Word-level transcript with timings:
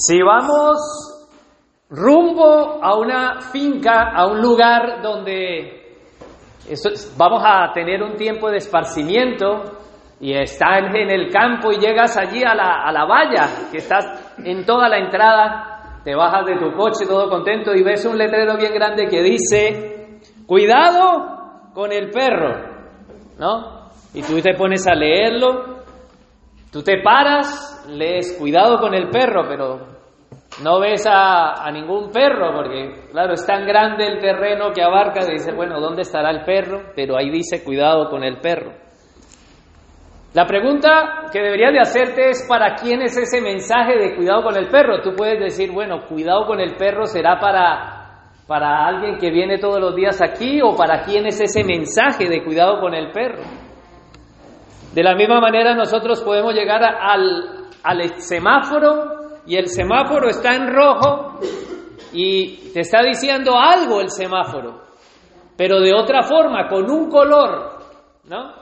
Si 0.00 0.22
vamos 0.22 0.78
rumbo 1.90 2.78
a 2.80 2.96
una 2.96 3.40
finca, 3.40 4.12
a 4.14 4.28
un 4.28 4.40
lugar 4.40 5.02
donde 5.02 5.96
vamos 7.16 7.42
a 7.44 7.72
tener 7.72 8.00
un 8.04 8.14
tiempo 8.14 8.48
de 8.48 8.58
esparcimiento 8.58 9.64
y 10.20 10.34
estás 10.34 10.94
en 10.94 11.10
el 11.10 11.32
campo 11.32 11.72
y 11.72 11.80
llegas 11.80 12.16
allí 12.16 12.44
a 12.44 12.54
la, 12.54 12.84
a 12.84 12.92
la 12.92 13.06
valla, 13.06 13.48
que 13.72 13.78
estás 13.78 14.36
en 14.44 14.64
toda 14.64 14.88
la 14.88 14.98
entrada, 14.98 16.00
te 16.04 16.14
bajas 16.14 16.46
de 16.46 16.58
tu 16.58 16.76
coche 16.76 17.04
todo 17.04 17.28
contento 17.28 17.74
y 17.74 17.82
ves 17.82 18.04
un 18.06 18.16
letrero 18.16 18.56
bien 18.56 18.74
grande 18.74 19.08
que 19.08 19.20
dice, 19.20 20.20
cuidado 20.46 21.72
con 21.74 21.90
el 21.90 22.10
perro, 22.10 22.54
¿no? 23.36 23.88
Y 24.14 24.22
tú 24.22 24.40
te 24.40 24.54
pones 24.54 24.86
a 24.86 24.94
leerlo 24.94 25.78
Tú 26.72 26.82
te 26.82 27.00
paras, 27.02 27.86
lees 27.88 28.36
cuidado 28.38 28.78
con 28.78 28.94
el 28.94 29.08
perro, 29.08 29.48
pero 29.48 29.98
no 30.62 30.80
ves 30.80 31.06
a, 31.08 31.70
ningún 31.72 32.10
perro, 32.10 32.52
porque 32.54 33.08
claro, 33.10 33.32
es 33.34 33.46
tan 33.46 33.66
grande 33.66 34.06
el 34.06 34.18
terreno 34.18 34.70
que 34.72 34.82
abarca, 34.82 35.20
que 35.26 35.32
dice, 35.32 35.52
bueno, 35.52 35.80
¿dónde 35.80 36.02
estará 36.02 36.30
el 36.30 36.44
perro? 36.44 36.92
Pero 36.94 37.16
ahí 37.16 37.30
dice 37.30 37.64
cuidado 37.64 38.10
con 38.10 38.22
el 38.22 38.38
perro. 38.38 38.72
La 40.34 40.44
pregunta 40.46 41.26
que 41.32 41.40
deberías 41.40 41.72
de 41.72 41.80
hacerte 41.80 42.28
es 42.28 42.46
para 42.46 42.74
quién 42.74 43.00
es 43.00 43.16
ese 43.16 43.40
mensaje 43.40 43.96
de 43.96 44.14
cuidado 44.14 44.42
con 44.42 44.56
el 44.56 44.68
perro. 44.68 45.00
Tú 45.00 45.14
puedes 45.16 45.40
decir, 45.40 45.72
bueno, 45.72 46.04
cuidado 46.06 46.46
con 46.46 46.60
el 46.60 46.76
perro 46.76 47.06
será 47.06 47.38
para, 47.40 48.32
para 48.46 48.86
alguien 48.86 49.16
que 49.16 49.30
viene 49.30 49.58
todos 49.58 49.80
los 49.80 49.96
días 49.96 50.20
aquí 50.20 50.60
o 50.60 50.76
para 50.76 51.02
quién 51.02 51.26
es 51.26 51.40
ese 51.40 51.64
mensaje 51.64 52.28
de 52.28 52.44
cuidado 52.44 52.78
con 52.78 52.94
el 52.94 53.10
perro. 53.10 53.42
De 54.98 55.04
la 55.04 55.14
misma 55.14 55.40
manera 55.40 55.76
nosotros 55.76 56.20
podemos 56.24 56.52
llegar 56.54 56.82
al, 56.82 58.20
semáforo 58.20 59.38
y 59.46 59.54
el 59.54 59.68
semáforo 59.68 60.28
está 60.28 60.56
en 60.56 60.74
rojo 60.74 61.38
y 62.12 62.72
te 62.72 62.80
está 62.80 63.04
diciendo 63.04 63.56
algo 63.56 64.00
el 64.00 64.10
semáforo, 64.10 64.82
pero 65.56 65.78
de 65.78 65.94
otra 65.94 66.24
forma, 66.24 66.66
con 66.66 66.90
un 66.90 67.08
color, 67.08 67.78
¿no? 68.24 68.52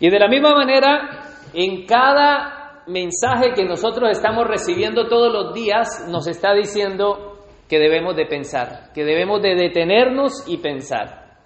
Y 0.00 0.10
de 0.10 0.18
la 0.18 0.28
misma 0.28 0.54
manera, 0.54 1.08
en 1.54 1.86
cada 1.86 2.82
mensaje 2.86 3.54
que 3.54 3.64
nosotros 3.64 4.10
estamos 4.10 4.46
recibiendo 4.46 5.08
todos 5.08 5.32
los 5.32 5.54
días, 5.54 6.08
nos 6.10 6.26
está 6.26 6.52
diciendo 6.52 7.38
que 7.70 7.78
debemos 7.78 8.16
de 8.16 8.26
pensar, 8.26 8.92
que 8.92 9.02
debemos 9.02 9.40
de 9.40 9.54
detenernos 9.54 10.44
y 10.46 10.58
pensar. 10.58 11.38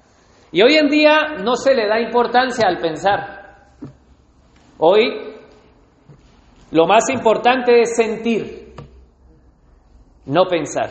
Y 0.51 0.61
hoy 0.61 0.75
en 0.75 0.89
día 0.89 1.37
no 1.39 1.55
se 1.55 1.73
le 1.73 1.87
da 1.87 2.01
importancia 2.01 2.67
al 2.67 2.79
pensar. 2.79 3.44
Hoy 4.79 5.35
lo 6.71 6.87
más 6.87 7.09
importante 7.11 7.83
es 7.83 7.97
sentir, 7.97 8.75
no 10.27 10.47
pensar. 10.47 10.89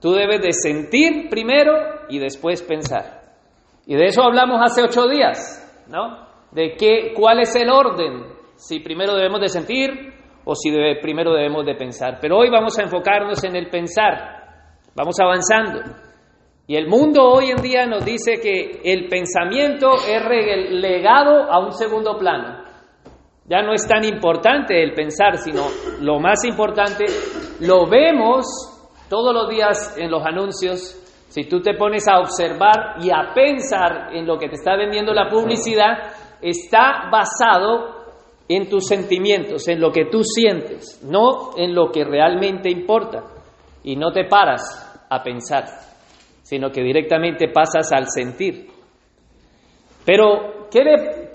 Tú 0.00 0.12
debes 0.12 0.40
de 0.40 0.52
sentir 0.52 1.28
primero 1.28 1.72
y 2.08 2.18
después 2.18 2.62
pensar. 2.62 3.22
Y 3.86 3.94
de 3.94 4.06
eso 4.06 4.22
hablamos 4.22 4.60
hace 4.62 4.82
ocho 4.82 5.06
días, 5.08 5.84
¿no? 5.88 6.26
De 6.52 6.74
qué, 6.76 7.12
cuál 7.14 7.40
es 7.40 7.54
el 7.54 7.70
orden, 7.70 8.24
si 8.56 8.80
primero 8.80 9.14
debemos 9.14 9.40
de 9.40 9.48
sentir 9.48 10.14
o 10.44 10.54
si 10.54 10.70
primero 11.02 11.34
debemos 11.34 11.66
de 11.66 11.74
pensar. 11.74 12.18
Pero 12.20 12.38
hoy 12.38 12.50
vamos 12.50 12.78
a 12.78 12.82
enfocarnos 12.82 13.42
en 13.44 13.56
el 13.56 13.68
pensar, 13.68 14.14
vamos 14.94 15.18
avanzando. 15.20 15.80
Y 16.66 16.76
el 16.76 16.88
mundo 16.88 17.22
hoy 17.24 17.50
en 17.50 17.62
día 17.62 17.86
nos 17.86 18.04
dice 18.04 18.40
que 18.40 18.80
el 18.84 19.08
pensamiento 19.08 19.90
es 20.08 20.24
relegado 20.24 21.50
a 21.50 21.58
un 21.64 21.72
segundo 21.72 22.18
plano. 22.18 22.65
Ya 23.48 23.62
no 23.62 23.72
es 23.72 23.86
tan 23.86 24.04
importante 24.04 24.82
el 24.82 24.92
pensar, 24.92 25.38
sino 25.38 25.66
lo 26.00 26.18
más 26.18 26.44
importante, 26.44 27.04
lo 27.60 27.86
vemos 27.86 28.44
todos 29.08 29.32
los 29.32 29.48
días 29.48 29.96
en 29.96 30.10
los 30.10 30.24
anuncios. 30.26 31.02
Si 31.28 31.44
tú 31.44 31.60
te 31.60 31.74
pones 31.74 32.08
a 32.08 32.18
observar 32.18 32.96
y 33.00 33.10
a 33.10 33.32
pensar 33.34 34.14
en 34.14 34.26
lo 34.26 34.38
que 34.38 34.48
te 34.48 34.56
está 34.56 34.76
vendiendo 34.76 35.12
la 35.12 35.28
publicidad, 35.28 36.12
está 36.42 37.08
basado 37.10 37.96
en 38.48 38.68
tus 38.68 38.86
sentimientos, 38.86 39.68
en 39.68 39.80
lo 39.80 39.90
que 39.90 40.06
tú 40.06 40.22
sientes, 40.22 41.02
no 41.04 41.56
en 41.56 41.74
lo 41.74 41.90
que 41.90 42.04
realmente 42.04 42.70
importa. 42.70 43.24
Y 43.84 43.96
no 43.96 44.12
te 44.12 44.24
paras 44.24 45.06
a 45.08 45.22
pensar, 45.22 45.66
sino 46.42 46.70
que 46.70 46.82
directamente 46.82 47.48
pasas 47.48 47.92
al 47.92 48.08
sentir. 48.08 48.68
Pero 50.04 50.68
¿qué, 50.70 50.80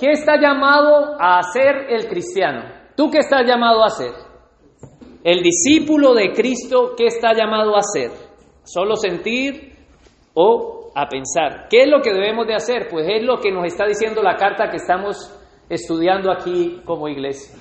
está 0.09 0.39
llamado 0.41 1.15
a 1.19 1.37
hacer 1.37 1.85
el 1.89 2.07
cristiano? 2.07 2.63
¿Tú 2.95 3.11
qué 3.11 3.19
estás 3.19 3.45
llamado 3.45 3.83
a 3.83 3.87
hacer? 3.87 4.11
El 5.23 5.43
discípulo 5.43 6.15
de 6.15 6.31
Cristo, 6.33 6.93
¿qué 6.97 7.05
está 7.05 7.33
llamado 7.33 7.75
a 7.75 7.79
hacer? 7.79 8.09
¿Solo 8.63 8.95
sentir 8.95 9.75
o 10.33 10.91
a 10.95 11.07
pensar? 11.07 11.67
¿Qué 11.69 11.83
es 11.83 11.87
lo 11.87 12.01
que 12.01 12.13
debemos 12.13 12.47
de 12.47 12.55
hacer? 12.55 12.87
Pues 12.89 13.07
es 13.07 13.23
lo 13.23 13.37
que 13.37 13.51
nos 13.51 13.65
está 13.65 13.85
diciendo 13.85 14.23
la 14.23 14.35
carta 14.35 14.69
que 14.69 14.77
estamos 14.77 15.31
estudiando 15.69 16.31
aquí 16.31 16.81
como 16.85 17.07
iglesia. 17.07 17.55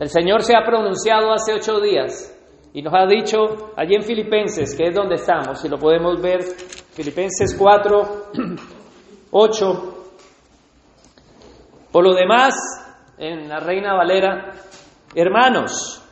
El 0.00 0.08
Señor 0.08 0.42
se 0.42 0.56
ha 0.56 0.64
pronunciado 0.64 1.32
hace 1.32 1.54
ocho 1.54 1.80
días 1.80 2.36
y 2.72 2.82
nos 2.82 2.92
ha 2.92 3.06
dicho 3.06 3.72
allí 3.76 3.94
en 3.94 4.02
Filipenses, 4.02 4.74
que 4.76 4.88
es 4.88 4.94
donde 4.94 5.14
estamos, 5.14 5.60
si 5.60 5.68
lo 5.68 5.78
podemos 5.78 6.20
ver, 6.20 6.42
Filipenses 6.42 7.54
4, 7.56 8.02
8, 9.30 9.90
por 11.94 12.02
lo 12.02 12.12
demás, 12.12 12.56
en 13.18 13.48
la 13.48 13.60
Reina 13.60 13.94
Valera, 13.94 14.52
hermanos, 15.14 16.02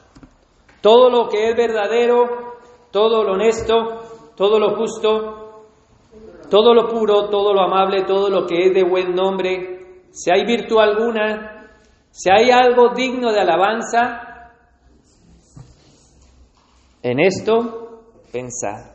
todo 0.80 1.10
lo 1.10 1.28
que 1.28 1.50
es 1.50 1.56
verdadero, 1.56 2.54
todo 2.92 3.24
lo 3.24 3.32
honesto, 3.32 4.30
todo 4.36 4.60
lo 4.60 4.76
justo, 4.76 5.66
todo 6.48 6.72
lo 6.72 6.86
puro, 6.86 7.28
todo 7.30 7.52
lo 7.52 7.62
amable, 7.62 8.04
todo 8.04 8.30
lo 8.30 8.46
que 8.46 8.66
es 8.66 8.74
de 8.74 8.84
buen 8.84 9.12
nombre, 9.12 10.04
si 10.12 10.30
hay 10.30 10.46
virtud 10.46 10.78
alguna, 10.78 11.68
si 12.12 12.30
hay 12.30 12.52
algo 12.52 12.90
digno 12.94 13.32
de 13.32 13.40
alabanza, 13.40 14.52
en 17.02 17.18
esto 17.18 18.04
pensad. 18.30 18.86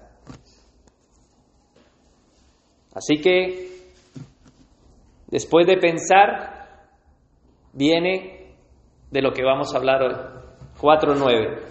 Así 2.96 3.20
que, 3.22 3.78
después 5.28 5.68
de 5.68 5.76
pensar, 5.76 6.57
viene 7.78 8.56
de 9.12 9.22
lo 9.22 9.32
que 9.32 9.44
vamos 9.44 9.74
a 9.74 9.78
hablar 9.78 10.02
hoy. 10.02 10.16
4.9. 10.82 11.62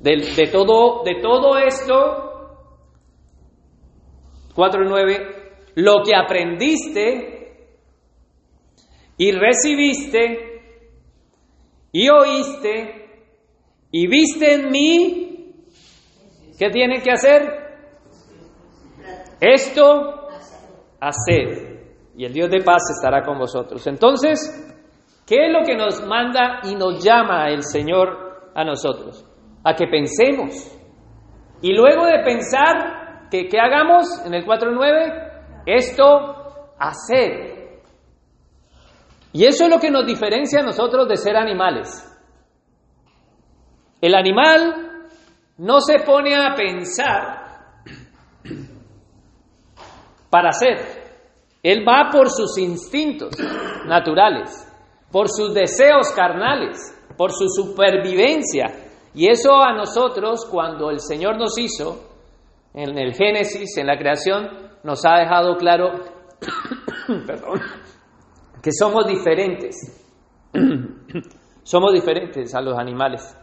De, 0.00 0.16
de, 0.36 0.46
todo, 0.48 1.02
de 1.04 1.20
todo 1.22 1.56
esto, 1.56 2.58
4.9, 4.54 5.72
lo 5.76 6.02
que 6.04 6.14
aprendiste 6.14 7.56
y 9.16 9.32
recibiste 9.32 10.60
y 11.90 12.08
oíste 12.10 13.04
y 13.90 14.06
viste 14.08 14.54
en 14.54 14.70
mí, 14.70 15.54
¿qué 16.58 16.68
tiene 16.70 17.00
que 17.00 17.10
hacer? 17.12 17.42
Esto, 19.40 20.28
hacer 21.00 21.73
y 22.16 22.24
el 22.24 22.32
Dios 22.32 22.50
de 22.50 22.62
paz 22.62 22.82
estará 22.90 23.22
con 23.22 23.38
vosotros. 23.38 23.86
Entonces, 23.86 24.38
¿qué 25.26 25.46
es 25.46 25.52
lo 25.52 25.64
que 25.64 25.76
nos 25.76 26.06
manda 26.06 26.60
y 26.64 26.74
nos 26.74 27.02
llama 27.02 27.48
el 27.48 27.62
Señor 27.62 28.52
a 28.54 28.64
nosotros? 28.64 29.24
A 29.64 29.74
que 29.74 29.86
pensemos. 29.86 30.52
Y 31.60 31.72
luego 31.72 32.06
de 32.06 32.22
pensar, 32.22 33.28
que, 33.30 33.48
¿qué 33.48 33.58
hagamos 33.58 34.06
en 34.24 34.34
el 34.34 34.44
4.9? 34.44 35.62
Esto, 35.66 36.70
hacer. 36.78 37.80
Y 39.32 39.46
eso 39.46 39.64
es 39.64 39.70
lo 39.70 39.80
que 39.80 39.90
nos 39.90 40.06
diferencia 40.06 40.60
a 40.60 40.64
nosotros 40.64 41.08
de 41.08 41.16
ser 41.16 41.36
animales. 41.36 42.10
El 44.00 44.14
animal 44.14 45.08
no 45.58 45.80
se 45.80 45.98
pone 46.00 46.36
a 46.36 46.54
pensar 46.54 47.44
para 50.30 50.50
hacer. 50.50 50.93
Él 51.64 51.82
va 51.88 52.10
por 52.12 52.28
sus 52.30 52.58
instintos 52.58 53.30
naturales, 53.86 54.50
por 55.10 55.30
sus 55.30 55.54
deseos 55.54 56.12
carnales, 56.14 56.76
por 57.16 57.32
su 57.32 57.48
supervivencia. 57.48 58.66
Y 59.14 59.30
eso 59.30 59.54
a 59.54 59.72
nosotros, 59.72 60.46
cuando 60.50 60.90
el 60.90 61.00
Señor 61.00 61.38
nos 61.38 61.56
hizo, 61.56 62.04
en 62.74 62.98
el 62.98 63.14
Génesis, 63.14 63.78
en 63.78 63.86
la 63.86 63.96
creación, 63.96 64.46
nos 64.82 65.06
ha 65.06 65.20
dejado 65.20 65.56
claro, 65.56 65.92
perdón, 67.26 67.62
que 68.62 68.70
somos 68.70 69.06
diferentes. 69.06 69.74
somos 71.62 71.94
diferentes 71.94 72.54
a 72.54 72.60
los 72.60 72.78
animales. 72.78 73.34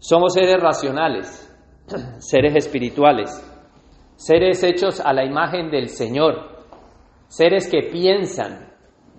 Somos 0.00 0.34
seres 0.34 0.60
racionales, 0.60 1.48
seres 2.18 2.56
espirituales 2.56 3.47
seres 4.18 4.64
hechos 4.64 5.00
a 5.00 5.12
la 5.12 5.24
imagen 5.24 5.70
del 5.70 5.88
Señor, 5.88 6.66
seres 7.28 7.70
que 7.70 7.84
piensan 7.84 8.72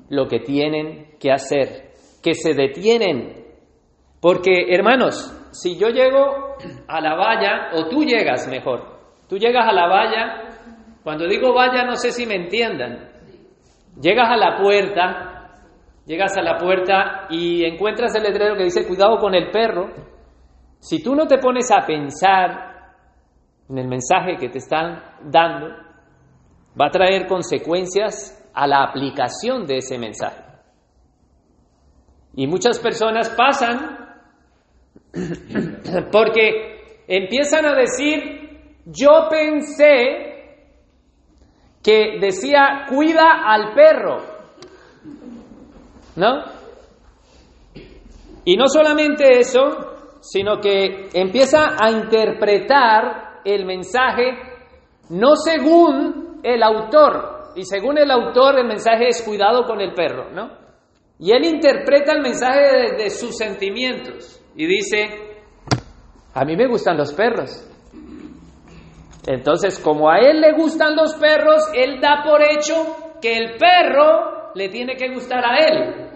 lo 0.10 0.28
que 0.28 0.42
tienen 0.42 1.18
que 1.18 1.32
hacer, 1.32 1.94
que 2.22 2.34
se 2.34 2.54
detienen. 2.54 3.46
Porque, 4.20 4.66
hermanos, 4.70 5.34
si 5.52 5.80
yo 5.80 5.88
llego 5.88 6.58
a 6.88 7.00
la 7.00 7.16
valla, 7.16 7.70
o 7.76 7.88
tú 7.88 8.04
llegas 8.04 8.50
mejor, 8.50 9.00
tú 9.30 9.38
llegas 9.38 9.70
a 9.70 9.74
la 9.74 9.88
valla, 9.88 10.50
cuando 11.02 11.26
digo 11.28 11.54
valla 11.54 11.86
no 11.86 11.96
sé 11.96 12.12
si 12.12 12.26
me 12.26 12.36
entiendan, 12.36 13.10
llegas 14.02 14.30
a 14.30 14.36
la 14.36 14.58
puerta, 14.62 15.54
llegas 16.06 16.36
a 16.36 16.42
la 16.42 16.58
puerta 16.58 17.28
y 17.30 17.64
encuentras 17.64 18.14
el 18.16 18.24
letrero 18.24 18.58
que 18.58 18.66
dice 18.66 18.86
cuidado 18.86 19.18
con 19.18 19.34
el 19.34 19.50
perro, 19.50 19.92
si 20.80 21.02
tú 21.02 21.16
no 21.16 21.26
te 21.26 21.38
pones 21.38 21.72
a 21.72 21.86
pensar 21.86 22.69
en 23.70 23.78
el 23.78 23.88
mensaje 23.88 24.38
que 24.38 24.50
te 24.50 24.58
están 24.58 25.02
dando, 25.24 25.68
va 26.80 26.88
a 26.88 26.92
traer 26.92 27.28
consecuencias 27.28 28.36
a 28.54 28.66
la 28.66 28.84
aplicación 28.84 29.66
de 29.66 29.78
ese 29.78 30.00
mensaje. 30.00 30.44
Y 32.36 32.48
muchas 32.48 32.80
personas 32.80 33.30
pasan 33.30 33.98
porque 36.12 37.04
empiezan 37.08 37.66
a 37.66 37.76
decir, 37.76 38.74
yo 38.86 39.28
pensé 39.30 40.30
que 41.84 42.18
decía, 42.20 42.86
cuida 42.90 43.44
al 43.46 43.74
perro, 43.74 44.18
¿no? 46.16 46.44
Y 48.46 48.58
no 48.58 48.68
solamente 48.68 49.40
eso, 49.40 50.18
sino 50.22 50.60
que 50.60 51.10
empieza 51.14 51.76
a 51.80 51.92
interpretar 51.92 53.29
el 53.46 53.66
mensaje 53.66 54.38
no 55.10 55.36
según 55.36 56.40
el 56.44 56.64
autor, 56.64 57.54
y 57.56 57.64
según 57.64 57.98
el 57.98 58.12
autor 58.12 58.60
el 58.60 58.68
mensaje 58.68 59.08
es 59.08 59.22
cuidado 59.22 59.66
con 59.66 59.82
el 59.82 59.94
perro, 59.94 60.32
¿no? 60.32 60.58
Y 61.20 61.32
él 61.32 61.44
interpreta 61.44 62.14
el 62.14 62.22
mensaje 62.22 62.92
desde 62.92 63.10
sus 63.10 63.36
sentimientos 63.36 64.42
y 64.56 64.66
dice, 64.66 65.10
a 66.34 66.46
mí 66.46 66.56
me 66.56 66.68
gustan 66.68 66.98
los 66.98 67.14
perros. 67.14 67.66
Entonces, 69.28 69.80
como 69.80 70.10
a 70.10 70.20
él 70.20 70.40
le 70.40 70.54
gustan 70.54 70.96
los 70.96 71.16
perros, 71.16 71.70
él 71.76 72.00
da 72.00 72.24
por 72.24 72.42
hecho 72.42 73.18
que 73.22 73.38
el 73.38 73.58
perro 73.58 74.54
le 74.56 74.70
tiene 74.70 74.96
que 74.96 75.14
gustar 75.14 75.44
a 75.46 75.58
él. 75.58 76.10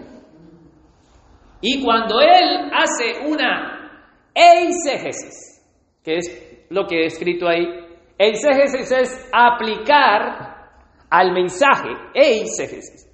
Y 1.60 1.82
cuando 1.82 2.20
él 2.20 2.70
hace 2.72 3.26
una 3.28 4.10
eisegesis, 4.34 5.62
que 6.02 6.16
es 6.16 6.43
lo 6.70 6.86
que 6.86 7.02
he 7.02 7.06
escrito 7.06 7.48
ahí, 7.48 7.66
eisegesis 8.18 8.90
es 8.92 9.30
aplicar 9.32 10.54
al 11.10 11.32
mensaje, 11.32 11.90
eisegesis, 12.14 13.08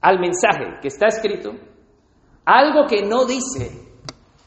al 0.00 0.18
mensaje 0.18 0.78
que 0.80 0.88
está 0.88 1.06
escrito, 1.06 1.52
algo 2.44 2.86
que 2.86 3.02
no 3.02 3.24
dice 3.24 3.70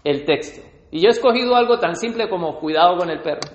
el 0.04 0.26
texto. 0.26 0.62
Y 0.92 1.02
yo 1.02 1.08
he 1.08 1.12
escogido 1.12 1.56
algo 1.56 1.80
tan 1.80 1.96
simple 1.96 2.30
como 2.30 2.60
cuidado 2.60 2.98
con 2.98 3.10
el 3.10 3.22
perro. 3.22 3.52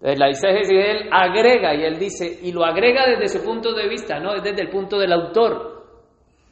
La 0.00 0.28
exégesis 0.28 0.68
de 0.68 0.90
él 0.90 1.08
agrega 1.12 1.74
y 1.76 1.84
él 1.84 1.98
dice, 1.98 2.40
y 2.42 2.50
lo 2.50 2.64
agrega 2.64 3.06
desde 3.06 3.38
su 3.38 3.44
punto 3.44 3.72
de 3.72 3.88
vista, 3.88 4.18
no 4.18 4.34
es 4.34 4.42
desde 4.42 4.62
el 4.62 4.70
punto 4.70 4.98
del 4.98 5.12
autor. 5.12 5.84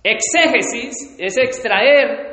Exégesis 0.04 1.16
es 1.18 1.36
extraer 1.36 2.29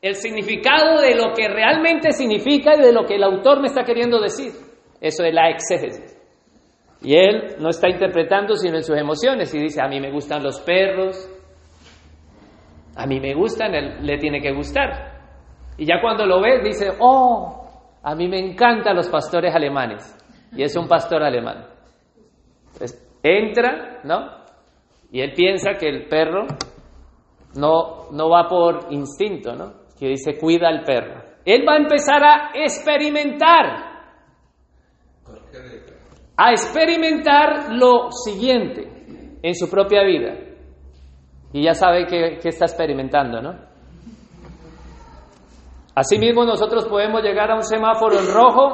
el 0.00 0.14
significado 0.14 1.00
de 1.00 1.14
lo 1.14 1.32
que 1.34 1.48
realmente 1.48 2.12
significa 2.12 2.74
y 2.76 2.80
de 2.80 2.92
lo 2.92 3.04
que 3.04 3.16
el 3.16 3.24
autor 3.24 3.60
me 3.60 3.66
está 3.66 3.84
queriendo 3.84 4.20
decir. 4.20 4.52
Eso 5.00 5.24
es 5.24 5.34
la 5.34 5.50
exégesis. 5.50 6.16
Y 7.02 7.14
él 7.14 7.56
no 7.60 7.68
está 7.68 7.88
interpretando 7.88 8.56
sino 8.56 8.76
en 8.76 8.82
sus 8.82 8.96
emociones 8.96 9.52
y 9.54 9.60
dice, 9.60 9.80
a 9.80 9.88
mí 9.88 10.00
me 10.00 10.10
gustan 10.10 10.42
los 10.42 10.60
perros, 10.60 11.28
a 12.96 13.06
mí 13.06 13.20
me 13.20 13.34
gustan, 13.34 13.74
él 13.74 13.98
le 14.02 14.18
tiene 14.18 14.40
que 14.40 14.52
gustar. 14.52 15.18
Y 15.76 15.86
ya 15.86 16.00
cuando 16.00 16.26
lo 16.26 16.40
ves 16.40 16.64
dice, 16.64 16.90
oh, 16.98 17.68
a 18.02 18.14
mí 18.14 18.28
me 18.28 18.38
encantan 18.38 18.96
los 18.96 19.08
pastores 19.08 19.54
alemanes. 19.54 20.16
Y 20.52 20.62
es 20.62 20.74
un 20.76 20.88
pastor 20.88 21.22
alemán. 21.22 21.66
Entonces, 22.72 23.08
entra, 23.22 24.00
¿no? 24.02 24.38
Y 25.12 25.20
él 25.20 25.32
piensa 25.34 25.74
que 25.74 25.88
el 25.88 26.08
perro 26.08 26.46
no, 27.54 28.10
no 28.10 28.30
va 28.30 28.48
por 28.48 28.88
instinto, 28.90 29.54
¿no? 29.54 29.87
Que 29.98 30.08
dice, 30.08 30.38
cuida 30.38 30.68
al 30.68 30.84
perro. 30.84 31.22
Él 31.44 31.64
va 31.66 31.74
a 31.74 31.78
empezar 31.78 32.22
a 32.24 32.50
experimentar. 32.54 33.88
A 36.36 36.50
experimentar 36.50 37.72
lo 37.72 38.10
siguiente 38.12 39.38
en 39.42 39.54
su 39.54 39.68
propia 39.68 40.04
vida. 40.04 40.34
Y 41.52 41.62
ya 41.62 41.74
sabe 41.74 42.06
que, 42.06 42.38
que 42.40 42.48
está 42.50 42.66
experimentando, 42.66 43.40
¿no? 43.40 43.68
Asimismo, 45.94 46.44
nosotros 46.44 46.86
podemos 46.86 47.22
llegar 47.22 47.50
a 47.50 47.56
un 47.56 47.64
semáforo 47.64 48.20
en 48.20 48.32
rojo, 48.32 48.72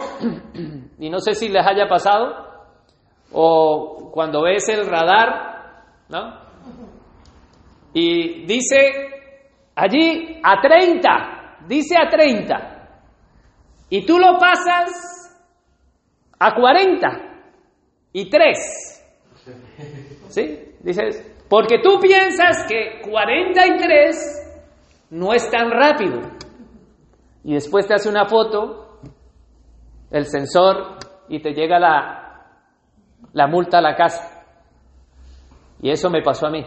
y 0.99 1.09
no 1.09 1.20
sé 1.20 1.32
si 1.32 1.49
les 1.49 1.67
haya 1.67 1.88
pasado, 1.88 2.35
o 3.32 4.11
cuando 4.12 4.43
ves 4.43 4.69
el 4.69 4.87
radar, 4.87 5.85
¿no? 6.11 6.38
Y 7.94 8.44
dice 8.44 9.24
allí 9.75 10.41
a 10.43 10.61
30, 10.61 11.67
dice 11.67 11.97
a 11.97 12.09
30, 12.09 12.88
y 13.91 14.05
tú 14.06 14.19
lo 14.19 14.38
pasas 14.38 15.35
a 16.38 16.55
40 16.55 17.09
y 18.12 18.31
3. 18.31 19.06
¿Sí? 20.29 20.59
Dices, 20.81 21.37
porque 21.49 21.79
tú 21.82 21.99
piensas 22.00 22.67
que 22.69 23.00
43 23.09 25.06
no 25.11 25.32
es 25.32 25.49
tan 25.50 25.71
rápido 25.71 26.20
y 27.44 27.55
después 27.55 27.87
te 27.87 27.94
hace 27.94 28.09
una 28.09 28.27
foto, 28.27 29.00
el 30.11 30.25
sensor, 30.25 30.97
y 31.29 31.41
te 31.41 31.53
llega 31.53 31.79
la, 31.79 32.47
la 33.32 33.47
multa 33.47 33.79
a 33.79 33.82
la 33.82 33.94
casa. 33.94 34.44
Y 35.81 35.91
eso 35.91 36.09
me 36.09 36.23
pasó 36.23 36.47
a 36.47 36.50
mí. 36.50 36.65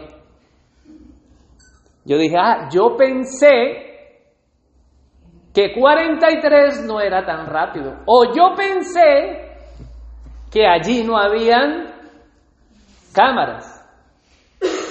Yo 2.08 2.16
dije, 2.16 2.36
ah, 2.38 2.70
yo 2.72 2.96
pensé 2.96 3.88
que 5.52 5.74
43 5.78 6.86
no 6.86 7.02
era 7.02 7.26
tan 7.26 7.46
rápido. 7.46 7.96
O 8.06 8.34
yo 8.34 8.54
pensé 8.56 9.58
que 10.50 10.66
allí 10.66 11.04
no 11.04 11.18
habían 11.18 11.92
cámaras. 13.14 13.74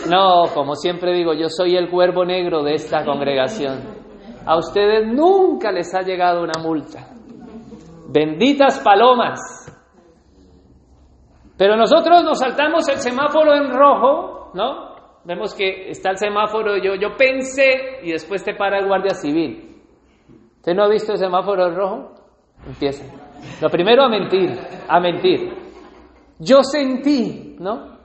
No, 0.07 0.43
como 0.53 0.75
siempre 0.75 1.11
digo, 1.11 1.33
yo 1.33 1.49
soy 1.49 1.75
el 1.75 1.89
cuervo 1.89 2.23
negro 2.23 2.61
de 2.61 2.75
esta 2.75 3.03
congregación. 3.03 3.79
A 4.45 4.55
ustedes 4.57 5.07
nunca 5.07 5.71
les 5.71 5.93
ha 5.95 6.03
llegado 6.03 6.43
una 6.43 6.61
multa. 6.61 7.07
Benditas 8.09 8.79
palomas. 8.79 9.39
Pero 11.57 11.75
nosotros 11.75 12.23
nos 12.23 12.37
saltamos 12.37 12.87
el 12.89 12.97
semáforo 12.97 13.55
en 13.55 13.71
rojo, 13.71 14.51
¿no? 14.53 14.86
Vemos 15.27 15.53
que 15.53 15.89
está 15.89 16.11
el 16.11 16.17
semáforo, 16.17 16.77
yo, 16.77 16.95
yo 16.95 17.17
pensé 17.17 17.99
y 18.01 18.13
después 18.13 18.45
te 18.45 18.55
para 18.55 18.79
el 18.79 18.87
guardia 18.87 19.13
civil. 19.13 19.75
¿Usted 20.55 20.73
no 20.73 20.85
ha 20.85 20.89
visto 20.89 21.11
el 21.11 21.17
semáforo 21.17 21.69
rojo? 21.75 22.15
Empieza. 22.65 23.03
Lo 23.61 23.69
primero 23.69 24.03
a 24.03 24.07
mentir, 24.09 24.57
a 24.87 25.01
mentir. 25.01 25.51
Yo 26.39 26.63
sentí, 26.63 27.57
¿no? 27.59 27.97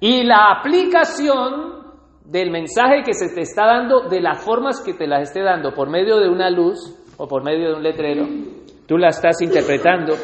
Y 0.00 0.24
la 0.24 0.50
aplicación 0.58 1.84
del 2.24 2.50
mensaje 2.50 3.04
que 3.04 3.14
se 3.14 3.32
te 3.32 3.42
está 3.42 3.64
dando, 3.64 4.08
de 4.08 4.20
las 4.20 4.44
formas 4.44 4.82
que 4.84 4.94
te 4.94 5.06
las 5.06 5.28
esté 5.28 5.40
dando, 5.42 5.72
por 5.72 5.88
medio 5.88 6.18
de 6.18 6.28
una 6.28 6.50
luz 6.50 6.80
o 7.16 7.28
por 7.28 7.44
medio 7.44 7.68
de 7.68 7.74
un 7.76 7.82
letrero, 7.84 8.26
tú 8.88 8.98
la 8.98 9.10
estás 9.10 9.40
interpretando. 9.40 10.14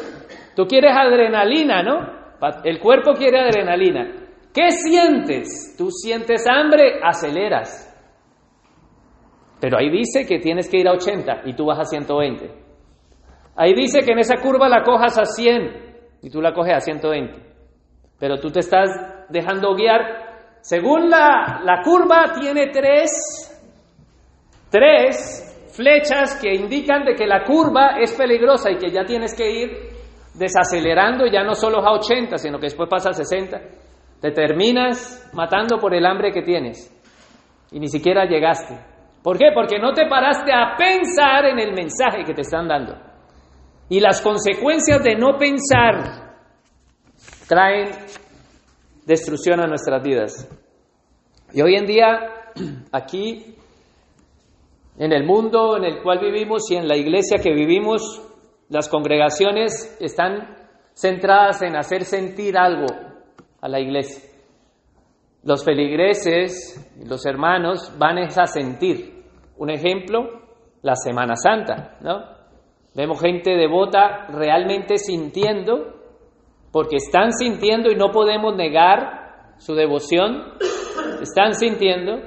Tú 0.57 0.65
quieres 0.65 0.91
adrenalina, 0.93 1.83
¿no? 1.83 2.21
El 2.65 2.79
cuerpo 2.81 3.13
quiere 3.13 3.39
adrenalina. 3.39 4.20
¿Qué 4.53 4.71
sientes? 4.71 5.75
Tú 5.77 5.89
sientes 5.91 6.45
hambre, 6.47 6.99
aceleras. 7.03 7.87
Pero 9.59 9.77
ahí 9.77 9.89
dice 9.89 10.25
que 10.25 10.39
tienes 10.39 10.69
que 10.69 10.77
ir 10.77 10.87
a 10.87 10.93
80 10.93 11.43
y 11.45 11.53
tú 11.53 11.65
vas 11.65 11.79
a 11.79 11.85
120. 11.85 12.51
Ahí 13.55 13.73
dice 13.73 14.01
que 14.01 14.11
en 14.11 14.19
esa 14.19 14.37
curva 14.37 14.67
la 14.67 14.83
cojas 14.83 15.17
a 15.17 15.25
100 15.25 16.19
y 16.23 16.29
tú 16.29 16.41
la 16.41 16.53
coges 16.53 16.73
a 16.73 16.79
120. 16.79 17.33
Pero 18.19 18.39
tú 18.39 18.49
te 18.49 18.59
estás 18.59 18.89
dejando 19.29 19.75
guiar 19.75 20.31
según 20.61 21.09
la, 21.09 21.61
la 21.63 21.81
curva, 21.83 22.33
tiene 22.39 22.67
tres, 22.67 23.09
tres 24.69 25.69
flechas 25.75 26.39
que 26.39 26.53
indican 26.53 27.03
de 27.03 27.15
que 27.15 27.25
la 27.25 27.43
curva 27.43 27.99
es 27.99 28.13
peligrosa 28.13 28.69
y 28.69 28.77
que 28.77 28.91
ya 28.91 29.03
tienes 29.03 29.35
que 29.35 29.49
ir 29.49 29.69
desacelerando 30.35 31.25
ya 31.25 31.43
no 31.43 31.55
solo 31.55 31.79
a 31.79 31.93
80, 31.93 32.37
sino 32.37 32.59
que 32.59 32.67
después 32.67 32.87
pasa 32.89 33.09
a 33.09 33.13
60. 33.13 33.59
Te 34.21 34.31
terminas 34.31 35.31
matando 35.33 35.79
por 35.79 35.95
el 35.95 36.05
hambre 36.05 36.31
que 36.31 36.43
tienes 36.43 36.95
y 37.71 37.79
ni 37.79 37.87
siquiera 37.87 38.25
llegaste. 38.25 38.77
¿Por 39.23 39.37
qué? 39.37 39.47
Porque 39.53 39.79
no 39.79 39.93
te 39.93 40.07
paraste 40.07 40.51
a 40.53 40.75
pensar 40.77 41.45
en 41.45 41.59
el 41.59 41.73
mensaje 41.73 42.23
que 42.23 42.33
te 42.33 42.41
están 42.41 42.67
dando. 42.67 42.95
Y 43.89 43.99
las 43.99 44.21
consecuencias 44.21 45.03
de 45.03 45.15
no 45.15 45.37
pensar 45.37 46.35
traen 47.47 47.89
destrucción 49.05 49.59
a 49.59 49.67
nuestras 49.67 50.03
vidas. 50.03 50.47
Y 51.51 51.61
hoy 51.61 51.75
en 51.75 51.85
día, 51.85 52.07
aquí, 52.91 53.55
En 54.97 55.13
el 55.13 55.25
mundo 55.25 55.77
en 55.77 55.85
el 55.85 56.03
cual 56.03 56.19
vivimos 56.19 56.69
y 56.69 56.75
en 56.75 56.87
la 56.87 56.95
iglesia 56.95 57.39
que 57.41 57.53
vivimos, 57.53 58.21
las 58.69 58.87
congregaciones 58.87 59.97
están 59.99 60.55
centradas 60.93 61.61
en 61.63 61.75
hacer 61.75 62.03
sentir 62.03 62.57
algo 62.57 63.10
a 63.61 63.69
la 63.69 63.79
iglesia. 63.79 64.29
Los 65.43 65.63
feligreses, 65.63 66.93
los 67.07 67.25
hermanos, 67.25 67.93
van 67.97 68.17
a 68.17 68.45
sentir. 68.45 69.23
Un 69.57 69.69
ejemplo, 69.69 70.41
la 70.81 70.95
Semana 70.95 71.35
Santa, 71.35 71.97
¿no? 72.01 72.41
Vemos 72.95 73.21
gente 73.21 73.51
devota 73.51 74.27
realmente 74.29 74.97
sintiendo, 74.97 75.95
porque 76.71 76.97
están 76.97 77.31
sintiendo 77.31 77.89
y 77.89 77.95
no 77.95 78.11
podemos 78.11 78.55
negar 78.55 79.55
su 79.57 79.75
devoción, 79.75 80.53
están 81.21 81.53
sintiendo, 81.53 82.19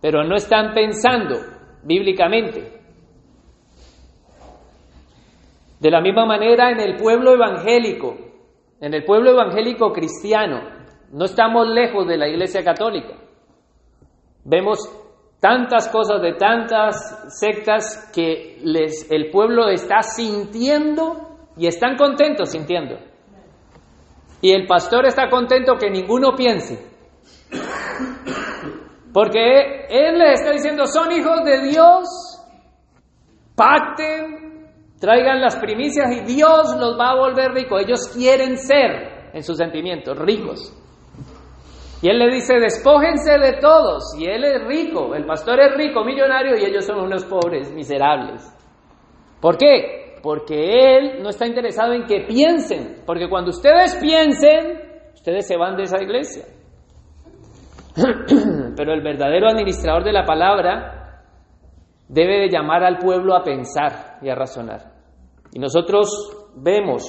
pero 0.00 0.24
no 0.24 0.36
están 0.36 0.72
pensando 0.72 1.36
bíblicamente. 1.82 2.80
De 5.80 5.90
la 5.90 6.00
misma 6.00 6.26
manera 6.26 6.70
en 6.70 6.80
el 6.80 6.96
pueblo 6.96 7.34
evangélico, 7.34 8.16
en 8.80 8.94
el 8.94 9.04
pueblo 9.04 9.30
evangélico 9.30 9.92
cristiano, 9.92 10.60
no 11.12 11.24
estamos 11.24 11.66
lejos 11.68 12.06
de 12.06 12.16
la 12.16 12.28
Iglesia 12.28 12.62
Católica. 12.62 13.14
Vemos 14.44 14.78
tantas 15.40 15.88
cosas 15.88 16.20
de 16.20 16.34
tantas 16.34 17.38
sectas 17.40 18.10
que 18.14 18.60
el 19.10 19.30
pueblo 19.30 19.68
está 19.68 20.02
sintiendo 20.02 21.28
y 21.56 21.66
están 21.66 21.96
contentos 21.96 22.50
sintiendo. 22.50 22.98
Y 24.40 24.52
el 24.52 24.66
pastor 24.66 25.06
está 25.06 25.28
contento 25.28 25.74
que 25.76 25.90
ninguno 25.90 26.34
piense. 26.36 26.86
Porque 29.12 29.86
él 29.88 30.18
les 30.18 30.40
está 30.40 30.52
diciendo, 30.52 30.86
son 30.86 31.10
hijos 31.10 31.42
de 31.44 31.62
Dios, 31.62 32.08
pacten, 33.56 34.47
traigan 35.00 35.40
las 35.40 35.56
primicias 35.56 36.10
y 36.12 36.20
Dios 36.34 36.76
los 36.78 36.98
va 36.98 37.10
a 37.10 37.16
volver 37.16 37.52
ricos. 37.52 37.82
Ellos 37.82 38.08
quieren 38.08 38.56
ser, 38.56 39.30
en 39.32 39.42
sus 39.42 39.56
sentimientos, 39.56 40.18
ricos. 40.18 40.74
Y 42.00 42.08
él 42.08 42.18
le 42.18 42.32
dice, 42.32 42.58
despójense 42.60 43.38
de 43.38 43.54
todos. 43.60 44.14
Y 44.18 44.26
él 44.26 44.44
es 44.44 44.64
rico, 44.66 45.14
el 45.14 45.24
pastor 45.24 45.60
es 45.60 45.76
rico, 45.76 46.04
millonario, 46.04 46.56
y 46.56 46.64
ellos 46.64 46.84
son 46.84 47.00
unos 47.00 47.24
pobres, 47.24 47.72
miserables. 47.72 48.54
¿Por 49.40 49.56
qué? 49.56 50.16
Porque 50.22 50.96
él 50.96 51.22
no 51.22 51.30
está 51.30 51.46
interesado 51.46 51.92
en 51.92 52.04
que 52.04 52.24
piensen. 52.26 53.02
Porque 53.04 53.28
cuando 53.28 53.50
ustedes 53.50 53.96
piensen, 53.96 54.80
ustedes 55.14 55.46
se 55.46 55.56
van 55.56 55.76
de 55.76 55.84
esa 55.84 56.00
iglesia. 56.00 56.44
Pero 58.76 58.92
el 58.92 59.02
verdadero 59.02 59.48
administrador 59.48 60.04
de 60.04 60.12
la 60.12 60.24
palabra 60.24 61.24
debe 62.08 62.40
de 62.40 62.48
llamar 62.48 62.84
al 62.84 62.98
pueblo 62.98 63.34
a 63.34 63.42
pensar 63.42 64.07
y 64.22 64.28
a 64.28 64.34
razonar. 64.34 64.92
Y 65.52 65.58
nosotros 65.58 66.08
vemos 66.56 67.04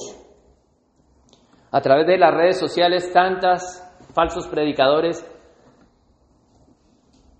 a 1.71 1.81
través 1.81 2.07
de 2.07 2.17
las 2.17 2.33
redes 2.33 2.59
sociales 2.59 3.11
tantas 3.11 3.85
falsos 4.13 4.47
predicadores 4.47 5.25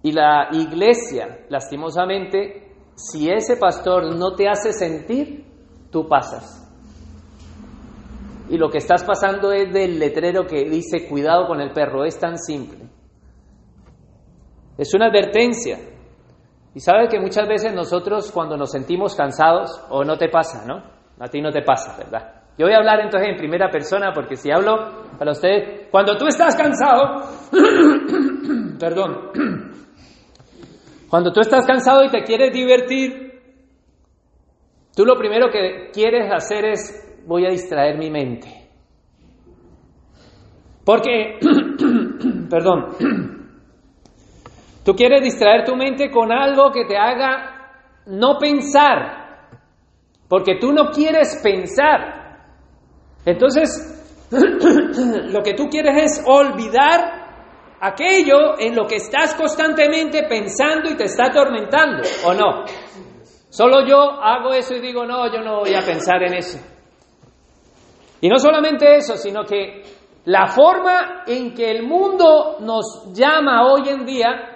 y 0.01 0.11
la 0.11 0.49
iglesia, 0.51 1.45
lastimosamente, 1.49 2.73
si 2.95 3.29
ese 3.29 3.57
pastor 3.57 4.15
no 4.15 4.35
te 4.35 4.47
hace 4.47 4.71
sentir, 4.71 5.45
tú 5.91 6.07
pasas. 6.07 6.55
Y 8.49 8.57
lo 8.57 8.69
que 8.69 8.79
estás 8.79 9.03
pasando 9.03 9.51
es 9.51 9.71
del 9.71 9.99
letrero 9.99 10.45
que 10.45 10.69
dice 10.69 11.07
cuidado 11.07 11.47
con 11.47 11.61
el 11.61 11.71
perro, 11.71 12.03
es 12.03 12.17
tan 12.17 12.38
simple. 12.38 12.89
Es 14.77 14.93
una 14.93 15.07
advertencia. 15.07 15.77
Y 16.73 16.79
sabe 16.79 17.07
que 17.07 17.19
muchas 17.19 17.47
veces 17.47 17.73
nosotros 17.73 18.31
cuando 18.31 18.55
nos 18.55 18.71
sentimos 18.71 19.15
cansados, 19.15 19.81
o 19.89 20.03
no 20.03 20.17
te 20.17 20.29
pasa, 20.29 20.65
¿no? 20.65 20.83
A 21.19 21.27
ti 21.27 21.41
no 21.41 21.51
te 21.51 21.61
pasa, 21.63 21.97
¿verdad? 21.97 22.39
Yo 22.57 22.65
voy 22.65 22.73
a 22.73 22.77
hablar 22.77 22.99
entonces 22.99 23.29
en 23.29 23.38
primera 23.38 23.69
persona 23.69 24.11
porque 24.13 24.35
si 24.35 24.51
hablo 24.51 25.07
para 25.17 25.31
usted, 25.31 25.89
cuando 25.89 26.17
tú 26.17 26.27
estás 26.27 26.55
cansado, 26.55 27.23
perdón, 28.79 29.31
cuando 31.09 31.31
tú 31.31 31.39
estás 31.39 31.65
cansado 31.65 32.03
y 32.03 32.09
te 32.09 32.23
quieres 32.23 32.53
divertir, 32.53 33.41
tú 34.95 35.05
lo 35.05 35.15
primero 35.15 35.49
que 35.49 35.89
quieres 35.93 36.29
hacer 36.31 36.65
es, 36.65 37.23
voy 37.25 37.45
a 37.45 37.49
distraer 37.49 37.97
mi 37.97 38.11
mente. 38.11 38.69
Porque, 40.83 41.39
perdón, 42.49 43.28
Tú 44.89 44.96
quieres 44.96 45.22
distraer 45.22 45.65
tu 45.65 45.75
mente 45.75 46.10
con 46.10 46.31
algo 46.31 46.72
que 46.72 46.84
te 46.84 46.98
haga 46.98 48.01
no 48.08 48.39
pensar, 48.39 49.48
porque 50.27 50.55
tú 50.55 50.72
no 50.72 50.89
quieres 50.89 51.39
pensar. 51.43 52.39
Entonces, 53.24 54.27
lo 54.31 55.43
que 55.43 55.53
tú 55.53 55.69
quieres 55.69 55.96
es 55.96 56.24
olvidar 56.25 57.77
aquello 57.79 58.58
en 58.58 58.75
lo 58.75 58.88
que 58.88 58.96
estás 58.96 59.36
constantemente 59.36 60.24
pensando 60.24 60.89
y 60.89 60.96
te 60.96 61.03
está 61.03 61.27
atormentando, 61.27 62.01
¿o 62.25 62.34
no? 62.34 62.65
Solo 63.48 63.86
yo 63.86 64.00
hago 64.00 64.53
eso 64.53 64.74
y 64.74 64.79
digo, 64.79 65.05
no, 65.05 65.31
yo 65.31 65.43
no 65.43 65.60
voy 65.60 65.75
a 65.75 65.81
pensar 65.81 66.24
en 66.24 66.34
eso. 66.34 66.58
Y 68.22 68.27
no 68.27 68.39
solamente 68.39 68.96
eso, 68.96 69.17
sino 69.17 69.43
que 69.43 69.84
la 70.25 70.47
forma 70.47 71.23
en 71.25 71.53
que 71.53 71.71
el 71.71 71.83
mundo 71.83 72.57
nos 72.59 73.11
llama 73.13 73.65
hoy 73.71 73.89
en 73.89 74.05
día 74.05 74.53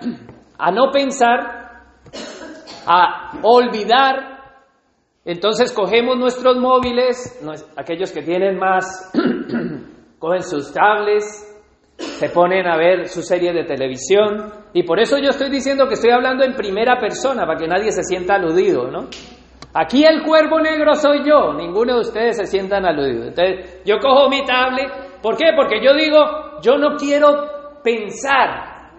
a 0.57 0.71
no 0.71 0.91
pensar, 0.91 1.85
a 2.85 3.39
olvidar, 3.41 4.33
entonces 5.25 5.71
cogemos 5.71 6.17
nuestros 6.17 6.57
móviles, 6.57 7.41
aquellos 7.77 8.11
que 8.11 8.21
tienen 8.21 8.57
más, 8.57 9.11
cogen 10.19 10.43
sus 10.43 10.73
tablets, 10.73 11.49
se 11.97 12.29
ponen 12.29 12.67
a 12.67 12.75
ver 12.77 13.07
su 13.07 13.21
serie 13.21 13.53
de 13.53 13.63
televisión, 13.63 14.51
y 14.73 14.83
por 14.83 14.99
eso 14.99 15.17
yo 15.17 15.29
estoy 15.29 15.49
diciendo 15.49 15.87
que 15.87 15.93
estoy 15.93 16.11
hablando 16.11 16.43
en 16.43 16.55
primera 16.55 16.99
persona, 16.99 17.45
para 17.45 17.57
que 17.57 17.67
nadie 17.67 17.91
se 17.91 18.03
sienta 18.03 18.35
aludido, 18.35 18.91
¿no? 18.91 19.07
Aquí 19.73 20.05
el 20.05 20.21
cuervo 20.23 20.59
negro 20.59 20.93
soy 20.93 21.23
yo, 21.25 21.53
ninguno 21.53 21.95
de 21.95 22.01
ustedes 22.01 22.37
se 22.37 22.45
sientan 22.45 22.85
aludidos. 22.85 23.29
Entonces, 23.29 23.81
yo 23.85 23.97
cojo 23.99 24.29
mi 24.29 24.45
tablet 24.45 25.12
¿Por 25.23 25.37
qué? 25.37 25.45
Porque 25.55 25.81
yo 25.81 25.93
digo, 25.93 26.19
yo 26.61 26.77
no 26.77 26.97
quiero 26.97 27.79
pensar. 27.81 28.91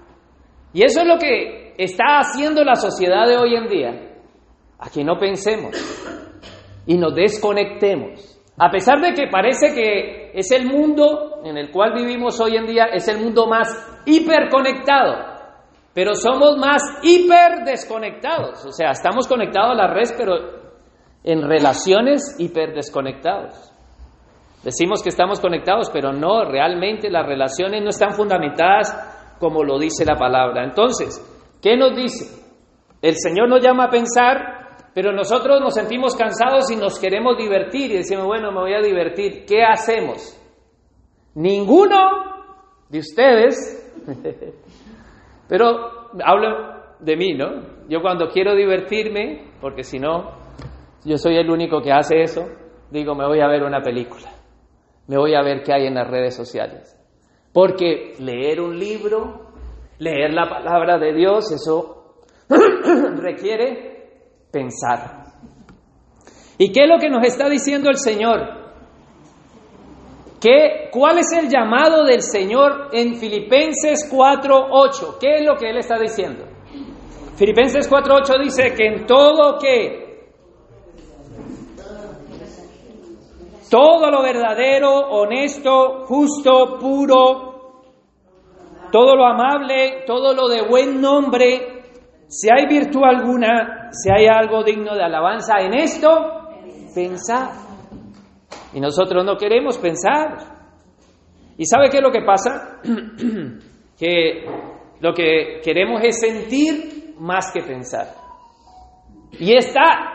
Y 0.73 0.83
eso 0.83 1.03
es 1.03 1.07
lo 1.07 1.19
que 1.19 1.75
está 1.77 2.19
haciendo 2.21 2.65
la 2.65 2.77
sociedad 2.77 3.27
de 3.27 3.37
hoy 3.37 3.55
en 3.55 3.69
día. 3.69 3.91
A 4.79 4.89
que 4.89 5.05
no 5.05 5.19
pensemos 5.19 5.77
y 6.87 6.97
nos 6.97 7.15
desconectemos. 7.15 8.41
A 8.57 8.71
pesar 8.71 9.01
de 9.01 9.13
que 9.13 9.29
parece 9.31 9.75
que 9.75 10.31
es 10.33 10.51
el 10.51 10.67
mundo 10.67 11.43
en 11.45 11.59
el 11.59 11.71
cual 11.71 11.93
vivimos 11.95 12.41
hoy 12.41 12.57
en 12.57 12.67
día, 12.67 12.87
es 12.87 13.07
el 13.09 13.19
mundo 13.19 13.47
más 13.47 13.69
hiperconectado. 14.07 15.35
Pero 15.93 16.15
somos 16.15 16.57
más 16.57 16.83
hiper 17.03 17.65
desconectados. 17.67 18.65
O 18.65 18.73
sea, 18.73 18.93
estamos 18.93 19.29
conectados 19.29 19.73
a 19.73 19.75
la 19.75 19.93
red, 19.93 20.09
pero 20.17 20.35
en 21.23 21.43
relaciones 21.43 22.37
hiper 22.39 22.75
desconectados. 22.75 23.74
Decimos 24.65 25.03
que 25.03 25.11
estamos 25.11 25.41
conectados, 25.41 25.91
pero 25.91 26.11
no, 26.13 26.45
realmente 26.47 27.11
las 27.11 27.27
relaciones 27.27 27.83
no 27.83 27.91
están 27.91 28.13
fundamentadas 28.13 29.37
como 29.39 29.63
lo 29.63 29.79
dice 29.79 30.07
la 30.07 30.17
palabra. 30.17 30.65
Entonces, 30.65 31.21
¿qué 31.61 31.77
nos 31.77 31.95
dice? 31.95 32.43
El 33.03 33.15
Señor 33.17 33.51
nos 33.51 33.63
llama 33.63 33.85
a 33.85 33.91
pensar, 33.91 34.89
pero 34.95 35.13
nosotros 35.13 35.61
nos 35.61 35.75
sentimos 35.75 36.17
cansados 36.17 36.71
y 36.71 36.77
nos 36.77 36.99
queremos 36.99 37.37
divertir 37.37 37.91
y 37.91 37.97
decimos, 37.99 38.25
bueno, 38.25 38.53
me 38.53 38.61
voy 38.61 38.73
a 38.73 38.81
divertir. 38.81 39.45
¿Qué 39.47 39.63
hacemos? 39.63 40.35
Ninguno 41.35 41.99
de 42.89 42.99
ustedes, 43.01 43.93
pero 45.49 46.11
hablo 46.25 46.95
de 47.01 47.17
mí, 47.17 47.35
¿no? 47.35 47.87
Yo 47.91 48.01
cuando 48.01 48.29
quiero 48.29 48.55
divertirme, 48.55 49.53
porque 49.61 49.83
si 49.83 49.99
no, 49.99 50.39
yo 51.05 51.19
soy 51.19 51.37
el 51.37 51.51
único 51.51 51.83
que 51.83 51.93
hace 51.93 52.23
eso, 52.23 52.47
digo, 52.91 53.15
me 53.15 53.27
voy 53.27 53.41
a 53.41 53.49
ver 53.49 53.63
una 53.63 53.83
película 53.83 54.34
me 55.07 55.19
voy 55.19 55.35
a 55.35 55.43
ver 55.43 55.63
qué 55.63 55.73
hay 55.73 55.87
en 55.87 55.95
las 55.95 56.09
redes 56.09 56.35
sociales. 56.35 56.99
Porque 57.53 58.15
leer 58.19 58.61
un 58.61 58.79
libro, 58.79 59.53
leer 59.99 60.33
la 60.33 60.49
palabra 60.49 60.99
de 60.99 61.13
Dios, 61.15 61.53
eso 61.53 62.25
requiere 63.17 64.11
pensar. 64.51 65.25
¿Y 66.59 66.73
qué 66.73 66.85
es 66.85 66.89
lo 66.89 66.99
que 66.99 67.11
nos 67.11 67.25
está 67.25 67.49
diciendo 67.49 67.91
el 67.91 67.97
Señor? 67.97 68.65
¿Qué, 70.41 70.91
¿Cuál 70.93 71.19
es 71.19 71.33
el 71.33 71.49
llamado 71.49 72.05
del 72.05 72.23
Señor 72.23 72.91
en 72.93 73.17
Filipenses 73.17 74.11
4.8? 74.13 75.19
¿Qué 75.19 75.37
es 75.37 75.47
lo 75.47 75.57
que 75.57 75.71
Él 75.71 75.79
está 75.79 75.99
diciendo? 75.99 76.45
Filipenses 77.37 77.91
4.8 77.91 78.43
dice 78.43 78.75
que 78.75 78.87
en 78.87 79.07
todo 79.07 79.59
que 79.59 80.04
todo 83.75 84.09
lo 84.09 84.23
verdadero, 84.23 84.89
honesto, 84.93 86.05
justo, 86.07 86.79
puro, 86.79 87.83
todo 88.93 89.17
lo 89.17 89.27
amable, 89.27 90.05
todo 90.07 90.33
lo 90.33 90.47
de 90.47 90.63
buen 90.63 91.01
nombre, 91.01 91.73
Si 92.29 92.49
hay 92.49 92.67
virtud 92.67 93.03
alguna, 93.03 93.91
si 93.91 94.11
hay 94.11 94.27
algo 94.27 94.63
digno 94.63 94.95
de 94.95 95.03
alabanza 95.03 95.55
en 95.59 95.75
esto, 95.75 96.09
pensar. 96.95 97.51
Y 98.73 98.81
nosotros 98.81 99.25
no 99.25 99.37
queremos 99.37 99.77
pensar. 99.79 100.39
¿Y 101.59 101.67
sabe 101.67 101.91
qué 101.91 101.97
es 101.97 102.03
lo 102.03 102.13
que 102.13 102.23
pasa? 102.23 102.81
que 103.99 104.45
lo 105.01 105.13
que 105.13 105.61
queremos 105.65 106.01
es 106.05 106.21
sentir 106.21 107.15
más 107.19 107.51
que 107.53 107.63
pensar. 107.63 108.07
Y 109.33 109.57
está, 109.57 110.14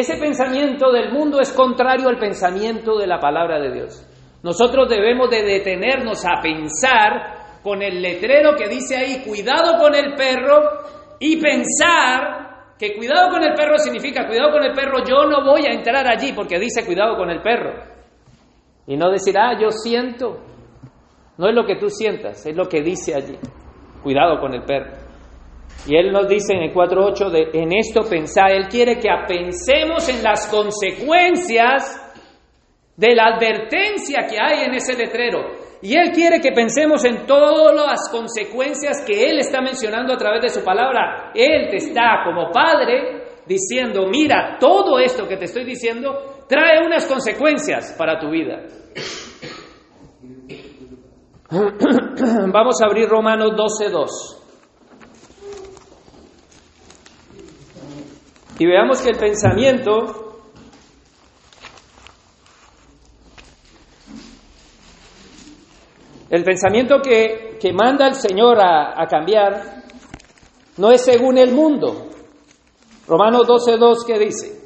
ese 0.00 0.18
pensamiento 0.18 0.92
del 0.92 1.10
mundo 1.10 1.40
es 1.40 1.52
contrario 1.54 2.10
al 2.10 2.18
pensamiento 2.18 2.98
de 2.98 3.06
la 3.06 3.18
palabra 3.18 3.58
de 3.58 3.72
Dios. 3.72 4.06
Nosotros 4.42 4.90
debemos 4.90 5.30
de 5.30 5.42
detenernos 5.42 6.22
a 6.26 6.42
pensar 6.42 7.60
con 7.62 7.80
el 7.80 8.02
letrero 8.02 8.54
que 8.56 8.68
dice 8.68 8.94
ahí, 8.94 9.22
cuidado 9.26 9.78
con 9.80 9.94
el 9.94 10.14
perro, 10.14 10.84
y 11.18 11.40
pensar 11.40 12.74
que 12.78 12.94
cuidado 12.94 13.30
con 13.30 13.42
el 13.42 13.54
perro 13.54 13.78
significa, 13.78 14.26
cuidado 14.26 14.52
con 14.52 14.64
el 14.64 14.74
perro, 14.74 14.98
yo 15.02 15.24
no 15.24 15.42
voy 15.42 15.62
a 15.66 15.72
entrar 15.72 16.06
allí 16.06 16.32
porque 16.34 16.58
dice 16.58 16.84
cuidado 16.84 17.16
con 17.16 17.30
el 17.30 17.40
perro. 17.40 17.82
Y 18.86 18.98
no 18.98 19.10
decir, 19.10 19.34
ah, 19.38 19.58
yo 19.58 19.70
siento. 19.70 20.42
No 21.38 21.48
es 21.48 21.54
lo 21.54 21.64
que 21.64 21.76
tú 21.76 21.88
sientas, 21.88 22.44
es 22.44 22.54
lo 22.54 22.68
que 22.68 22.82
dice 22.82 23.14
allí. 23.14 23.38
Cuidado 24.02 24.38
con 24.40 24.52
el 24.52 24.62
perro. 24.62 25.05
Y 25.86 25.96
él 25.96 26.12
nos 26.12 26.28
dice 26.28 26.54
en 26.54 26.64
el 26.64 26.74
4.8 26.74 27.30
de 27.30 27.60
en 27.60 27.72
esto 27.72 28.02
pensar, 28.08 28.50
él 28.50 28.66
quiere 28.68 28.98
que 28.98 29.08
pensemos 29.28 30.08
en 30.08 30.22
las 30.22 30.48
consecuencias 30.48 32.02
de 32.96 33.14
la 33.14 33.26
advertencia 33.34 34.26
que 34.28 34.36
hay 34.40 34.64
en 34.64 34.74
ese 34.74 34.96
letrero. 34.96 35.66
Y 35.82 35.96
Él 35.96 36.10
quiere 36.12 36.40
que 36.40 36.52
pensemos 36.52 37.04
en 37.04 37.26
todas 37.26 37.74
las 37.74 38.08
consecuencias 38.10 39.04
que 39.06 39.28
Él 39.30 39.38
está 39.38 39.60
mencionando 39.60 40.14
a 40.14 40.16
través 40.16 40.40
de 40.42 40.48
su 40.48 40.64
palabra. 40.64 41.32
Él 41.34 41.68
te 41.70 41.76
está 41.76 42.22
como 42.24 42.50
padre 42.50 43.24
diciendo, 43.46 44.06
mira, 44.10 44.56
todo 44.58 44.98
esto 44.98 45.28
que 45.28 45.36
te 45.36 45.44
estoy 45.44 45.64
diciendo 45.64 46.44
trae 46.48 46.84
unas 46.84 47.06
consecuencias 47.06 47.94
para 47.98 48.18
tu 48.18 48.30
vida. 48.30 48.62
Vamos 52.52 52.82
a 52.82 52.86
abrir 52.86 53.08
Romanos 53.08 53.52
12.2. 53.52 54.45
Y 58.58 58.66
veamos 58.66 59.00
que 59.00 59.10
el 59.10 59.18
pensamiento 59.18 60.26
El 66.28 66.42
pensamiento 66.42 66.96
que, 67.00 67.72
manda 67.72 68.08
el 68.08 68.14
Señor 68.14 68.58
a, 68.60 69.00
a, 69.00 69.06
cambiar 69.06 69.84
no 70.76 70.90
es 70.90 71.02
según 71.02 71.38
el 71.38 71.52
mundo. 71.52 72.08
Romanos 73.06 73.46
12.2, 73.46 74.04
¿qué 74.04 74.18
dice? 74.18 74.60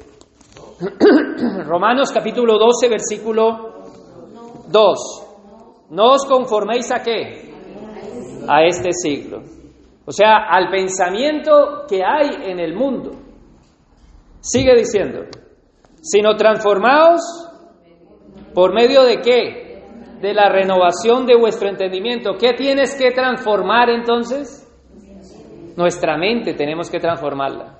Romanos 1.65 2.11
capítulo 2.11 2.57
12, 2.57 2.89
versículo 2.89 3.85
2. 4.67 5.27
No 5.91 6.13
os 6.13 6.25
conforméis 6.25 6.91
a 6.91 7.03
qué? 7.03 7.53
A 8.47 8.63
este 8.63 8.91
siglo. 8.91 9.43
O 10.05 10.11
sea, 10.11 10.47
al 10.49 10.69
pensamiento 10.69 11.85
que 11.87 12.01
hay 12.03 12.49
en 12.51 12.59
el 12.59 12.73
mundo. 12.73 13.11
Sigue 14.41 14.75
diciendo, 14.75 15.25
sino 16.01 16.35
transformaos 16.35 17.21
por 18.53 18.73
medio 18.73 19.03
de 19.03 19.21
qué? 19.21 19.71
de 20.21 20.33
la 20.33 20.49
renovación 20.49 21.25
de 21.25 21.35
vuestro 21.35 21.67
entendimiento. 21.67 22.37
¿Qué 22.37 22.53
tienes 22.53 22.95
que 22.95 23.11
transformar 23.11 23.89
entonces? 23.89 24.67
Nuestra 25.75 26.17
mente 26.17 26.53
tenemos 26.53 26.89
que 26.89 26.99
transformarla. 26.99 27.79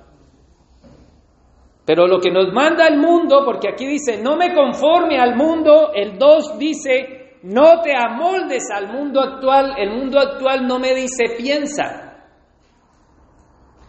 Pero 1.84 2.06
lo 2.06 2.18
que 2.20 2.30
nos 2.30 2.52
manda 2.52 2.86
el 2.86 2.98
mundo, 2.98 3.42
porque 3.44 3.68
aquí 3.68 3.86
dice, 3.86 4.20
no 4.20 4.36
me 4.36 4.54
conforme 4.54 5.18
al 5.18 5.36
mundo, 5.36 5.92
el 5.94 6.18
2 6.18 6.58
dice, 6.58 7.38
no 7.42 7.80
te 7.80 7.92
amoldes 7.96 8.64
al 8.74 8.92
mundo 8.92 9.20
actual, 9.20 9.74
el 9.78 9.90
mundo 9.90 10.18
actual 10.18 10.66
no 10.66 10.78
me 10.78 10.94
dice, 10.94 11.34
piensa. 11.36 12.26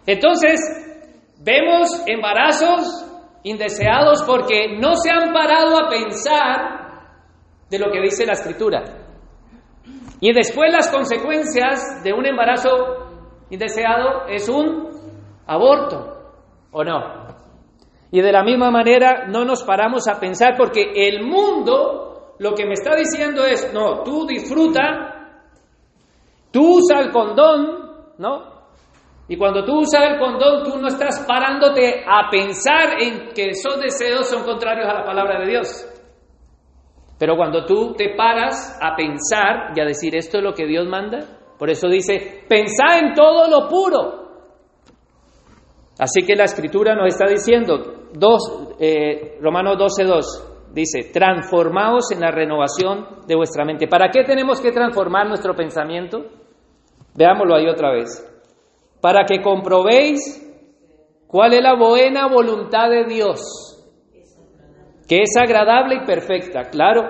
Entonces, 0.06 0.60
vemos 1.44 2.04
embarazos 2.08 3.06
indeseados 3.44 4.24
porque 4.24 4.78
no 4.80 4.96
se 4.96 5.12
han 5.12 5.34
parado 5.34 5.78
a 5.78 5.90
pensar 5.90 6.84
de 7.70 7.80
lo 7.80 7.92
que 7.92 8.02
dice 8.02 8.26
la 8.26 8.34
escritura. 8.34 8.84
Y 10.22 10.34
después 10.34 10.72
las 10.72 10.90
consecuencias 10.90 12.02
de 12.04 12.14
un 12.14 12.26
embarazo 12.26 12.70
indeseado 13.50 14.26
es 14.30 14.48
un 14.48 14.90
aborto, 15.46 16.32
¿o 16.72 16.84
no? 16.84 17.24
Y 18.12 18.22
de 18.22 18.32
la 18.32 18.44
misma 18.44 18.72
manera 18.72 19.26
no 19.28 19.44
nos 19.44 19.64
paramos 19.64 20.08
a 20.08 20.20
pensar 20.20 20.56
porque 20.58 20.94
el 20.96 21.26
mundo 21.26 22.36
lo 22.40 22.54
que 22.54 22.66
me 22.66 22.74
está 22.74 22.96
diciendo 22.96 23.44
es, 23.46 23.74
no, 23.74 24.04
tú 24.04 24.26
disfruta, 24.26 25.42
tú 26.52 26.78
usa 26.78 27.02
el 27.02 27.12
condón, 27.12 28.14
¿no? 28.18 28.53
Y 29.34 29.36
cuando 29.36 29.66
tú 29.66 29.80
usas 29.80 30.12
el 30.12 30.20
condón, 30.20 30.62
tú 30.64 30.78
no 30.78 30.90
estás 30.90 31.26
parándote 31.28 32.06
a 32.06 32.30
pensar 32.30 33.02
en 33.02 33.30
que 33.34 33.50
esos 33.50 33.82
deseos 33.82 34.30
son 34.30 34.44
contrarios 34.44 34.88
a 34.88 34.94
la 34.94 35.04
palabra 35.04 35.40
de 35.40 35.50
Dios. 35.50 35.68
Pero 37.18 37.36
cuando 37.36 37.66
tú 37.66 37.96
te 37.96 38.14
paras 38.16 38.78
a 38.80 38.96
pensar 38.96 39.74
y 39.76 39.82
a 39.82 39.86
decir 39.86 40.16
esto 40.16 40.38
es 40.38 40.44
lo 40.44 40.54
que 40.54 40.68
Dios 40.68 40.88
manda, 40.88 41.18
por 41.58 41.72
eso 41.72 41.90
dice, 41.90 42.44
pensá 42.48 43.00
en 43.00 43.16
todo 43.16 43.50
lo 43.50 43.68
puro. 43.68 44.28
Así 45.98 46.24
que 46.28 46.36
la 46.36 46.44
escritura 46.44 46.94
nos 46.94 47.08
está 47.08 47.26
diciendo, 47.28 48.10
dos, 48.14 48.76
eh, 48.80 49.40
Romanos 49.42 49.78
12.2, 49.80 50.74
dice, 50.76 51.10
transformaos 51.12 52.12
en 52.12 52.20
la 52.20 52.30
renovación 52.30 53.26
de 53.26 53.36
vuestra 53.36 53.66
mente. 53.66 53.88
¿Para 53.88 54.12
qué 54.12 54.24
tenemos 54.26 54.62
que 54.62 54.72
transformar 54.72 55.26
nuestro 55.26 55.56
pensamiento? 55.56 56.24
Veámoslo 57.16 57.56
ahí 57.56 57.68
otra 57.68 57.92
vez. 57.94 58.30
Para 59.04 59.26
que 59.26 59.42
comprobéis 59.42 60.42
cuál 61.28 61.54
es 61.54 61.62
la 61.62 61.76
buena 61.76 62.30
voluntad 62.30 62.90
de 62.90 63.04
Dios 63.04 63.42
que 65.08 65.24
es 65.24 65.36
agradable 65.38 65.96
y 65.96 66.06
perfecta. 66.06 66.70
Claro, 66.70 67.04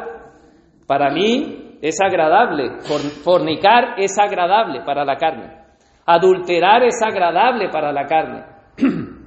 para 0.87 1.11
mí 1.11 1.77
es 1.79 1.95
agradable, 2.01 2.79
fornicar 3.23 3.93
es 3.99 4.17
agradable 4.17 4.81
para 4.83 5.05
la 5.05 5.17
carne, 5.17 5.53
adulterar 6.05 6.81
es 6.83 6.99
agradable 6.99 7.69
para 7.69 7.91
la 7.91 8.05
carne. 8.07 8.43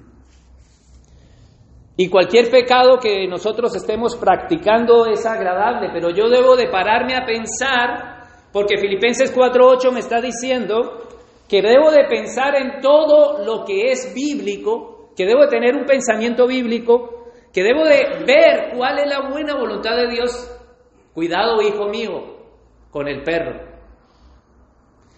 Y 1.99 2.11
cualquier 2.11 2.51
pecado 2.51 2.99
que 2.99 3.27
nosotros 3.27 3.75
estemos 3.75 4.17
practicando 4.17 5.07
es 5.07 5.25
agradable, 5.25 5.89
pero 5.95 6.11
yo 6.11 6.29
debo 6.29 6.55
de 6.55 6.69
pararme 6.69 7.17
a 7.17 7.25
pensar, 7.25 8.21
porque 8.53 8.77
Filipenses 8.77 9.35
4.8 9.35 9.93
me 9.93 10.01
está 10.01 10.21
diciendo 10.21 11.06
que 11.49 11.63
debo 11.63 11.91
de 11.91 12.05
pensar 12.09 12.55
en 12.57 12.81
todo 12.81 13.45
lo 13.45 13.65
que 13.65 13.93
es 13.93 14.13
bíblico, 14.15 15.13
que 15.17 15.27
debo 15.27 15.43
de 15.43 15.49
tener 15.49 15.77
un 15.77 15.85
pensamiento 15.85 16.47
bíblico 16.47 17.17
que 17.57 17.63
debo 17.63 17.85
de 17.87 18.23
ver 18.27 18.77
cuál 18.77 18.99
es 18.99 19.07
la 19.09 19.31
buena 19.31 19.55
voluntad 19.55 19.97
de 19.97 20.09
Dios. 20.09 20.31
Cuidado, 21.15 21.63
hijo 21.63 21.89
mío, 21.89 22.37
con 22.91 23.09
el 23.09 23.23
perro. 23.23 23.59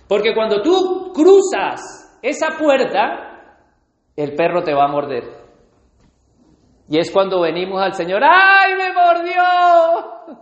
Porque 0.08 0.32
cuando 0.36 0.62
tú 0.62 1.10
cruzas 1.12 2.20
esa 2.22 2.56
puerta, 2.56 3.64
el 4.14 4.36
perro 4.36 4.62
te 4.62 4.72
va 4.72 4.84
a 4.84 4.88
morder. 4.88 5.24
Y 6.88 7.00
es 7.00 7.10
cuando 7.10 7.40
venimos 7.40 7.82
al 7.82 7.94
Señor, 7.94 8.22
¡ay, 8.22 8.74
me 8.76 8.92
mordió! 8.92 10.38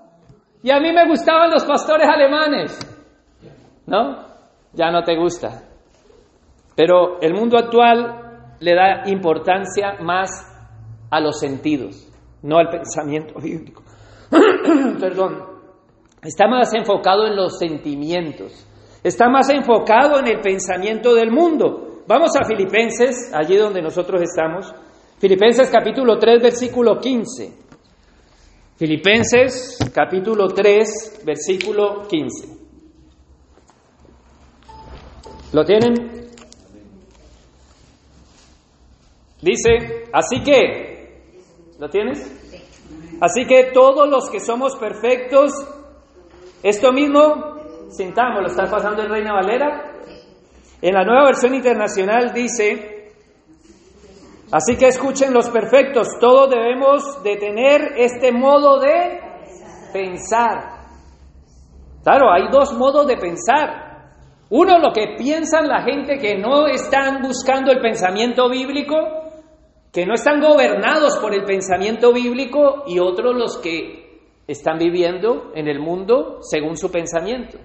Y 0.62 0.70
a 0.70 0.78
mí 0.78 0.92
me 0.92 1.08
gustaban 1.08 1.50
los 1.50 1.64
pastores 1.64 2.06
alemanes. 2.06 2.78
¿No? 3.86 4.22
Ya 4.74 4.90
no 4.90 5.02
te 5.02 5.16
gusta. 5.16 5.62
Pero 6.76 7.20
el 7.22 7.34
mundo 7.34 7.58
actual 7.58 8.54
le 8.60 8.74
da 8.74 9.02
importancia 9.06 9.96
más 10.00 10.30
a 11.10 11.20
los 11.20 11.40
sentidos, 11.40 12.08
no 12.42 12.58
al 12.58 12.68
pensamiento 12.68 13.34
bíblico. 13.42 13.82
Perdón. 15.00 15.56
Está 16.22 16.48
más 16.48 16.74
enfocado 16.74 17.26
en 17.26 17.36
los 17.36 17.58
sentimientos. 17.58 18.66
Está 19.02 19.28
más 19.28 19.48
enfocado 19.50 20.18
en 20.18 20.26
el 20.26 20.40
pensamiento 20.40 21.14
del 21.14 21.30
mundo. 21.30 22.02
Vamos 22.08 22.30
a 22.36 22.44
Filipenses, 22.44 23.32
allí 23.32 23.56
donde 23.56 23.80
nosotros 23.80 24.20
estamos. 24.22 24.74
Filipenses 25.18 25.70
capítulo 25.70 26.18
3, 26.18 26.42
versículo 26.42 26.98
15. 26.98 27.52
Filipenses 28.76 29.78
capítulo 29.94 30.48
3, 30.48 31.22
versículo 31.24 32.02
15. 32.08 32.48
¿Lo 35.52 35.64
tienen? 35.64 36.25
Dice, 39.46 40.04
así 40.12 40.42
que 40.42 40.86
¿Lo 41.78 41.90
tienes? 41.90 42.18
Así 43.20 43.46
que 43.46 43.70
todos 43.72 44.08
los 44.08 44.30
que 44.30 44.40
somos 44.40 44.76
perfectos, 44.76 45.52
esto 46.62 46.92
mismo, 46.92 47.90
sintamos, 47.90 48.40
lo 48.40 48.46
está 48.46 48.64
pasando 48.70 49.02
en 49.02 49.10
Reina 49.10 49.34
Valera. 49.34 49.92
En 50.80 50.94
la 50.94 51.04
nueva 51.04 51.26
versión 51.26 51.54
internacional 51.54 52.32
dice, 52.32 53.12
Así 54.52 54.76
que 54.76 54.86
escuchen 54.86 55.34
los 55.34 55.50
perfectos, 55.50 56.08
todos 56.20 56.50
debemos 56.50 57.22
de 57.22 57.36
tener 57.36 57.94
este 57.96 58.32
modo 58.32 58.78
de 58.78 59.20
pensar. 59.92 60.86
Claro, 62.04 62.32
hay 62.32 62.48
dos 62.50 62.72
modos 62.74 63.06
de 63.06 63.16
pensar. 63.16 63.86
Uno, 64.48 64.78
lo 64.78 64.92
que 64.92 65.16
piensan 65.18 65.66
la 65.66 65.82
gente 65.82 66.18
que 66.18 66.38
no 66.38 66.68
están 66.68 67.20
buscando 67.20 67.72
el 67.72 67.80
pensamiento 67.80 68.48
bíblico, 68.48 69.25
que 69.96 70.04
no 70.04 70.12
están 70.12 70.42
gobernados 70.42 71.16
por 71.22 71.32
el 71.32 71.44
pensamiento 71.44 72.12
bíblico, 72.12 72.84
y 72.86 72.98
otros 72.98 73.34
los 73.34 73.56
que 73.56 74.20
están 74.46 74.76
viviendo 74.76 75.52
en 75.54 75.68
el 75.68 75.80
mundo 75.80 76.40
según 76.42 76.76
su 76.76 76.90
pensamiento. 76.90 77.56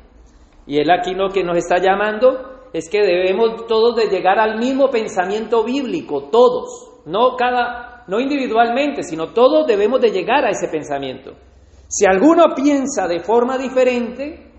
Y 0.66 0.78
él 0.78 0.90
aquí 0.92 1.14
lo 1.14 1.28
que 1.28 1.44
nos 1.44 1.58
está 1.58 1.80
llamando 1.80 2.70
es 2.72 2.90
que 2.90 3.02
debemos 3.02 3.68
todos 3.68 3.98
de 3.98 4.08
llegar 4.08 4.40
al 4.40 4.60
mismo 4.60 4.90
pensamiento 4.90 5.66
bíblico, 5.66 6.30
todos, 6.32 7.02
no 7.06 7.36
cada, 7.36 8.06
no 8.08 8.22
individualmente, 8.22 9.04
sino 9.04 9.34
todos 9.34 9.68
debemos 9.68 10.00
de 10.00 10.12
llegar 10.12 10.46
a 10.46 10.52
ese 10.52 10.70
pensamiento. 10.70 11.34
Si 11.90 12.06
alguno 12.06 12.56
piensa 12.56 13.10
de 13.10 13.20
forma 13.20 13.58
diferente, 13.58 14.54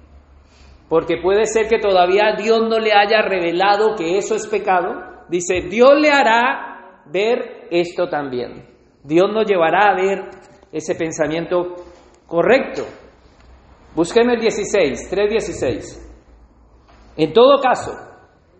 porque 0.90 1.22
puede 1.22 1.46
ser 1.46 1.68
que 1.68 1.78
todavía 1.78 2.36
Dios 2.36 2.68
no 2.68 2.78
le 2.78 2.92
haya 2.92 3.22
revelado 3.22 3.96
que 3.96 4.18
eso 4.18 4.34
es 4.34 4.46
pecado, 4.46 5.24
dice, 5.30 5.68
Dios 5.70 5.98
le 5.98 6.10
hará 6.10 6.71
ver 7.06 7.68
esto 7.70 8.08
también. 8.08 8.68
Dios 9.02 9.32
nos 9.32 9.46
llevará 9.46 9.90
a 9.90 9.94
ver 9.94 10.30
ese 10.70 10.94
pensamiento 10.94 11.74
correcto. 12.26 12.84
Búsqueme 13.94 14.34
el 14.34 14.40
16, 14.40 15.10
3.16. 15.12 16.02
En 17.16 17.32
todo 17.32 17.60
caso, 17.60 17.92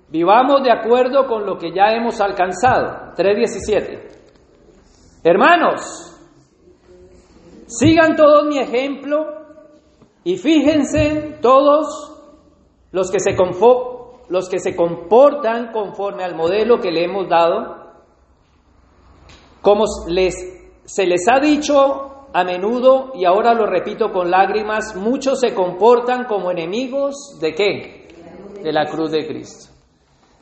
vivamos 0.09 0.63
de 0.63 0.71
acuerdo 0.71 1.27
con 1.27 1.47
lo 1.47 1.57
que 1.57 1.73
ya 1.73 1.95
hemos 1.95 2.21
alcanzado. 2.21 3.15
3.17. 3.17 4.13
Hermanos, 5.25 6.13
sigan 7.67 8.15
todos 8.17 8.47
mi 8.47 8.59
ejemplo 8.59 9.25
y 10.25 10.37
fíjense 10.37 11.39
todos 11.41 12.13
los 12.91 13.11
que 13.11 13.21
se, 13.21 13.35
los 14.29 14.49
que 14.49 14.59
se 14.59 14.77
comportan 14.77 15.73
conforme 15.73 16.25
al 16.25 16.37
modelo 16.37 16.79
que 16.79 16.91
le 16.91 17.05
hemos 17.05 17.29
dado, 17.29 17.82
como 19.63 19.85
les, 20.09 20.35
se 20.85 21.07
les 21.07 21.27
ha 21.29 21.41
dicho 21.41 22.29
a 22.35 22.45
menudo, 22.45 23.13
y 23.15 23.25
ahora 23.25 23.55
lo 23.55 23.67
repito 23.67 24.11
con 24.13 24.31
lágrimas, 24.31 24.95
muchos 24.97 25.41
se 25.41 25.55
comportan 25.55 26.25
como 26.25 26.51
enemigos 26.51 27.39
de 27.41 27.55
qué? 27.55 28.03
de 28.63 28.73
la 28.73 28.87
cruz 28.87 29.11
de 29.11 29.27
Cristo. 29.27 29.73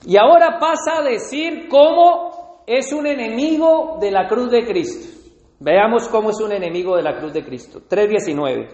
Y 0.06 0.16
ahora 0.16 0.58
pasa 0.58 0.98
a 0.98 1.02
decir 1.02 1.68
cómo 1.68 2.62
es 2.66 2.92
un 2.92 3.06
enemigo 3.06 3.98
de 4.00 4.10
la 4.10 4.28
cruz 4.28 4.50
de 4.50 4.64
Cristo. 4.64 5.18
Veamos 5.58 6.08
cómo 6.08 6.30
es 6.30 6.40
un 6.40 6.52
enemigo 6.52 6.96
de 6.96 7.02
la 7.02 7.18
cruz 7.18 7.32
de 7.32 7.44
Cristo. 7.44 7.80
3.19. 7.88 8.68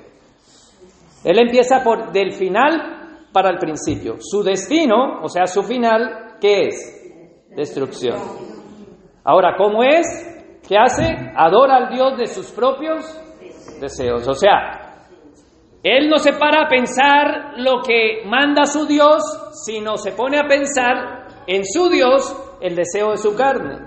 Él 1.24 1.38
empieza 1.38 1.82
por 1.82 2.12
del 2.12 2.32
final 2.32 3.28
para 3.32 3.50
el 3.50 3.58
principio. 3.58 4.16
Su 4.20 4.42
destino, 4.42 5.20
o 5.22 5.28
sea, 5.28 5.46
su 5.46 5.62
final, 5.62 6.36
¿qué 6.40 6.68
es? 6.68 7.46
Destrucción. 7.56 8.18
Ahora, 9.24 9.56
¿cómo 9.56 9.82
es? 9.82 10.06
¿Qué 10.68 10.76
hace? 10.76 11.04
Adora 11.36 11.76
al 11.76 11.94
Dios 11.94 12.18
de 12.18 12.26
sus 12.26 12.50
propios 12.50 13.04
deseos. 13.80 14.26
O 14.26 14.34
sea, 14.34 14.86
él 15.82 16.08
no 16.08 16.18
se 16.18 16.32
para 16.32 16.64
a 16.64 16.68
pensar 16.68 17.54
lo 17.58 17.80
que 17.86 18.22
manda 18.26 18.64
su 18.64 18.86
Dios, 18.86 19.22
sino 19.64 19.96
se 19.96 20.12
pone 20.12 20.38
a 20.38 20.48
pensar 20.48 21.44
en 21.46 21.64
su 21.64 21.88
Dios 21.88 22.36
el 22.60 22.74
deseo 22.74 23.12
de 23.12 23.18
su 23.18 23.36
carne. 23.36 23.78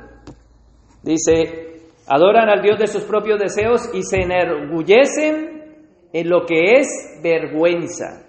Dice, 1.03 1.89
adoran 2.07 2.49
al 2.49 2.61
Dios 2.61 2.79
de 2.79 2.87
sus 2.87 3.03
propios 3.03 3.39
deseos 3.39 3.89
y 3.93 4.03
se 4.03 4.21
enorgullecen 4.21 5.75
en 6.13 6.29
lo 6.29 6.45
que 6.45 6.75
es 6.75 6.87
vergüenza. 7.21 8.25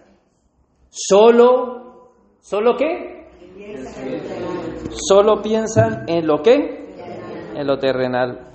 Solo, 0.89 2.11
¿solo 2.41 2.77
qué? 2.77 3.29
Solo 4.91 5.41
piensan 5.41 6.05
en 6.09 6.27
lo 6.27 6.43
que? 6.43 6.80
En 7.55 7.67
lo 7.67 7.79
terrenal. 7.79 8.53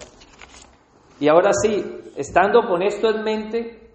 Y 1.19 1.27
ahora 1.27 1.51
sí, 1.53 1.83
estando 2.15 2.67
con 2.67 2.81
esto 2.81 3.09
en 3.09 3.23
mente, 3.23 3.85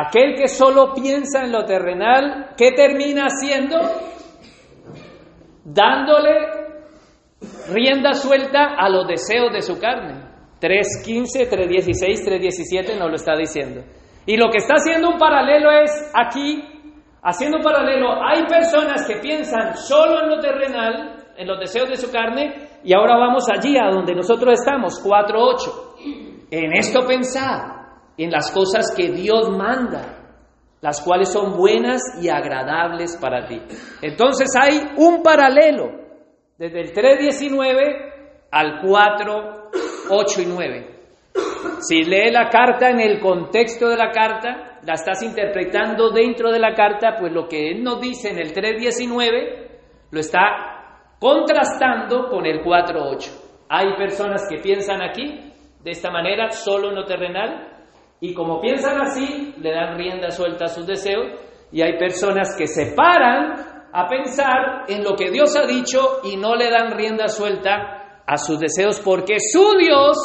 Aquel 0.00 0.36
que 0.36 0.46
solo 0.46 0.94
piensa 0.94 1.42
en 1.42 1.50
lo 1.50 1.64
terrenal, 1.64 2.50
¿qué 2.56 2.70
termina 2.70 3.24
haciendo? 3.26 3.76
Dándole 5.64 6.30
rienda 7.72 8.12
suelta 8.12 8.76
a 8.78 8.88
los 8.88 9.08
deseos 9.08 9.52
de 9.52 9.60
su 9.60 9.80
carne. 9.80 10.22
3.15, 10.60 11.50
3.16, 11.50 12.24
3.17 12.24 12.96
nos 12.96 13.08
lo 13.08 13.16
está 13.16 13.34
diciendo. 13.34 13.82
Y 14.24 14.36
lo 14.36 14.50
que 14.50 14.58
está 14.58 14.74
haciendo 14.74 15.08
un 15.08 15.18
paralelo 15.18 15.68
es 15.72 16.12
aquí, 16.14 16.62
haciendo 17.20 17.56
un 17.56 17.64
paralelo, 17.64 18.22
hay 18.22 18.44
personas 18.46 19.04
que 19.04 19.16
piensan 19.16 19.76
solo 19.76 20.22
en 20.22 20.28
lo 20.28 20.38
terrenal, 20.38 21.24
en 21.36 21.48
los 21.48 21.58
deseos 21.58 21.88
de 21.88 21.96
su 21.96 22.12
carne, 22.12 22.67
y 22.84 22.94
ahora 22.94 23.16
vamos 23.16 23.44
allí 23.52 23.76
a 23.76 23.90
donde 23.90 24.14
nosotros 24.14 24.54
estamos, 24.54 25.02
4.8. 25.04 26.46
En 26.50 26.72
esto 26.76 27.06
pensar 27.06 27.78
en 28.16 28.30
las 28.30 28.50
cosas 28.50 28.94
que 28.96 29.10
Dios 29.10 29.50
manda, 29.50 30.18
las 30.80 31.00
cuales 31.02 31.30
son 31.30 31.56
buenas 31.56 32.00
y 32.22 32.28
agradables 32.28 33.16
para 33.16 33.46
ti. 33.46 33.60
Entonces 34.02 34.48
hay 34.60 34.80
un 34.96 35.22
paralelo 35.22 35.90
desde 36.56 36.80
el 36.80 36.92
3.19 36.92 38.48
al 38.50 38.80
4, 38.82 39.70
8 40.10 40.42
y 40.42 40.46
9. 40.46 40.98
Si 41.80 42.02
lee 42.02 42.30
la 42.30 42.48
carta 42.48 42.90
en 42.90 43.00
el 43.00 43.20
contexto 43.20 43.88
de 43.88 43.96
la 43.96 44.10
carta, 44.10 44.80
la 44.84 44.94
estás 44.94 45.22
interpretando 45.22 46.10
dentro 46.10 46.50
de 46.50 46.58
la 46.58 46.74
carta, 46.74 47.16
pues 47.18 47.32
lo 47.32 47.48
que 47.48 47.70
él 47.70 47.82
nos 47.82 48.00
dice 48.00 48.30
en 48.30 48.38
el 48.38 48.54
3.19 48.54 49.68
lo 50.10 50.20
está 50.20 50.77
contrastando 51.18 52.28
con 52.28 52.46
el 52.46 52.62
4.8. 52.62 53.66
Hay 53.68 53.96
personas 53.96 54.46
que 54.48 54.58
piensan 54.58 55.02
aquí 55.02 55.52
de 55.82 55.90
esta 55.90 56.10
manera, 56.10 56.50
solo 56.50 56.88
en 56.88 56.96
lo 56.96 57.04
terrenal, 57.04 57.78
y 58.20 58.34
como 58.34 58.60
piensan 58.60 59.00
así, 59.00 59.54
le 59.58 59.72
dan 59.72 59.96
rienda 59.96 60.30
suelta 60.30 60.64
a 60.64 60.68
sus 60.68 60.86
deseos. 60.86 61.26
Y 61.70 61.82
hay 61.82 61.98
personas 61.98 62.56
que 62.56 62.66
se 62.66 62.94
paran 62.94 63.54
a 63.92 64.06
pensar 64.08 64.84
en 64.88 65.04
lo 65.04 65.14
que 65.14 65.30
Dios 65.30 65.56
ha 65.56 65.66
dicho 65.66 66.20
y 66.24 66.36
no 66.36 66.56
le 66.56 66.70
dan 66.70 66.96
rienda 66.96 67.28
suelta 67.28 68.22
a 68.26 68.36
sus 68.36 68.58
deseos 68.58 69.00
porque 69.00 69.36
su 69.38 69.76
Dios 69.78 70.16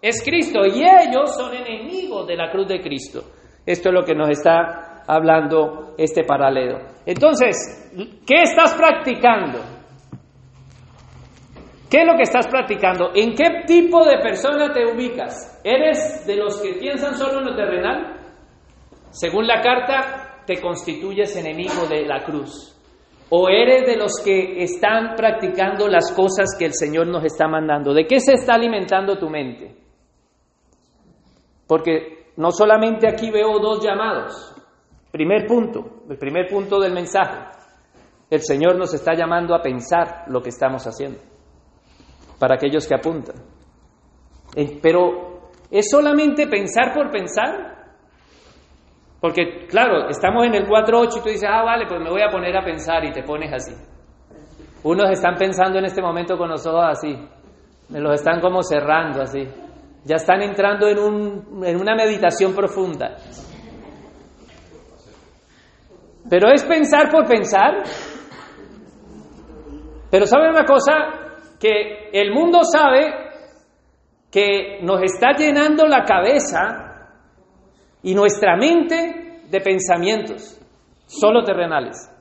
es 0.00 0.22
Cristo 0.24 0.60
y 0.64 0.82
ellos 0.82 1.34
son 1.36 1.54
enemigos 1.54 2.26
de 2.26 2.36
la 2.36 2.50
cruz 2.50 2.68
de 2.68 2.80
Cristo. 2.80 3.22
Esto 3.64 3.88
es 3.88 3.94
lo 3.94 4.04
que 4.04 4.14
nos 4.14 4.30
está 4.30 5.02
hablando 5.06 5.94
este 5.98 6.24
paralelo. 6.24 6.78
Entonces, 7.04 7.90
¿qué 8.26 8.42
estás 8.42 8.74
practicando? 8.74 9.75
¿Qué 11.90 11.98
es 11.98 12.06
lo 12.06 12.16
que 12.16 12.22
estás 12.22 12.48
practicando? 12.48 13.10
¿En 13.14 13.34
qué 13.34 13.62
tipo 13.64 14.04
de 14.04 14.18
persona 14.18 14.72
te 14.72 14.84
ubicas? 14.84 15.60
¿Eres 15.62 16.26
de 16.26 16.36
los 16.36 16.60
que 16.60 16.74
piensan 16.74 17.14
solo 17.14 17.38
en 17.38 17.46
lo 17.46 17.54
terrenal? 17.54 18.20
Según 19.10 19.46
la 19.46 19.60
carta, 19.60 20.42
te 20.46 20.60
constituyes 20.60 21.36
enemigo 21.36 21.86
de 21.88 22.04
la 22.04 22.24
cruz. 22.24 22.72
¿O 23.30 23.48
eres 23.48 23.86
de 23.86 23.96
los 23.96 24.20
que 24.24 24.62
están 24.62 25.14
practicando 25.16 25.86
las 25.88 26.12
cosas 26.12 26.56
que 26.58 26.66
el 26.66 26.74
Señor 26.74 27.06
nos 27.06 27.24
está 27.24 27.46
mandando? 27.46 27.94
¿De 27.94 28.06
qué 28.06 28.18
se 28.18 28.34
está 28.34 28.54
alimentando 28.54 29.16
tu 29.18 29.28
mente? 29.28 29.76
Porque 31.68 32.32
no 32.36 32.50
solamente 32.50 33.08
aquí 33.08 33.30
veo 33.30 33.60
dos 33.60 33.84
llamados. 33.84 34.54
Primer 35.12 35.46
punto, 35.46 36.02
el 36.10 36.18
primer 36.18 36.48
punto 36.48 36.80
del 36.80 36.92
mensaje. 36.92 37.38
El 38.28 38.40
Señor 38.40 38.76
nos 38.76 38.92
está 38.92 39.14
llamando 39.14 39.54
a 39.54 39.62
pensar 39.62 40.24
lo 40.28 40.40
que 40.40 40.50
estamos 40.50 40.84
haciendo 40.84 41.35
para 42.38 42.56
aquellos 42.56 42.86
que 42.86 42.94
apuntan. 42.94 43.36
Eh, 44.54 44.78
pero 44.82 45.50
¿es 45.70 45.90
solamente 45.90 46.46
pensar 46.46 46.92
por 46.94 47.10
pensar? 47.10 47.76
Porque, 49.20 49.66
claro, 49.68 50.08
estamos 50.08 50.46
en 50.46 50.54
el 50.54 50.66
4.8 50.66 51.18
y 51.18 51.22
tú 51.22 51.28
dices, 51.28 51.48
ah, 51.50 51.62
vale, 51.62 51.86
pues 51.86 52.00
me 52.00 52.10
voy 52.10 52.22
a 52.22 52.30
poner 52.30 52.56
a 52.56 52.64
pensar 52.64 53.04
y 53.04 53.12
te 53.12 53.22
pones 53.22 53.52
así. 53.52 53.74
Unos 54.82 55.10
están 55.10 55.34
pensando 55.34 55.78
en 55.78 55.86
este 55.86 56.00
momento 56.00 56.36
con 56.36 56.48
los 56.48 56.64
ojos 56.66 56.84
así, 56.90 57.16
me 57.88 58.00
los 58.00 58.14
están 58.14 58.40
como 58.40 58.62
cerrando 58.62 59.22
así. 59.22 59.42
Ya 60.04 60.16
están 60.16 60.42
entrando 60.42 60.86
en, 60.86 60.98
un, 60.98 61.64
en 61.64 61.80
una 61.80 61.96
meditación 61.96 62.54
profunda. 62.54 63.16
Pero 66.28 66.48
es 66.52 66.64
pensar 66.64 67.10
por 67.10 67.26
pensar. 67.26 67.82
Pero 70.10 70.26
¿saben 70.26 70.50
una 70.50 70.64
cosa? 70.64 71.25
Que 71.58 72.10
el 72.12 72.32
mundo 72.32 72.60
sabe 72.62 73.26
que 74.30 74.80
nos 74.82 75.02
está 75.02 75.32
llenando 75.36 75.86
la 75.86 76.04
cabeza 76.04 77.10
y 78.02 78.14
nuestra 78.14 78.56
mente 78.56 79.40
de 79.48 79.60
pensamientos, 79.60 80.60
solo 81.06 81.42
terrenales. 81.42 82.12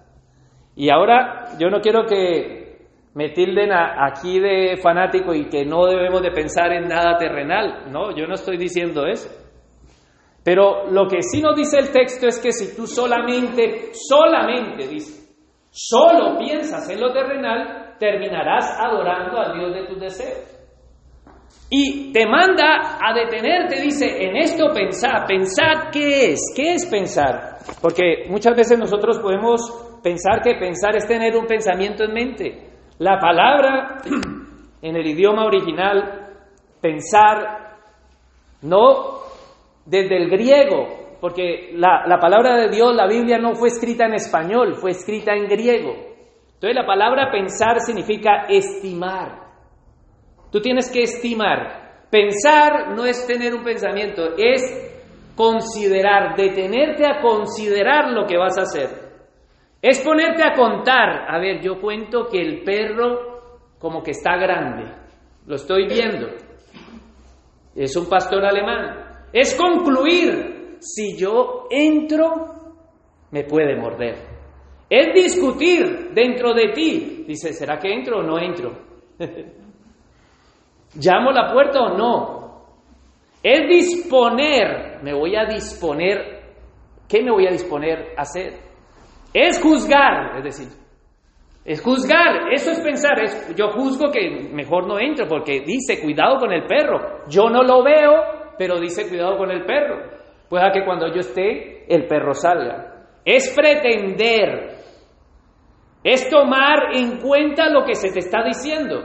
Y 0.76 0.90
ahora 0.90 1.58
yo 1.60 1.70
no 1.70 1.80
quiero 1.80 2.06
que 2.06 2.66
me 3.14 3.30
tilden 3.30 3.72
aquí 3.72 4.40
de 4.40 4.78
fanático 4.78 5.34
y 5.34 5.48
que 5.48 5.66
no 5.66 5.86
debemos 5.86 6.22
de 6.22 6.32
pensar 6.32 6.74
en 6.74 6.88
nada 6.88 7.18
terrenal. 7.18 7.92
No, 7.92 8.16
yo 8.16 8.28
no 8.28 8.34
estoy 8.34 8.58
diciendo 8.58 9.06
eso. 9.06 9.30
Pero 10.44 10.92
lo 10.92 11.08
que 11.08 11.22
sí 11.22 11.42
nos 11.42 11.56
dice 11.56 11.78
el 11.80 11.92
texto 11.92 12.28
es 12.28 12.40
que 12.40 12.52
si 12.52 12.76
tú 12.76 12.86
solamente, 12.86 13.92
solamente, 13.94 14.88
dice, 14.88 15.34
solo 15.72 16.38
piensas 16.38 16.90
en 16.90 17.02
lo 17.02 17.12
terrenal, 17.12 17.85
terminarás 18.00 18.78
adorando 18.80 19.38
al 19.40 19.58
Dios 19.58 19.74
de 19.74 19.86
tus 19.86 20.00
deseos. 20.00 20.56
Y 21.70 22.12
te 22.14 22.28
manda 22.28 23.00
a 23.02 23.14
detenerte, 23.14 23.82
dice, 23.82 24.24
en 24.24 24.38
esto 24.38 24.72
pensad, 24.74 25.26
pensad 25.28 25.90
qué 25.92 26.32
es, 26.32 26.54
qué 26.56 26.74
es 26.74 26.86
pensar. 26.86 27.58
Porque 27.82 28.26
muchas 28.30 28.56
veces 28.56 28.78
nosotros 28.78 29.20
podemos 29.20 30.00
pensar 30.04 30.42
que 30.44 30.56
pensar 30.56 30.96
es 30.96 31.08
tener 31.08 31.36
un 31.36 31.48
pensamiento 31.48 32.04
en 32.04 32.14
mente. 32.14 32.70
La 33.00 33.20
palabra 33.20 33.98
en 34.82 34.96
el 34.96 35.08
idioma 35.08 35.46
original, 35.46 36.30
pensar, 36.80 37.78
no 38.62 39.16
desde 39.86 40.18
el 40.18 40.30
griego, 40.30 41.18
porque 41.20 41.72
la, 41.74 42.06
la, 42.06 42.20
palabra 42.20 42.56
de 42.58 42.70
Dios, 42.70 42.96
la 42.96 43.08
Biblia 43.08 43.40
no 43.40 43.56
fue 43.56 43.70
escrita 43.70 44.06
en 44.06 44.14
español, 44.14 44.76
fue 44.76 44.92
escrita 44.92 45.34
en 45.34 45.48
griego. 45.48 46.15
Entonces 46.66 46.82
la 46.82 46.88
palabra 46.88 47.32
pensar 47.32 47.80
significa 47.80 48.48
estimar. 48.50 49.40
Tú 50.52 50.60
tienes 50.62 50.90
que 50.92 51.04
estimar. 51.04 52.08
Pensar 52.10 52.96
no 52.96 53.06
es 53.06 53.28
tener 53.28 53.54
un 53.54 53.64
pensamiento, 53.64 54.36
es 54.36 54.64
considerar, 55.36 56.36
detenerte 56.36 57.06
a 57.06 57.22
considerar 57.22 58.10
lo 58.14 58.26
que 58.26 58.38
vas 58.38 58.58
a 58.58 58.64
hacer. 58.64 58.90
Es 59.80 60.00
ponerte 60.00 60.42
a 60.42 60.56
contar. 60.56 61.32
A 61.32 61.38
ver, 61.38 61.62
yo 61.62 61.80
cuento 61.80 62.26
que 62.32 62.42
el 62.42 62.64
perro 62.64 63.68
como 63.78 64.02
que 64.02 64.12
está 64.12 64.36
grande. 64.36 64.92
Lo 65.46 65.58
estoy 65.58 65.88
viendo. 65.88 66.30
Es 67.76 67.96
un 67.96 68.10
pastor 68.10 68.44
alemán. 68.44 69.28
Es 69.32 69.54
concluir. 69.54 70.78
Si 70.80 71.16
yo 71.16 71.68
entro, 71.70 72.32
me 73.30 73.44
puede 73.44 73.76
morder. 73.76 74.35
Es 74.90 75.14
discutir 75.14 76.12
dentro 76.14 76.54
de 76.54 76.70
ti. 76.74 77.26
Dice, 77.28 77.54
¿será 77.54 77.78
que 77.80 77.92
entro 77.94 78.20
o 78.20 78.24
no 78.24 78.40
entro? 78.40 78.72
¿Llamo 80.96 81.32
la 81.32 81.52
puerta 81.52 81.82
o 81.82 81.98
no? 81.98 82.46
Es 83.42 83.68
disponer. 83.68 85.00
Me 85.04 85.14
voy 85.14 85.36
a 85.36 85.46
disponer. 85.46 86.44
¿Qué 87.08 87.22
me 87.22 87.32
voy 87.32 87.48
a 87.48 87.52
disponer 87.52 88.14
a 88.18 88.22
hacer? 88.22 88.54
Es 89.34 89.60
juzgar, 89.62 90.38
es 90.38 90.44
decir, 90.44 90.68
es 91.66 91.82
juzgar, 91.82 92.54
eso 92.54 92.72
es 92.72 92.80
pensar, 92.80 93.20
es, 93.22 93.56
yo 93.56 93.70
juzgo 93.70 94.12
que 94.12 94.50
mejor 94.52 94.88
no 94.88 95.00
entro 95.00 95.28
porque 95.28 95.62
dice 95.66 96.00
cuidado 96.00 96.38
con 96.38 96.54
el 96.54 96.66
perro. 96.66 97.26
Yo 97.28 97.50
no 97.50 97.64
lo 97.64 97.84
veo, 97.84 98.14
pero 98.58 98.80
dice 98.80 99.10
cuidado 99.10 99.36
con 99.38 99.50
el 99.50 99.66
perro. 99.66 100.10
Pueda 100.48 100.72
que 100.72 100.86
cuando 100.86 101.08
yo 101.08 101.20
esté, 101.20 101.86
el 101.94 102.06
perro 102.08 102.34
salga. 102.34 102.95
Es 103.26 103.54
pretender, 103.56 104.78
es 106.04 106.30
tomar 106.30 106.96
en 106.96 107.18
cuenta 107.18 107.68
lo 107.70 107.84
que 107.84 107.96
se 107.96 108.12
te 108.12 108.20
está 108.20 108.44
diciendo. 108.44 109.02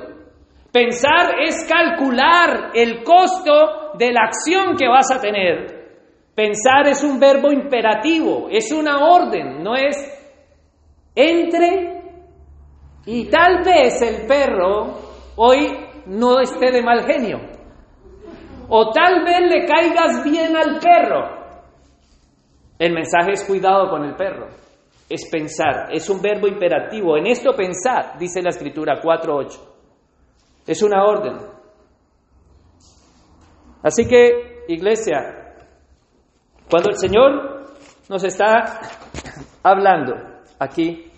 Pensar 0.70 1.40
es 1.40 1.66
calcular 1.66 2.70
el 2.74 3.02
costo 3.02 3.92
de 3.98 4.12
la 4.12 4.26
acción 4.26 4.76
que 4.76 4.86
vas 4.86 5.10
a 5.10 5.20
tener. 5.20 5.80
Pensar 6.34 6.86
es 6.86 7.02
un 7.02 7.18
verbo 7.18 7.50
imperativo, 7.50 8.48
es 8.50 8.70
una 8.70 8.98
orden, 8.98 9.62
no 9.62 9.74
es 9.74 9.96
entre 11.14 12.02
y 13.06 13.28
tal 13.28 13.64
vez 13.64 14.00
el 14.02 14.26
perro 14.26 14.98
hoy 15.36 15.66
no 16.06 16.38
esté 16.40 16.70
de 16.70 16.82
mal 16.82 17.04
genio. 17.04 17.40
O 18.68 18.92
tal 18.92 19.24
vez 19.24 19.40
le 19.40 19.66
caigas 19.66 20.22
bien 20.22 20.56
al 20.56 20.78
perro. 20.78 21.39
El 22.80 22.94
mensaje 22.94 23.32
es 23.32 23.44
cuidado 23.44 23.90
con 23.90 24.02
el 24.04 24.16
perro. 24.16 24.48
Es 25.06 25.28
pensar, 25.30 25.92
es 25.92 26.08
un 26.08 26.22
verbo 26.22 26.48
imperativo. 26.48 27.14
En 27.18 27.26
esto 27.26 27.54
pensar, 27.54 28.18
dice 28.18 28.40
la 28.40 28.48
escritura 28.48 29.02
4.8. 29.02 29.60
Es 30.66 30.82
una 30.82 31.04
orden. 31.04 31.36
Así 33.82 34.08
que, 34.08 34.64
iglesia, 34.68 35.56
cuando 36.70 36.88
el 36.88 36.96
Señor 36.96 37.66
nos 38.08 38.24
está 38.24 38.80
hablando 39.62 40.14
aquí, 40.58 41.12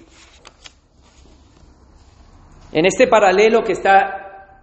en 2.72 2.87
este 2.87 3.07
paralelo 3.07 3.62
que 3.62 3.72
está, 3.72 4.62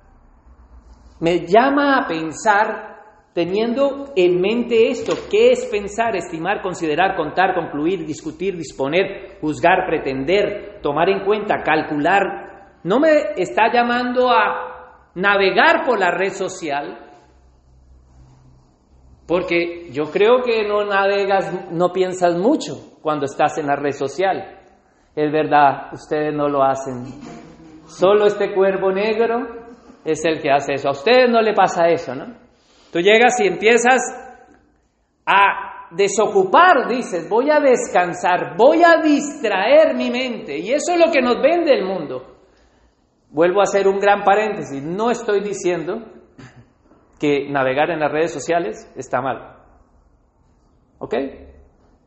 me 1.21 1.47
llama 1.47 1.99
a 1.99 2.07
pensar 2.07 2.88
teniendo 3.33 4.11
en 4.15 4.41
mente 4.41 4.89
esto, 4.89 5.13
¿qué 5.29 5.51
es 5.51 5.65
pensar, 5.65 6.15
estimar, 6.15 6.61
considerar, 6.61 7.15
contar, 7.15 7.53
concluir, 7.53 8.05
discutir, 8.05 8.57
disponer, 8.57 9.37
juzgar, 9.39 9.85
pretender, 9.87 10.79
tomar 10.81 11.09
en 11.09 11.23
cuenta, 11.25 11.63
calcular? 11.63 12.77
No 12.83 12.99
me 12.99 13.09
está 13.37 13.71
llamando 13.71 14.29
a 14.29 15.11
navegar 15.15 15.85
por 15.85 15.99
la 15.99 16.11
red 16.11 16.31
social, 16.31 16.97
porque 19.27 19.91
yo 19.91 20.05
creo 20.05 20.41
que 20.43 20.67
no 20.67 20.83
navegas, 20.85 21.71
no 21.71 21.93
piensas 21.93 22.35
mucho 22.35 22.97
cuando 23.01 23.25
estás 23.25 23.57
en 23.59 23.67
la 23.67 23.75
red 23.75 23.91
social. 23.91 24.57
Es 25.15 25.31
verdad, 25.31 25.93
ustedes 25.93 26.33
no 26.33 26.47
lo 26.47 26.63
hacen. 26.63 27.03
Solo 27.85 28.25
este 28.25 28.53
cuervo 28.55 28.91
negro 28.91 29.47
es 30.03 30.23
el 30.25 30.41
que 30.41 30.49
hace 30.49 30.73
eso. 30.73 30.89
A 30.89 30.91
ustedes 30.91 31.29
no 31.29 31.41
le 31.41 31.53
pasa 31.53 31.89
eso, 31.89 32.15
¿no? 32.15 32.48
Tú 32.91 32.99
llegas 32.99 33.39
y 33.39 33.47
empiezas 33.47 34.01
a 35.25 35.69
desocupar, 35.91 36.87
dices, 36.87 37.29
voy 37.29 37.49
a 37.49 37.59
descansar, 37.59 38.55
voy 38.57 38.81
a 38.83 39.01
distraer 39.01 39.95
mi 39.95 40.09
mente. 40.09 40.57
Y 40.57 40.71
eso 40.71 40.93
es 40.93 40.99
lo 40.99 41.11
que 41.11 41.21
nos 41.21 41.41
vende 41.41 41.73
el 41.73 41.85
mundo. 41.85 42.37
Vuelvo 43.29 43.59
a 43.59 43.63
hacer 43.63 43.87
un 43.87 43.99
gran 43.99 44.23
paréntesis. 44.23 44.81
No 44.81 45.11
estoy 45.11 45.41
diciendo 45.41 46.03
que 47.19 47.49
navegar 47.49 47.91
en 47.91 47.99
las 47.99 48.11
redes 48.11 48.33
sociales 48.33 48.91
está 48.95 49.21
mal. 49.21 49.57
¿Ok? 50.99 51.15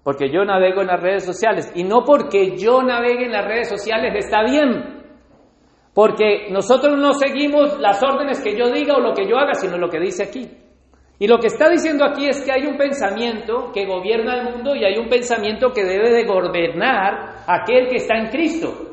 Porque 0.02 0.32
yo 0.32 0.44
navego 0.44 0.80
en 0.80 0.88
las 0.88 1.00
redes 1.00 1.24
sociales. 1.24 1.70
Y 1.76 1.84
no 1.84 2.04
porque 2.04 2.56
yo 2.56 2.82
navegue 2.82 3.26
en 3.26 3.32
las 3.32 3.46
redes 3.46 3.68
sociales 3.68 4.14
está 4.16 4.42
bien. 4.42 5.02
Porque 5.94 6.48
nosotros 6.50 6.98
no 6.98 7.12
seguimos 7.12 7.78
las 7.78 8.02
órdenes 8.02 8.40
que 8.40 8.56
yo 8.58 8.72
diga 8.72 8.96
o 8.96 9.00
lo 9.00 9.12
que 9.12 9.28
yo 9.28 9.36
haga, 9.36 9.54
sino 9.54 9.76
lo 9.76 9.88
que 9.88 10.00
dice 10.00 10.24
aquí. 10.24 10.50
Y 11.18 11.28
lo 11.28 11.38
que 11.38 11.46
está 11.46 11.68
diciendo 11.68 12.04
aquí 12.04 12.26
es 12.26 12.42
que 12.42 12.52
hay 12.52 12.66
un 12.66 12.76
pensamiento 12.76 13.70
que 13.72 13.86
gobierna 13.86 14.34
el 14.40 14.52
mundo 14.52 14.74
y 14.74 14.84
hay 14.84 14.98
un 14.98 15.08
pensamiento 15.08 15.70
que 15.70 15.84
debe 15.84 16.10
de 16.10 16.24
gobernar 16.24 17.44
aquel 17.46 17.88
que 17.88 17.96
está 17.96 18.18
en 18.18 18.28
Cristo. 18.28 18.92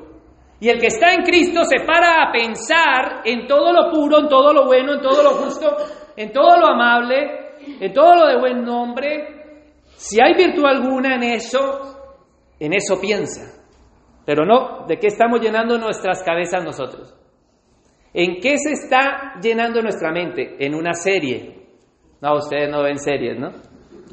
Y 0.60 0.70
el 0.70 0.80
que 0.80 0.88
está 0.88 1.14
en 1.14 1.24
Cristo 1.24 1.64
se 1.64 1.86
para 1.86 2.22
a 2.22 2.32
pensar 2.32 3.22
en 3.24 3.48
todo 3.48 3.72
lo 3.72 3.90
puro, 3.90 4.20
en 4.20 4.28
todo 4.28 4.54
lo 4.54 4.66
bueno, 4.66 4.94
en 4.94 5.02
todo 5.02 5.24
lo 5.24 5.30
justo, 5.32 5.76
en 6.16 6.32
todo 6.32 6.60
lo 6.60 6.68
amable, 6.68 7.56
en 7.80 7.94
todo 7.94 8.16
lo 8.16 8.28
de 8.28 8.40
buen 8.40 8.64
nombre. 8.64 9.86
Si 9.96 10.22
hay 10.22 10.34
virtud 10.34 10.66
alguna 10.66 11.16
en 11.16 11.24
eso, 11.24 12.16
en 12.60 12.74
eso 12.74 13.00
piensa. 13.00 13.64
Pero 14.26 14.46
no, 14.46 14.86
¿de 14.86 14.98
qué 15.00 15.08
estamos 15.08 15.40
llenando 15.40 15.78
nuestras 15.78 16.22
cabezas 16.24 16.64
nosotros? 16.64 17.16
¿En 18.14 18.40
qué 18.42 18.58
se 18.58 18.74
está 18.74 19.40
llenando 19.42 19.82
nuestra 19.82 20.12
mente? 20.12 20.56
En 20.60 20.76
una 20.76 20.94
serie. 20.94 21.59
No, 22.22 22.36
ustedes 22.36 22.70
no 22.70 22.84
ven 22.84 22.98
series, 22.98 23.40
¿no? 23.40 23.52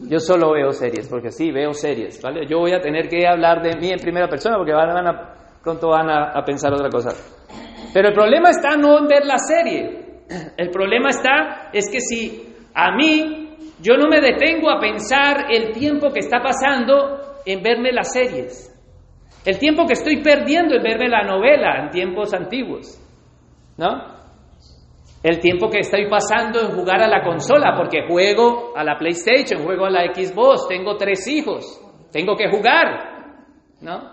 Yo 0.08 0.18
solo 0.18 0.52
veo 0.52 0.72
series, 0.72 1.08
porque 1.08 1.30
sí, 1.30 1.50
veo 1.50 1.72
series, 1.72 2.20
¿vale? 2.22 2.46
Yo 2.46 2.58
voy 2.58 2.72
a 2.72 2.80
tener 2.80 3.08
que 3.08 3.26
hablar 3.26 3.62
de 3.62 3.76
mí 3.78 3.90
en 3.90 3.98
primera 3.98 4.28
persona 4.28 4.56
porque 4.56 4.72
van, 4.72 5.06
a, 5.06 5.34
pronto 5.62 5.88
van 5.88 6.10
a, 6.10 6.44
pensar 6.44 6.72
otra 6.72 6.90
cosa. 6.90 7.10
Pero 7.94 8.08
el 8.08 8.14
problema 8.14 8.50
está 8.50 8.76
no 8.76 8.98
en 8.98 9.06
ver 9.06 9.24
la 9.24 9.38
serie. 9.38 10.22
El 10.56 10.70
problema 10.70 11.10
está 11.10 11.70
es 11.72 11.88
que 11.90 12.00
si 12.00 12.54
a 12.74 12.94
mí 12.94 13.56
yo 13.80 13.96
no 13.96 14.08
me 14.08 14.20
detengo 14.20 14.70
a 14.70 14.78
pensar 14.78 15.46
el 15.50 15.72
tiempo 15.72 16.12
que 16.12 16.20
está 16.20 16.40
pasando 16.42 17.40
en 17.44 17.62
verme 17.62 17.92
las 17.92 18.12
series. 18.12 18.72
El 19.44 19.58
tiempo 19.58 19.86
que 19.86 19.94
estoy 19.94 20.22
perdiendo 20.22 20.74
en 20.74 20.82
verme 20.82 21.08
la 21.08 21.22
novela 21.22 21.84
en 21.84 21.90
tiempos 21.90 22.34
antiguos, 22.34 23.00
¿no? 23.78 24.16
El 25.26 25.40
tiempo 25.40 25.68
que 25.68 25.80
estoy 25.80 26.08
pasando 26.08 26.60
en 26.60 26.70
jugar 26.70 27.02
a 27.02 27.08
la 27.08 27.24
consola, 27.24 27.74
porque 27.76 28.06
juego 28.06 28.72
a 28.76 28.84
la 28.84 28.96
PlayStation, 28.96 29.64
juego 29.64 29.86
a 29.86 29.90
la 29.90 30.14
Xbox, 30.14 30.68
tengo 30.68 30.96
tres 30.96 31.26
hijos, 31.26 31.82
tengo 32.12 32.36
que 32.36 32.48
jugar, 32.48 33.34
¿no? 33.80 34.08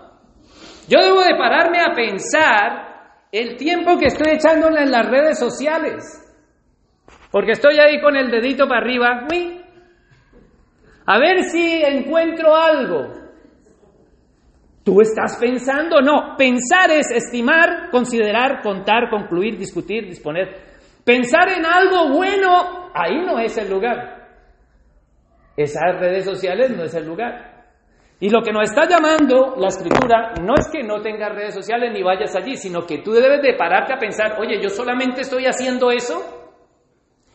Yo 0.88 0.98
debo 1.00 1.20
de 1.20 1.36
pararme 1.36 1.78
a 1.78 1.94
pensar 1.94 3.20
el 3.30 3.56
tiempo 3.56 3.96
que 3.96 4.06
estoy 4.06 4.32
echando 4.32 4.66
en 4.76 4.90
las 4.90 5.08
redes 5.08 5.38
sociales, 5.38 6.02
porque 7.30 7.52
estoy 7.52 7.78
ahí 7.78 8.00
con 8.00 8.16
el 8.16 8.28
dedito 8.32 8.66
para 8.66 8.80
arriba, 8.80 9.24
a 11.06 11.18
ver 11.20 11.44
si 11.44 11.80
encuentro 11.80 12.56
algo, 12.56 13.22
¿Tú 14.82 15.00
estás 15.00 15.38
pensando? 15.40 16.02
No, 16.02 16.36
pensar 16.36 16.90
es 16.90 17.10
estimar, 17.10 17.88
considerar, 17.90 18.60
contar, 18.60 19.08
concluir, 19.08 19.56
discutir, 19.56 20.04
disponer. 20.04 20.73
Pensar 21.04 21.48
en 21.50 21.66
algo 21.66 22.12
bueno, 22.12 22.90
ahí 22.94 23.20
no 23.26 23.38
es 23.38 23.56
el 23.58 23.70
lugar. 23.70 24.14
Esas 25.56 26.00
redes 26.00 26.24
sociales 26.24 26.70
no 26.70 26.84
es 26.84 26.94
el 26.94 27.06
lugar. 27.06 27.54
Y 28.20 28.30
lo 28.30 28.42
que 28.42 28.52
nos 28.52 28.70
está 28.70 28.88
llamando 28.88 29.54
la 29.58 29.68
escritura 29.68 30.32
no 30.42 30.54
es 30.56 30.68
que 30.68 30.82
no 30.82 31.02
tengas 31.02 31.34
redes 31.34 31.54
sociales 31.54 31.92
ni 31.92 32.02
vayas 32.02 32.34
allí, 32.34 32.56
sino 32.56 32.86
que 32.86 32.98
tú 32.98 33.12
debes 33.12 33.42
de 33.42 33.54
pararte 33.54 33.92
a 33.92 33.98
pensar, 33.98 34.38
oye, 34.40 34.60
yo 34.62 34.70
solamente 34.70 35.20
estoy 35.20 35.44
haciendo 35.44 35.90
eso. 35.90 36.22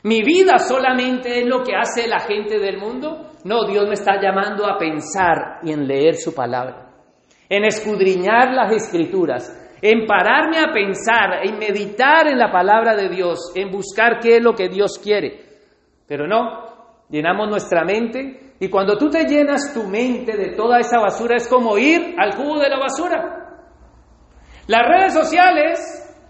Mi 0.04 0.24
vida 0.24 0.58
solamente 0.58 1.42
es 1.42 1.46
lo 1.46 1.62
que 1.64 1.76
hace 1.76 2.08
la 2.08 2.20
gente 2.20 2.58
del 2.58 2.78
mundo. 2.78 3.32
No, 3.44 3.66
Dios 3.66 3.86
me 3.88 3.94
está 3.94 4.20
llamando 4.22 4.66
a 4.66 4.78
pensar 4.78 5.60
y 5.62 5.72
en 5.72 5.88
leer 5.88 6.16
su 6.16 6.34
palabra, 6.34 6.90
en 7.48 7.66
escudriñar 7.66 8.54
las 8.54 8.72
escrituras, 8.72 9.69
en 9.82 10.06
pararme 10.06 10.60
a 10.60 10.72
pensar, 10.74 11.46
en 11.46 11.58
meditar 11.58 12.28
en 12.28 12.38
la 12.38 12.52
palabra 12.52 12.96
de 12.96 13.10
Dios, 13.10 13.52
en 13.56 13.72
buscar 13.72 14.20
qué 14.20 14.38
es 14.38 14.44
lo 14.44 14.54
que 14.54 14.70
Dios 14.70 15.00
quiere. 15.02 15.46
Pero 16.08 16.28
no, 16.28 17.06
llenamos 17.10 17.50
nuestra 17.50 17.84
mente 17.84 18.54
y 18.60 18.70
cuando 18.70 18.98
tú 18.98 19.10
te 19.10 19.26
llenas 19.26 19.74
tu 19.74 19.84
mente 19.84 20.36
de 20.36 20.56
toda 20.56 20.80
esa 20.80 21.00
basura 21.00 21.38
es 21.38 21.48
como 21.48 21.78
ir 21.78 22.16
al 22.18 22.36
cubo 22.36 22.60
de 22.60 22.70
la 22.70 22.80
basura. 22.80 23.36
Las 24.68 24.88
redes 24.88 25.14
sociales 25.14 25.80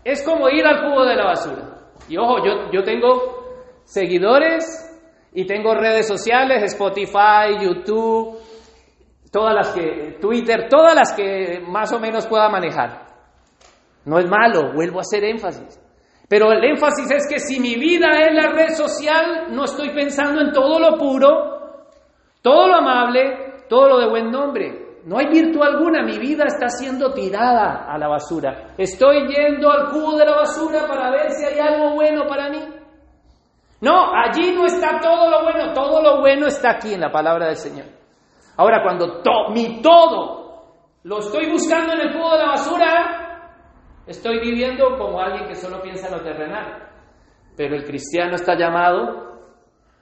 es 0.03 0.23
como 0.23 0.49
ir 0.49 0.65
al 0.65 0.81
cubo 0.83 1.05
de 1.05 1.15
la 1.15 1.25
basura. 1.25 1.63
Y 2.07 2.17
ojo, 2.17 2.37
yo, 2.45 2.71
yo 2.71 2.83
tengo 2.83 3.83
seguidores 3.83 4.85
y 5.33 5.45
tengo 5.45 5.73
redes 5.75 6.07
sociales, 6.07 6.63
Spotify, 6.63 7.57
YouTube, 7.61 8.37
todas 9.31 9.53
las 9.53 9.69
que, 9.73 10.17
Twitter, 10.19 10.67
todas 10.69 10.95
las 10.95 11.13
que 11.13 11.59
más 11.67 11.91
o 11.93 11.99
menos 11.99 12.27
pueda 12.27 12.49
manejar. 12.49 13.08
No 14.09 14.17
es 14.17 14.27
malo, 14.27 14.73
vuelvo 14.73 14.97
a 14.97 15.01
hacer 15.01 15.23
énfasis. 15.23 15.79
Pero 16.27 16.51
el 16.51 16.63
énfasis 16.63 17.11
es 17.11 17.27
que 17.29 17.37
si 17.37 17.59
mi 17.59 17.75
vida 17.75 18.07
es 18.27 18.33
la 18.33 18.51
red 18.51 18.69
social, 18.69 19.49
no 19.51 19.65
estoy 19.65 19.93
pensando 19.93 20.41
en 20.41 20.51
todo 20.51 20.79
lo 20.79 20.97
puro, 20.97 21.83
todo 22.41 22.67
lo 22.67 22.77
amable, 22.77 23.65
todo 23.69 23.87
lo 23.87 23.99
de 23.99 24.09
buen 24.09 24.31
nombre. 24.31 24.97
No 25.05 25.19
hay 25.19 25.27
virtud 25.27 25.61
alguna, 25.61 26.01
mi 26.01 26.17
vida 26.17 26.45
está 26.47 26.69
siendo 26.69 27.13
tirada 27.13 27.85
a 27.87 27.99
la 27.99 28.07
basura. 28.07 28.73
Estoy 28.79 29.27
yendo 29.27 29.71
al 29.71 29.91
cubo 29.91 30.17
de 30.17 30.25
la 30.25 30.37
basura 30.37 30.87
para 30.87 31.11
ver 31.11 31.29
si 31.29 31.45
hay 31.45 31.59
algo 31.59 31.93
bueno 31.93 32.25
para 32.27 32.49
mí. 32.49 32.65
No, 33.81 34.11
allí 34.11 34.55
no 34.55 34.65
está 34.65 34.99
todo 34.99 35.29
lo 35.29 35.43
bueno, 35.43 35.71
todo 35.71 36.01
lo 36.01 36.19
bueno 36.19 36.47
está 36.47 36.71
aquí 36.71 36.95
en 36.95 37.01
la 37.01 37.11
palabra 37.11 37.45
del 37.45 37.57
Señor. 37.57 37.85
Ahora, 38.57 38.81
cuando 38.81 39.21
mi 39.53 39.83
todo 39.83 40.63
lo 41.03 41.19
estoy 41.19 41.51
buscando 41.51 41.93
en 41.93 42.01
el 42.01 42.13
cubo 42.13 42.31
de 42.31 42.39
la 42.39 42.47
basura, 42.47 43.28
estoy 44.09 44.39
viviendo 44.39 44.97
como 44.97 45.21
alguien 45.21 45.47
que 45.47 45.55
solo 45.55 45.81
piensa 45.81 46.07
en 46.07 46.13
lo 46.13 46.23
terrenal. 46.23 46.89
Pero 47.55 47.75
el 47.75 47.85
cristiano 47.85 48.35
está 48.35 48.57
llamado 48.57 49.29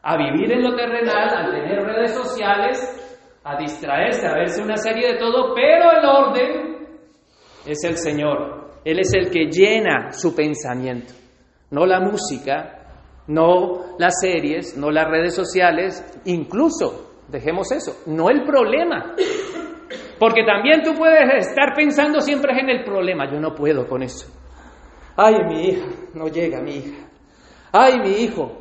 a 0.01 0.17
vivir 0.17 0.51
en 0.53 0.63
lo 0.63 0.75
terrenal, 0.75 1.29
a 1.29 1.51
tener 1.51 1.83
redes 1.83 2.13
sociales, 2.13 3.39
a 3.43 3.57
distraerse, 3.57 4.25
a 4.25 4.33
verse 4.33 4.63
una 4.63 4.77
serie 4.77 5.13
de 5.13 5.19
todo, 5.19 5.53
pero 5.53 5.91
el 5.91 6.05
orden 6.05 6.87
es 7.65 7.83
el 7.83 7.97
Señor. 7.97 8.71
Él 8.85 8.99
es 8.99 9.13
el 9.13 9.29
que 9.29 9.47
llena 9.47 10.13
su 10.13 10.33
pensamiento, 10.33 11.13
no 11.71 11.85
la 11.85 11.99
música, 11.99 12.77
no 13.27 13.97
las 13.99 14.21
series, 14.21 14.77
no 14.77 14.89
las 14.89 15.09
redes 15.09 15.35
sociales, 15.35 16.21
incluso, 16.23 17.17
dejemos 17.27 17.69
eso, 17.73 18.03
no 18.05 18.29
el 18.29 18.43
problema. 18.45 19.15
Porque 20.19 20.43
también 20.43 20.81
tú 20.83 20.93
puedes 20.93 21.47
estar 21.47 21.73
pensando 21.75 22.19
siempre 22.21 22.53
en 22.59 22.69
el 22.69 22.83
problema, 22.83 23.31
yo 23.31 23.39
no 23.39 23.53
puedo 23.53 23.87
con 23.87 24.01
eso. 24.01 24.27
Ay, 25.15 25.35
mi 25.47 25.69
hija, 25.69 25.87
no 26.13 26.27
llega 26.27 26.61
mi 26.61 26.75
hija. 26.75 27.07
Ay, 27.71 27.99
mi 27.99 28.11
hijo. 28.23 28.51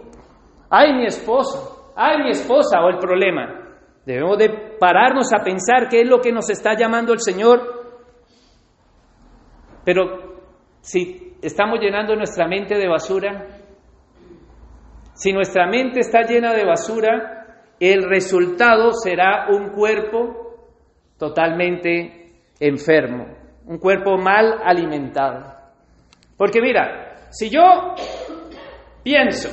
Ay, 0.70 0.92
mi 0.94 1.06
esposo. 1.06 1.92
Ay, 1.96 2.22
mi 2.22 2.30
esposa 2.30 2.80
o 2.82 2.88
el 2.88 2.98
problema. 2.98 3.66
Debemos 4.04 4.38
de 4.38 4.76
pararnos 4.78 5.32
a 5.32 5.42
pensar 5.42 5.88
qué 5.88 6.02
es 6.02 6.08
lo 6.08 6.20
que 6.20 6.32
nos 6.32 6.48
está 6.50 6.74
llamando 6.76 7.12
el 7.12 7.20
Señor. 7.20 7.60
Pero 9.84 10.04
si 10.80 11.36
estamos 11.42 11.80
llenando 11.80 12.14
nuestra 12.16 12.46
mente 12.46 12.76
de 12.76 12.88
basura, 12.88 13.46
si 15.14 15.32
nuestra 15.32 15.66
mente 15.66 16.00
está 16.00 16.22
llena 16.22 16.52
de 16.52 16.64
basura, 16.64 17.64
el 17.80 18.04
resultado 18.04 18.92
será 18.92 19.46
un 19.50 19.70
cuerpo 19.70 20.45
totalmente 21.18 22.32
enfermo, 22.60 23.26
un 23.66 23.78
cuerpo 23.78 24.16
mal 24.16 24.60
alimentado. 24.64 25.54
Porque 26.36 26.60
mira, 26.60 27.28
si 27.30 27.50
yo 27.50 27.94
pienso 29.02 29.48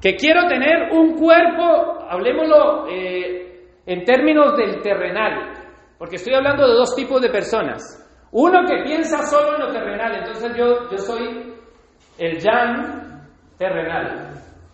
que 0.00 0.16
quiero 0.16 0.46
tener 0.48 0.92
un 0.92 1.14
cuerpo, 1.18 1.98
hablemoslo 2.08 2.88
eh, 2.88 3.70
en 3.86 4.04
términos 4.04 4.56
del 4.56 4.82
terrenal, 4.82 5.52
porque 5.98 6.16
estoy 6.16 6.34
hablando 6.34 6.66
de 6.66 6.74
dos 6.74 6.94
tipos 6.94 7.20
de 7.20 7.30
personas. 7.30 8.00
Uno 8.32 8.66
que 8.66 8.82
piensa 8.82 9.22
solo 9.22 9.54
en 9.54 9.60
lo 9.60 9.72
terrenal, 9.72 10.16
entonces 10.16 10.56
yo, 10.56 10.90
yo 10.90 10.98
soy 10.98 11.54
el 12.18 12.40
Jan 12.40 13.28
terrenal. 13.56 14.30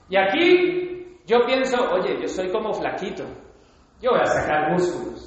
Y 0.08 0.16
aquí 0.16 1.20
yo 1.26 1.44
pienso, 1.46 1.76
oye, 1.92 2.20
yo 2.20 2.26
soy 2.26 2.48
como 2.48 2.72
flaquito, 2.72 3.24
yo 4.00 4.10
voy 4.10 4.20
a 4.20 4.26
sacar 4.26 4.70
músculos. 4.70 5.26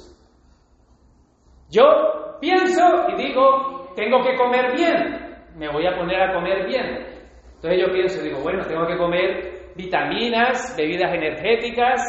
Yo 1.70 2.38
pienso 2.40 2.82
y 3.08 3.22
digo, 3.22 3.92
tengo 3.94 4.22
que 4.22 4.36
comer 4.36 4.74
bien, 4.76 5.36
me 5.56 5.68
voy 5.68 5.86
a 5.86 5.96
poner 5.96 6.20
a 6.22 6.34
comer 6.34 6.66
bien. 6.66 7.06
Entonces 7.54 7.80
yo 7.80 7.92
pienso, 7.92 8.22
digo, 8.22 8.40
bueno, 8.40 8.64
tengo 8.66 8.86
que 8.86 8.96
comer 8.96 9.72
vitaminas, 9.74 10.74
bebidas 10.76 11.12
energéticas. 11.14 12.02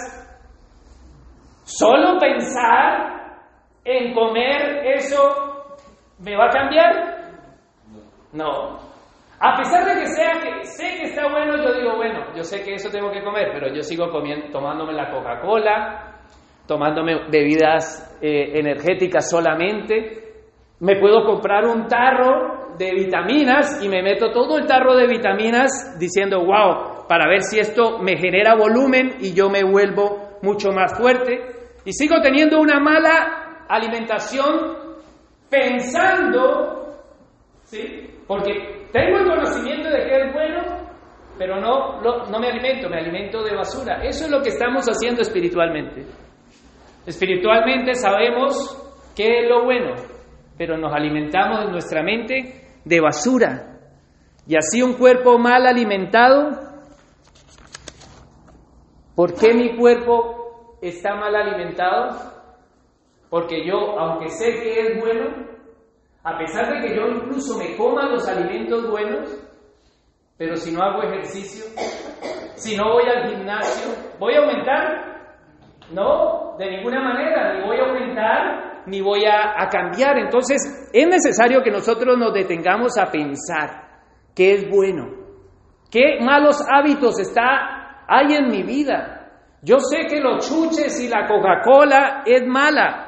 Solo 1.63 2.19
pensar 2.19 3.39
en 3.83 4.13
comer 4.13 4.85
eso 4.85 5.77
me 6.19 6.35
va 6.35 6.45
a 6.45 6.49
cambiar? 6.49 7.15
No, 8.33 8.79
a 9.39 9.55
pesar 9.57 9.85
de 9.85 10.01
que 10.01 10.07
sea 10.07 10.31
que 10.41 10.63
sé 10.65 10.97
que 10.97 11.03
está 11.03 11.27
bueno, 11.29 11.57
yo 11.57 11.73
digo, 11.73 11.95
bueno, 11.97 12.33
yo 12.35 12.43
sé 12.43 12.63
que 12.63 12.75
eso 12.75 12.89
tengo 12.89 13.11
que 13.11 13.23
comer, 13.23 13.51
pero 13.53 13.73
yo 13.73 13.81
sigo 13.83 14.09
comiendo, 14.09 14.47
tomándome 14.49 14.93
la 14.93 15.11
Coca-Cola, 15.11 16.04
tomándome 16.67 17.29
bebidas 17.29 18.17
eh, 18.21 18.59
energéticas 18.59 19.29
solamente. 19.29 20.23
Me 20.79 20.99
puedo 20.99 21.23
comprar 21.25 21.65
un 21.65 21.87
tarro 21.87 22.75
de 22.77 22.93
vitaminas 22.93 23.83
y 23.83 23.87
me 23.87 24.03
meto 24.03 24.31
todo 24.31 24.57
el 24.57 24.65
tarro 24.65 24.95
de 24.95 25.07
vitaminas 25.07 25.97
diciendo, 25.99 26.39
wow, 26.39 27.07
para 27.07 27.27
ver 27.27 27.41
si 27.43 27.59
esto 27.59 27.99
me 27.99 28.17
genera 28.17 28.55
volumen 28.55 29.17
y 29.21 29.33
yo 29.33 29.49
me 29.49 29.63
vuelvo 29.63 30.37
mucho 30.41 30.71
más 30.71 30.97
fuerte. 30.97 31.39
Y 31.85 31.93
sigo 31.93 32.19
teniendo 32.21 32.59
una 32.59 32.79
mala 32.79 33.65
alimentación 33.69 34.75
pensando, 35.49 36.97
¿sí? 37.63 38.09
Porque 38.27 38.87
tengo 38.91 39.19
el 39.19 39.25
conocimiento 39.25 39.89
de 39.89 39.97
que 39.97 40.17
es 40.17 40.33
bueno, 40.33 40.61
pero 41.37 41.59
no, 41.59 42.01
no 42.01 42.39
me 42.39 42.47
alimento, 42.49 42.89
me 42.89 42.97
alimento 42.97 43.43
de 43.43 43.55
basura. 43.55 44.03
Eso 44.03 44.25
es 44.25 44.31
lo 44.31 44.41
que 44.41 44.49
estamos 44.49 44.85
haciendo 44.87 45.21
espiritualmente. 45.21 46.05
Espiritualmente 47.05 47.93
sabemos 47.93 48.81
qué 49.15 49.41
es 49.41 49.49
lo 49.49 49.63
bueno, 49.65 49.93
pero 50.57 50.77
nos 50.77 50.93
alimentamos 50.93 51.65
en 51.65 51.71
nuestra 51.71 52.01
mente 52.01 52.65
de 52.83 53.01
basura. 53.01 53.79
Y 54.47 54.55
así 54.55 54.81
un 54.81 54.93
cuerpo 54.93 55.37
mal 55.37 55.67
alimentado, 55.67 56.51
¿por 59.15 59.33
qué 59.35 59.53
mi 59.53 59.77
cuerpo 59.77 60.77
está 60.81 61.15
mal 61.15 61.35
alimentado? 61.35 62.33
Porque 63.29 63.65
yo, 63.65 63.99
aunque 63.99 64.29
sé 64.29 64.53
que 64.53 64.79
es 64.81 64.99
bueno, 64.99 65.45
a 66.23 66.37
pesar 66.37 66.73
de 66.73 66.87
que 66.87 66.95
yo 66.95 67.07
incluso 67.07 67.57
me 67.57 67.75
coma 67.75 68.09
los 68.09 68.27
alimentos 68.27 68.89
buenos, 68.89 69.29
pero 70.37 70.55
si 70.55 70.71
no 70.71 70.81
hago 70.83 71.03
ejercicio, 71.03 71.65
si 72.55 72.75
no 72.75 72.93
voy 72.93 73.03
al 73.09 73.29
gimnasio, 73.29 73.93
¿voy 74.19 74.33
a 74.33 74.39
aumentar? 74.39 75.14
No, 75.91 76.55
de 76.57 76.71
ninguna 76.71 77.01
manera, 77.01 77.53
ni 77.53 77.65
voy 77.65 77.77
a 77.77 77.83
aumentar, 77.85 78.83
ni 78.87 79.01
voy 79.01 79.25
a, 79.25 79.61
a 79.61 79.69
cambiar. 79.69 80.17
Entonces, 80.17 80.89
es 80.93 81.07
necesario 81.07 81.61
que 81.61 81.71
nosotros 81.71 82.17
nos 82.17 82.33
detengamos 82.33 82.97
a 82.97 83.11
pensar 83.11 83.85
qué 84.35 84.55
es 84.55 84.69
bueno, 84.69 85.09
qué 85.91 86.19
malos 86.21 86.63
hábitos 86.69 87.19
está, 87.19 88.05
hay 88.07 88.35
en 88.35 88.49
mi 88.49 88.63
vida. 88.63 89.11
Yo 89.61 89.79
sé 89.79 90.07
que 90.07 90.19
los 90.19 90.47
chuches 90.47 90.99
y 91.01 91.07
la 91.07 91.27
Coca-Cola 91.27 92.23
es 92.25 92.45
mala, 92.45 93.05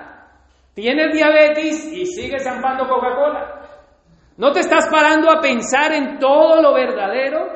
Tienes 0.78 1.12
diabetes 1.12 1.92
y 1.92 2.06
sigues 2.06 2.44
zampando 2.44 2.88
Coca-Cola. 2.88 3.62
No 4.38 4.52
te 4.52 4.60
estás 4.60 4.88
parando 4.92 5.28
a 5.32 5.42
pensar 5.42 5.92
en 5.92 6.20
todo 6.20 6.62
lo 6.62 6.76
verdadero 6.76 7.48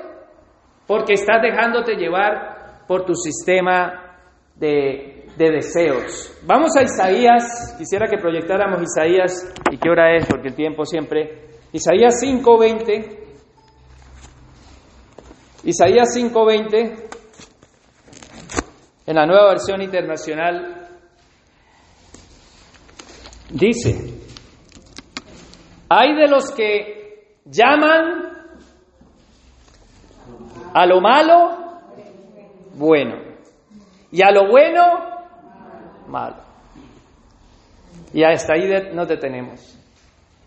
porque 0.88 1.14
estás 1.14 1.40
dejándote 1.40 1.98
llevar 1.98 2.84
por 2.88 3.06
tu 3.06 3.14
sistema 3.14 4.18
de 4.56 5.11
de 5.38 5.52
deseos. 5.52 6.38
Vamos 6.46 6.76
a 6.78 6.84
Isaías, 6.84 7.76
quisiera 7.78 8.08
que 8.08 8.18
proyectáramos 8.18 8.82
Isaías, 8.82 9.54
y 9.72 9.78
qué 9.78 9.90
hora 9.90 10.16
es, 10.16 10.26
porque 10.28 10.50
el 10.50 10.56
tiempo 10.56 10.86
siempre. 10.86 11.60
Isaías 11.72 12.20
5:20. 12.22 13.20
Isaías 15.64 16.10
5:20, 16.16 17.10
en 19.06 19.16
la 19.16 19.26
nueva 19.26 19.50
versión 19.50 19.82
internacional, 19.82 20.88
dice, 23.52 24.22
hay 25.90 26.16
de 26.16 26.28
los 26.28 26.52
que 26.52 27.38
llaman 27.46 28.32
a 30.74 30.86
lo 30.86 31.02
malo 31.02 31.82
bueno 32.76 33.16
y 34.12 34.24
a 34.24 34.32
lo 34.32 34.50
bueno 34.50 35.11
malo. 36.12 36.38
Y 38.14 38.24
hasta 38.24 38.54
ahí 38.54 38.70
nos 38.94 39.08
detenemos. 39.08 39.78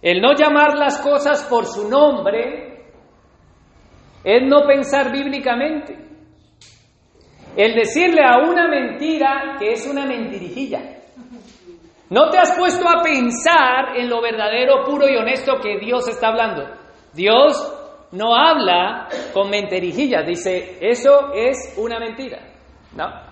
El 0.02 0.20
no 0.20 0.34
llamar 0.34 0.76
las 0.76 1.00
cosas 1.00 1.44
por 1.44 1.64
su 1.64 1.88
nombre 1.88 2.84
es 4.22 4.42
no 4.46 4.66
pensar 4.66 5.10
bíblicamente. 5.10 5.98
El 7.56 7.74
decirle 7.74 8.22
a 8.22 8.38
una 8.38 8.68
mentira 8.68 9.56
que 9.58 9.72
es 9.72 9.86
una 9.86 10.04
mentirijilla. 10.04 10.80
No 12.10 12.28
te 12.28 12.38
has 12.38 12.56
puesto 12.56 12.86
a 12.86 13.02
pensar 13.02 13.96
en 13.96 14.10
lo 14.10 14.20
verdadero, 14.20 14.84
puro 14.84 15.08
y 15.08 15.16
honesto 15.16 15.54
que 15.62 15.78
Dios 15.78 16.06
está 16.08 16.28
hablando. 16.28 16.64
Dios 17.12 17.72
no 18.12 18.34
habla 18.34 19.08
con 19.32 19.50
mentirijillas, 19.50 20.26
dice, 20.26 20.78
eso 20.80 21.32
es 21.32 21.74
una 21.78 21.98
mentira. 21.98 22.40
¿No? 22.94 23.23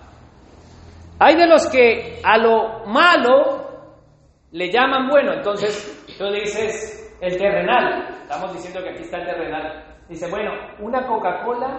Hay 1.25 1.37
de 1.37 1.47
los 1.47 1.69
que 1.69 2.19
a 2.21 2.37
lo 2.37 2.85
malo 2.85 3.63
le 4.51 4.69
llaman 4.69 5.07
bueno, 5.07 5.31
entonces 5.31 6.05
tú 6.17 6.29
dices 6.29 7.17
el 7.21 7.37
terrenal, 7.37 8.09
estamos 8.23 8.51
diciendo 8.51 8.83
que 8.83 8.89
aquí 8.89 9.03
está 9.03 9.19
el 9.19 9.27
terrenal. 9.27 9.85
Dice, 10.09 10.29
bueno, 10.29 10.51
una 10.79 11.07
Coca-Cola 11.07 11.77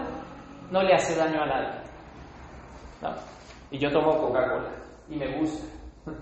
no 0.70 0.82
le 0.82 0.94
hace 0.94 1.14
daño 1.14 1.42
a 1.42 1.46
nadie. 1.46 1.80
¿No? 3.02 3.10
Y 3.70 3.78
yo 3.78 3.92
tomo 3.92 4.16
Coca-Cola 4.16 4.70
y 5.10 5.16
me 5.16 5.36
gusta. 5.36 5.66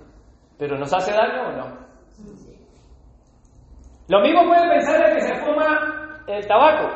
¿Pero 0.58 0.76
nos 0.76 0.92
hace 0.92 1.12
daño 1.12 1.48
o 1.48 1.52
no? 1.52 1.78
Lo 4.08 4.20
mismo 4.20 4.48
puede 4.48 4.68
pensar 4.68 5.00
el 5.00 5.14
que 5.14 5.20
se 5.20 5.34
fuma 5.36 6.24
el 6.26 6.44
tabaco. 6.48 6.88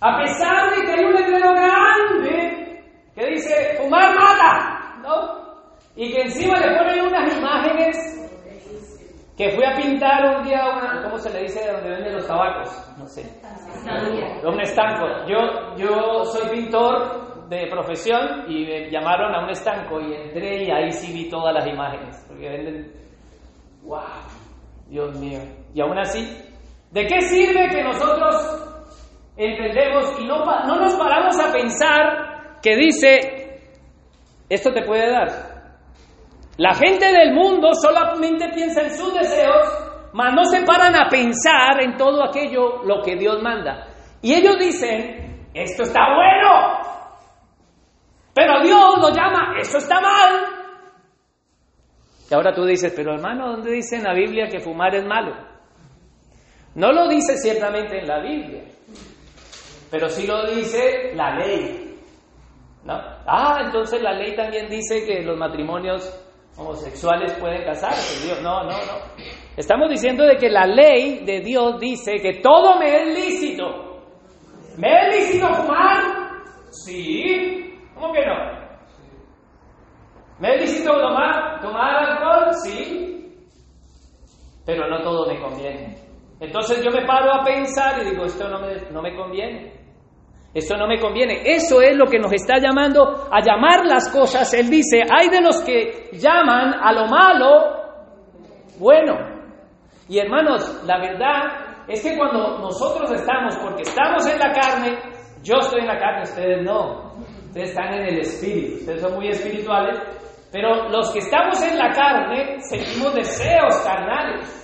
A 0.00 0.18
pesar 0.18 0.68
de 0.74 0.84
que 0.84 0.90
hay 0.90 1.04
un 1.04 1.12
letrero 1.12 1.52
grande 1.52 2.84
que 3.14 3.26
dice 3.26 3.76
fumar 3.80 4.12
mata, 4.12 4.75
¿no? 5.06 5.46
Y 5.94 6.12
que 6.12 6.22
encima 6.22 6.58
le 6.58 6.76
ponen 6.76 7.06
unas 7.06 7.36
imágenes 7.36 8.16
que 9.36 9.50
fui 9.50 9.64
a 9.64 9.74
pintar 9.74 10.38
un 10.38 10.44
día 10.44 10.64
una, 10.66 11.02
¿cómo 11.02 11.18
se 11.18 11.30
le 11.30 11.42
dice 11.42 11.60
de 11.60 11.72
donde 11.72 11.90
venden 11.90 12.14
los 12.14 12.26
tabacos? 12.26 12.94
No 12.98 13.06
sé. 13.06 13.22
Un 14.42 14.60
estanco. 14.60 15.06
Yo, 15.28 15.76
yo 15.76 16.24
soy 16.24 16.56
pintor 16.56 17.46
de 17.48 17.66
profesión 17.68 18.44
y 18.48 18.64
me 18.64 18.90
llamaron 18.90 19.34
a 19.34 19.44
un 19.44 19.50
estanco 19.50 20.00
y 20.00 20.14
entré 20.14 20.64
y 20.64 20.70
ahí 20.70 20.90
sí 20.90 21.12
vi 21.12 21.28
todas 21.28 21.54
las 21.54 21.66
imágenes. 21.66 22.24
Porque 22.26 22.48
venden. 22.48 22.92
¡Wow! 23.82 24.00
Dios 24.88 25.18
mío. 25.18 25.40
Y 25.74 25.80
aún 25.82 25.98
así, 25.98 26.26
¿de 26.90 27.06
qué 27.06 27.20
sirve 27.20 27.68
que 27.68 27.82
nosotros 27.82 28.66
entendemos 29.36 30.18
y 30.18 30.26
no, 30.26 30.44
no 30.44 30.76
nos 30.80 30.94
paramos 30.94 31.38
a 31.38 31.52
pensar 31.52 32.58
que 32.62 32.74
dice, 32.74 33.35
esto 34.48 34.72
te 34.72 34.82
puede 34.82 35.10
dar? 35.10 35.56
La 36.58 36.74
gente 36.74 37.06
del 37.12 37.34
mundo 37.34 37.74
solamente 37.74 38.48
piensa 38.54 38.82
en 38.82 38.90
sus 38.90 39.12
deseos, 39.12 39.66
mas 40.12 40.32
no 40.34 40.44
se 40.44 40.62
paran 40.64 40.94
a 40.94 41.08
pensar 41.08 41.82
en 41.82 41.96
todo 41.96 42.24
aquello 42.24 42.82
lo 42.84 43.02
que 43.02 43.16
Dios 43.16 43.42
manda. 43.42 43.88
Y 44.22 44.32
ellos 44.32 44.58
dicen, 44.58 45.48
esto 45.52 45.82
está 45.82 46.00
bueno, 46.14 46.80
pero 48.34 48.62
Dios 48.62 48.98
lo 49.00 49.10
llama, 49.10 49.54
esto 49.60 49.78
está 49.78 50.00
mal. 50.00 50.56
Y 52.30 52.34
ahora 52.34 52.52
tú 52.54 52.64
dices, 52.64 52.92
pero 52.96 53.14
hermano, 53.14 53.52
¿dónde 53.52 53.70
dice 53.70 53.96
en 53.96 54.04
la 54.04 54.14
Biblia 54.14 54.48
que 54.48 54.60
fumar 54.60 54.94
es 54.94 55.04
malo? 55.04 55.34
No 56.74 56.92
lo 56.92 57.08
dice 57.08 57.36
ciertamente 57.38 57.98
en 57.98 58.06
la 58.06 58.20
Biblia, 58.20 58.64
pero 59.90 60.08
sí 60.08 60.26
lo 60.26 60.46
dice 60.46 61.12
la 61.14 61.36
ley. 61.36 61.85
¿No? 62.86 62.94
Ah, 63.26 63.58
entonces 63.64 64.00
la 64.00 64.12
ley 64.12 64.34
también 64.36 64.68
dice 64.68 65.04
que 65.04 65.22
los 65.22 65.36
matrimonios 65.36 66.22
homosexuales 66.56 67.32
pueden 67.34 67.64
casarse. 67.64 68.24
Dios, 68.24 68.40
no, 68.42 68.62
no, 68.62 68.70
no. 68.70 68.94
Estamos 69.56 69.90
diciendo 69.90 70.24
de 70.24 70.36
que 70.36 70.48
la 70.48 70.66
ley 70.66 71.24
de 71.24 71.40
Dios 71.40 71.78
dice 71.80 72.14
que 72.22 72.40
todo 72.40 72.78
me 72.78 73.02
es 73.02 73.18
lícito. 73.18 73.64
¿Me 74.78 74.88
es 74.88 75.16
lícito 75.16 75.52
fumar? 75.54 76.02
Sí. 76.70 77.74
¿Cómo 77.94 78.12
que 78.12 78.24
no? 78.24 78.34
¿Me 80.38 80.54
es 80.54 80.60
lícito 80.62 80.92
tomar, 80.92 81.60
tomar 81.60 81.96
alcohol? 81.96 82.54
Sí. 82.62 83.34
Pero 84.64 84.88
no 84.88 85.02
todo 85.02 85.26
me 85.26 85.40
conviene. 85.40 85.96
Entonces 86.40 86.84
yo 86.84 86.90
me 86.90 87.06
paro 87.06 87.32
a 87.32 87.44
pensar 87.44 88.02
y 88.02 88.10
digo, 88.10 88.24
esto 88.24 88.48
no 88.48 88.60
me, 88.60 88.90
no 88.90 89.00
me 89.00 89.16
conviene. 89.16 89.75
Esto 90.56 90.74
no 90.78 90.88
me 90.88 90.98
conviene. 90.98 91.42
Eso 91.44 91.82
es 91.82 91.94
lo 91.94 92.06
que 92.06 92.18
nos 92.18 92.32
está 92.32 92.58
llamando 92.58 93.28
a 93.30 93.42
llamar 93.42 93.84
las 93.84 94.08
cosas. 94.08 94.54
Él 94.54 94.70
dice, 94.70 95.02
hay 95.06 95.28
de 95.28 95.42
los 95.42 95.60
que 95.60 96.08
llaman 96.14 96.72
a 96.80 96.92
lo 96.94 97.06
malo 97.08 97.76
bueno. 98.78 99.18
Y 100.08 100.18
hermanos, 100.18 100.82
la 100.86 100.98
verdad 100.98 101.84
es 101.86 102.02
que 102.02 102.16
cuando 102.16 102.58
nosotros 102.58 103.12
estamos, 103.12 103.54
porque 103.58 103.82
estamos 103.82 104.26
en 104.26 104.38
la 104.38 104.50
carne, 104.50 104.98
yo 105.42 105.56
estoy 105.60 105.82
en 105.82 105.88
la 105.88 105.98
carne, 105.98 106.22
ustedes 106.22 106.64
no. 106.64 107.12
Ustedes 107.48 107.68
están 107.68 107.92
en 107.92 108.06
el 108.06 108.18
espíritu, 108.20 108.76
ustedes 108.76 109.02
son 109.02 109.14
muy 109.14 109.28
espirituales, 109.28 109.98
pero 110.50 110.88
los 110.88 111.10
que 111.10 111.18
estamos 111.18 111.60
en 111.62 111.76
la 111.76 111.92
carne 111.92 112.60
sentimos 112.60 113.14
deseos 113.14 113.76
carnales. 113.84 114.62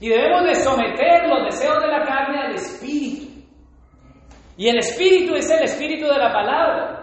Y 0.00 0.08
debemos 0.08 0.48
de 0.48 0.54
someter 0.56 1.28
los 1.28 1.44
deseos 1.44 1.80
de 1.80 1.86
la 1.86 2.02
carne 2.04 2.40
al 2.40 2.54
espíritu. 2.54 3.27
Y 4.58 4.68
el 4.68 4.78
espíritu 4.78 5.36
es 5.36 5.48
el 5.50 5.62
espíritu 5.62 6.06
de 6.06 6.18
la 6.18 6.32
palabra. 6.32 6.98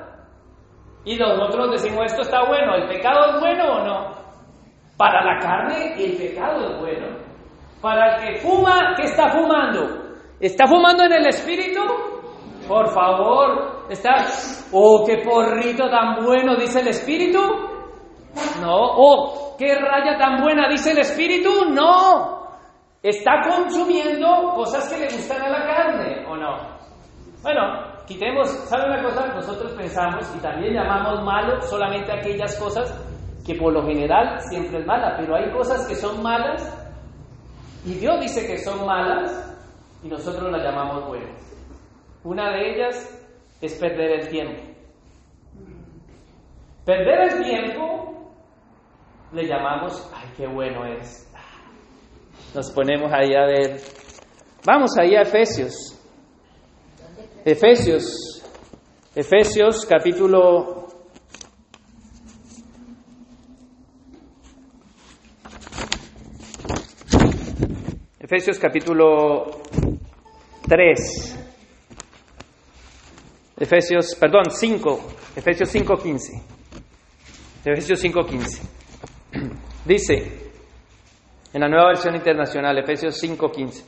Y 1.06 1.16
nosotros 1.16 1.72
decimos, 1.72 2.06
esto 2.08 2.24
está 2.24 2.46
bueno, 2.46 2.76
¿el 2.76 2.88
pecado 2.90 3.34
es 3.34 3.40
bueno 3.40 3.78
o 3.78 3.84
no? 3.86 4.16
Para 4.98 5.24
la 5.24 5.40
carne 5.40 5.96
el 5.98 6.18
pecado 6.18 6.70
es 6.70 6.80
bueno. 6.80 7.18
Para 7.82 8.18
el 8.18 8.22
que 8.24 8.40
fuma, 8.42 8.94
¿qué 8.98 9.04
está 9.04 9.30
fumando? 9.30 10.04
¿Está 10.38 10.68
fumando 10.68 11.06
en 11.06 11.14
el 11.14 11.28
espíritu? 11.28 11.80
Por 12.68 12.90
favor, 12.90 13.86
está, 13.90 14.26
oh, 14.74 15.06
qué 15.06 15.20
porrito 15.24 15.90
tan 15.90 16.26
bueno, 16.26 16.58
dice 16.58 16.82
el 16.82 16.90
espíritu. 16.90 17.40
No, 18.60 18.76
oh, 18.76 19.56
qué 19.58 19.76
raya 19.76 20.18
tan 20.18 20.42
buena, 20.42 20.68
dice 20.68 20.92
el 20.92 20.98
espíritu. 20.98 21.70
No, 21.70 22.50
está 23.02 23.40
consumiendo 23.48 24.52
cosas 24.56 24.92
que 24.92 25.00
le 25.00 25.06
gustan 25.06 25.42
a 25.42 25.50
la 25.50 25.66
carne, 25.66 26.26
¿o 26.28 26.36
no? 26.36 26.76
Bueno, 27.46 27.62
quitemos, 28.08 28.50
¿sabe 28.68 28.86
una 28.86 29.04
cosa? 29.04 29.28
Nosotros 29.28 29.74
pensamos 29.74 30.36
y 30.36 30.40
también 30.40 30.74
llamamos 30.74 31.24
malo 31.24 31.62
solamente 31.62 32.12
aquellas 32.12 32.60
cosas 32.60 32.92
que 33.46 33.54
por 33.54 33.72
lo 33.72 33.84
general 33.86 34.40
siempre 34.50 34.80
es 34.80 34.86
mala, 34.88 35.16
pero 35.16 35.36
hay 35.36 35.52
cosas 35.52 35.88
que 35.88 35.94
son 35.94 36.24
malas 36.24 36.68
y 37.86 37.94
Dios 38.00 38.20
dice 38.20 38.48
que 38.48 38.58
son 38.58 38.84
malas 38.88 39.56
y 40.04 40.08
nosotros 40.08 40.52
las 40.52 40.64
llamamos 40.64 41.06
buenas. 41.08 41.40
Una 42.24 42.50
de 42.50 42.74
ellas 42.74 43.28
es 43.62 43.76
perder 43.76 44.22
el 44.22 44.30
tiempo. 44.30 44.64
Perder 46.84 47.32
el 47.32 47.44
tiempo 47.44 48.32
le 49.34 49.48
llamamos, 49.48 50.12
ay, 50.16 50.34
qué 50.36 50.48
bueno 50.48 50.84
es. 50.84 51.32
Nos 52.56 52.72
ponemos 52.72 53.14
ahí 53.14 53.36
a 53.36 53.46
ver. 53.46 53.80
Vamos 54.66 54.98
ahí 54.98 55.16
a 55.16 55.22
Efesios. 55.22 55.95
Efesios, 57.48 58.42
Efesios 59.14 59.86
capítulo 59.86 60.88
Efesios 68.20 68.58
capítulo 68.58 69.62
3. 70.68 71.40
Efesios, 73.58 74.16
perdón, 74.20 74.50
5. 74.50 75.00
Efesios 75.36 75.70
5:15. 75.72 76.42
Efesios 77.64 78.04
5:15. 78.04 78.62
Dice 79.86 80.16
en 81.54 81.62
la 81.62 81.68
nueva 81.68 81.90
versión 81.90 82.16
internacional, 82.16 82.76
Efesios 82.80 83.22
5:15. 83.24 83.84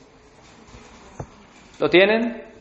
¿Lo 1.80 1.90
tienen? 1.90 2.57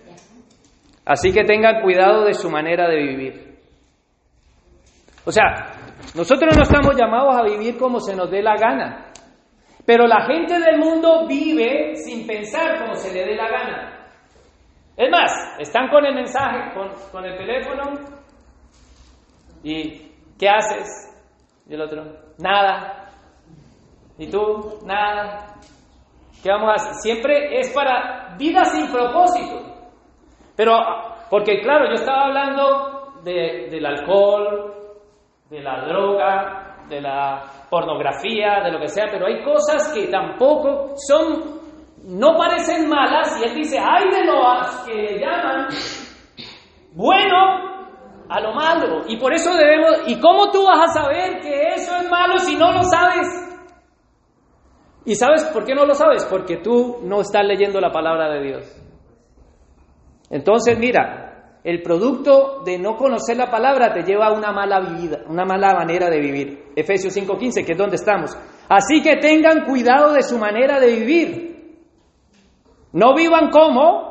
Así 1.07 1.33
que 1.33 1.45
tengan 1.45 1.81
cuidado 1.83 2.25
de 2.25 2.35
su 2.35 2.51
manera 2.51 2.89
de 2.89 2.97
vivir. 2.97 3.59
O 5.25 5.33
sea, 5.33 5.73
nosotros 6.15 6.55
no 6.57 6.63
estamos 6.63 6.95
llamados 6.97 7.37
a 7.37 7.45
vivir 7.45 7.79
como 7.79 8.01
se 8.01 8.15
nos 8.15 8.31
dé 8.31 8.43
la 8.43 8.57
gana. 8.57 9.13
Pero 9.87 10.07
la 10.07 10.27
gente 10.27 10.59
del 10.59 10.79
mundo 10.79 11.27
vive 11.27 11.95
sin 11.95 12.27
pensar 12.27 12.81
como 12.81 12.95
se 12.95 13.15
le 13.15 13.25
dé 13.25 13.37
la 13.37 13.49
gana. 13.49 14.09
Es 14.97 15.11
más, 15.11 15.33
están 15.61 15.89
con 15.89 16.05
el 16.05 16.15
mensaje, 16.15 16.75
con, 16.75 16.91
con 17.13 17.25
el 17.25 17.37
teléfono, 17.37 17.83
y 19.63 20.13
¿qué 20.39 20.49
haces? 20.49 21.13
Y 21.69 21.75
el 21.75 21.83
otro, 21.83 22.05
nada. 22.39 23.11
¿Y 24.17 24.31
tú? 24.31 24.79
Nada. 24.85 25.55
¿Qué 26.43 26.51
vamos 26.51 26.71
a 26.71 26.75
hacer? 26.75 26.95
Siempre 26.95 27.59
es 27.59 27.73
para 27.73 28.37
vida 28.39 28.65
sin 28.65 28.91
propósito. 28.91 29.76
Pero, 30.57 30.73
porque 31.31 31.61
claro, 31.61 31.87
yo 31.89 31.95
estaba 31.95 32.27
hablando 32.27 33.13
de, 33.23 33.69
del 33.71 33.85
alcohol, 33.85 34.75
de 35.51 35.61
la 35.61 35.87
droga, 35.87 36.67
de 36.89 37.01
la 37.01 37.43
pornografía, 37.69 38.61
de 38.65 38.73
lo 38.73 38.81
que 38.81 38.89
sea, 38.89 39.07
pero 39.11 39.27
hay 39.27 39.43
cosas 39.43 39.93
que 39.93 40.07
tampoco 40.09 40.95
son, 40.97 41.61
no 42.05 42.37
parecen 42.37 42.89
malas, 42.89 43.39
y 43.41 43.49
él 43.49 43.55
dice, 43.55 43.79
hay 43.79 44.11
de 44.11 44.25
los 44.25 44.77
que 44.87 44.95
le 44.95 45.19
llaman 45.21 45.69
bueno 46.93 47.37
a 48.29 48.41
lo 48.41 48.55
malo, 48.55 49.03
y 49.07 49.17
por 49.19 49.33
eso 49.33 49.55
debemos, 49.55 50.03
¿y 50.07 50.19
cómo 50.21 50.51
tú 50.51 50.65
vas 50.65 50.91
a 50.91 51.03
saber 51.03 51.41
que 51.41 51.75
eso 51.75 51.95
es 51.97 52.09
malo 52.09 52.39
si 52.39 52.57
no 52.57 52.73
lo 52.73 52.83
sabes? 52.83 53.29
¿Y 55.05 55.15
sabes 55.15 55.45
por 55.53 55.65
qué 55.65 55.75
no 55.75 55.87
lo 55.87 55.95
sabes? 55.95 56.25
Porque 56.25 56.57
tú 56.57 56.99
no 57.05 57.21
estás 57.21 57.45
leyendo 57.45 57.81
la 57.81 57.93
palabra 57.93 58.29
de 58.29 58.43
Dios. 58.43 58.76
Entonces, 60.31 60.79
mira, 60.79 61.61
el 61.63 61.83
producto 61.83 62.63
de 62.65 62.79
no 62.79 62.97
conocer 62.97 63.37
la 63.37 63.51
palabra 63.51 63.93
te 63.93 64.03
lleva 64.03 64.27
a 64.27 64.33
una 64.33 64.53
mala 64.53 64.81
vida, 64.81 65.25
una 65.29 65.45
mala 65.45 65.75
manera 65.75 66.09
de 66.09 66.21
vivir. 66.21 66.65
Efesios 66.77 67.13
5:15, 67.17 67.65
que 67.65 67.73
es 67.73 67.79
donde 67.79 67.97
estamos. 67.97 68.37
Así 68.69 69.03
que 69.03 69.17
tengan 69.17 69.65
cuidado 69.65 70.13
de 70.13 70.23
su 70.23 70.39
manera 70.39 70.79
de 70.81 70.87
vivir. 70.87 71.57
No 72.93 73.15
vivan 73.15 73.51
como 73.51 74.07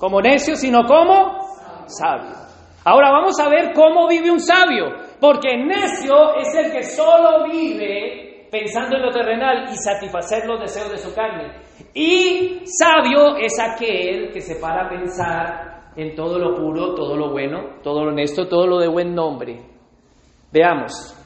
como 0.00 0.22
necios, 0.22 0.58
sino 0.58 0.84
como 0.86 1.40
sabios. 1.86 2.38
Ahora 2.84 3.10
vamos 3.10 3.38
a 3.38 3.50
ver 3.50 3.74
cómo 3.74 4.08
vive 4.08 4.30
un 4.30 4.40
sabio, 4.40 4.86
porque 5.20 5.58
necio 5.58 6.36
es 6.36 6.54
el 6.54 6.72
que 6.72 6.82
solo 6.82 7.44
vive 7.44 8.29
pensando 8.50 8.96
en 8.96 9.02
lo 9.02 9.10
terrenal 9.10 9.68
y 9.70 9.76
satisfacer 9.76 10.46
los 10.46 10.60
deseos 10.60 10.90
de 10.90 10.98
su 10.98 11.14
carne. 11.14 11.54
Y 11.94 12.62
sabio 12.64 13.36
es 13.36 13.58
aquel 13.60 14.32
que 14.32 14.40
se 14.40 14.56
para 14.56 14.86
a 14.86 14.88
pensar 14.88 15.92
en 15.96 16.14
todo 16.14 16.38
lo 16.38 16.54
puro, 16.56 16.94
todo 16.94 17.16
lo 17.16 17.30
bueno, 17.30 17.80
todo 17.82 18.04
lo 18.04 18.10
honesto, 18.10 18.48
todo 18.48 18.66
lo 18.66 18.78
de 18.78 18.88
buen 18.88 19.14
nombre. 19.14 19.64
Veamos, 20.52 21.16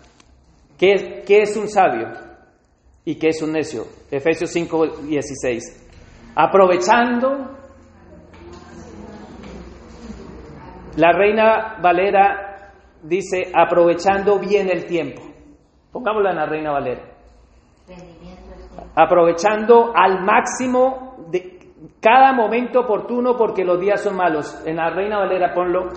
¿qué, 0.79 1.23
qué 1.27 1.43
es 1.43 1.57
un 1.57 1.69
sabio 1.69 2.09
y 3.05 3.17
qué 3.17 3.29
es 3.29 3.43
un 3.43 3.53
necio? 3.53 3.85
Efesios 4.11 4.51
5, 4.51 4.87
16. 5.09 5.89
Aprovechando, 6.37 7.57
la 10.97 11.13
reina 11.13 11.79
Valera 11.81 12.73
dice, 13.03 13.51
aprovechando 13.55 14.39
bien 14.39 14.69
el 14.69 14.85
tiempo. 14.85 15.23
Pongámosla 15.91 16.31
en 16.31 16.37
la 16.37 16.47
reina 16.47 16.73
Valera 16.73 17.14
aprovechando 18.95 19.93
al 19.95 20.25
máximo 20.25 21.27
de 21.31 21.59
cada 22.01 22.33
momento 22.33 22.81
oportuno 22.81 23.37
porque 23.37 23.65
los 23.65 23.81
días 23.81 24.03
son 24.03 24.17
malos. 24.17 24.63
En 24.67 24.77
la 24.77 24.91
Reina 24.91 25.19
Valera 25.19 25.53
ponlo, 25.53 25.89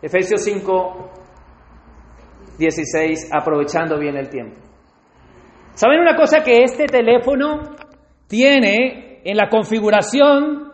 Efesios 0.00 0.42
5, 0.42 1.10
16, 2.58 3.30
aprovechando 3.32 3.98
bien 3.98 4.16
el 4.16 4.28
tiempo. 4.28 4.58
¿Saben 5.74 6.00
una 6.00 6.16
cosa 6.16 6.42
que 6.42 6.62
este 6.62 6.86
teléfono 6.86 7.60
tiene 8.28 9.22
en 9.24 9.36
la 9.36 9.48
configuración? 9.48 10.70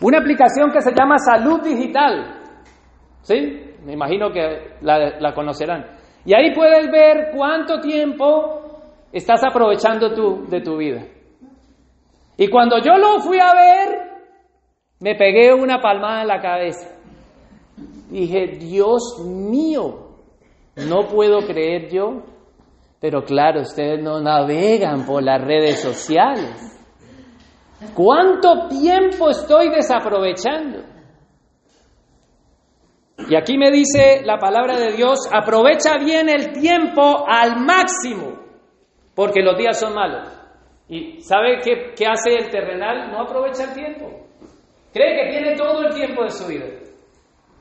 Una 0.00 0.18
aplicación 0.18 0.70
que 0.72 0.80
se 0.80 0.92
llama 0.94 1.18
Salud 1.18 1.62
Digital. 1.62 2.40
¿Sí? 3.20 3.74
Me 3.84 3.92
imagino 3.92 4.30
que 4.32 4.76
la, 4.80 5.20
la 5.20 5.34
conocerán. 5.34 5.84
Y 6.24 6.34
ahí 6.34 6.54
puedes 6.54 6.90
ver 6.90 7.30
cuánto 7.36 7.80
tiempo 7.80 8.63
estás 9.14 9.42
aprovechando 9.44 10.12
tú 10.12 10.44
de 10.48 10.60
tu 10.60 10.76
vida. 10.76 11.06
Y 12.36 12.48
cuando 12.48 12.78
yo 12.78 12.96
lo 12.96 13.20
fui 13.20 13.38
a 13.38 13.54
ver, 13.54 14.00
me 14.98 15.14
pegué 15.14 15.54
una 15.54 15.80
palmada 15.80 16.22
en 16.22 16.28
la 16.28 16.40
cabeza. 16.40 16.90
Dije, 18.10 18.58
Dios 18.58 19.24
mío, 19.24 20.16
no 20.76 21.06
puedo 21.08 21.46
creer 21.46 21.90
yo. 21.92 22.24
Pero 23.00 23.22
claro, 23.22 23.60
ustedes 23.60 24.02
no 24.02 24.20
navegan 24.20 25.06
por 25.06 25.22
las 25.22 25.40
redes 25.40 25.80
sociales. 25.80 26.72
¿Cuánto 27.94 28.66
tiempo 28.68 29.30
estoy 29.30 29.68
desaprovechando? 29.68 30.80
Y 33.28 33.36
aquí 33.36 33.56
me 33.58 33.70
dice 33.70 34.22
la 34.24 34.38
palabra 34.38 34.76
de 34.76 34.92
Dios, 34.92 35.28
aprovecha 35.32 35.98
bien 35.98 36.28
el 36.28 36.52
tiempo 36.52 37.24
al 37.28 37.60
máximo 37.64 38.43
porque 39.14 39.42
los 39.42 39.56
días 39.56 39.78
son 39.78 39.94
malos. 39.94 40.28
¿Y 40.88 41.20
sabe 41.20 41.60
qué, 41.62 42.06
hace 42.06 42.34
el 42.34 42.50
terrenal? 42.50 43.10
No 43.10 43.22
aprovecha 43.22 43.64
el 43.64 43.74
tiempo. 43.74 44.10
Cree 44.92 45.16
que 45.16 45.30
tiene 45.30 45.56
todo 45.56 45.82
el 45.86 45.94
tiempo 45.94 46.24
de 46.24 46.30
su 46.30 46.46
vida. 46.46 46.66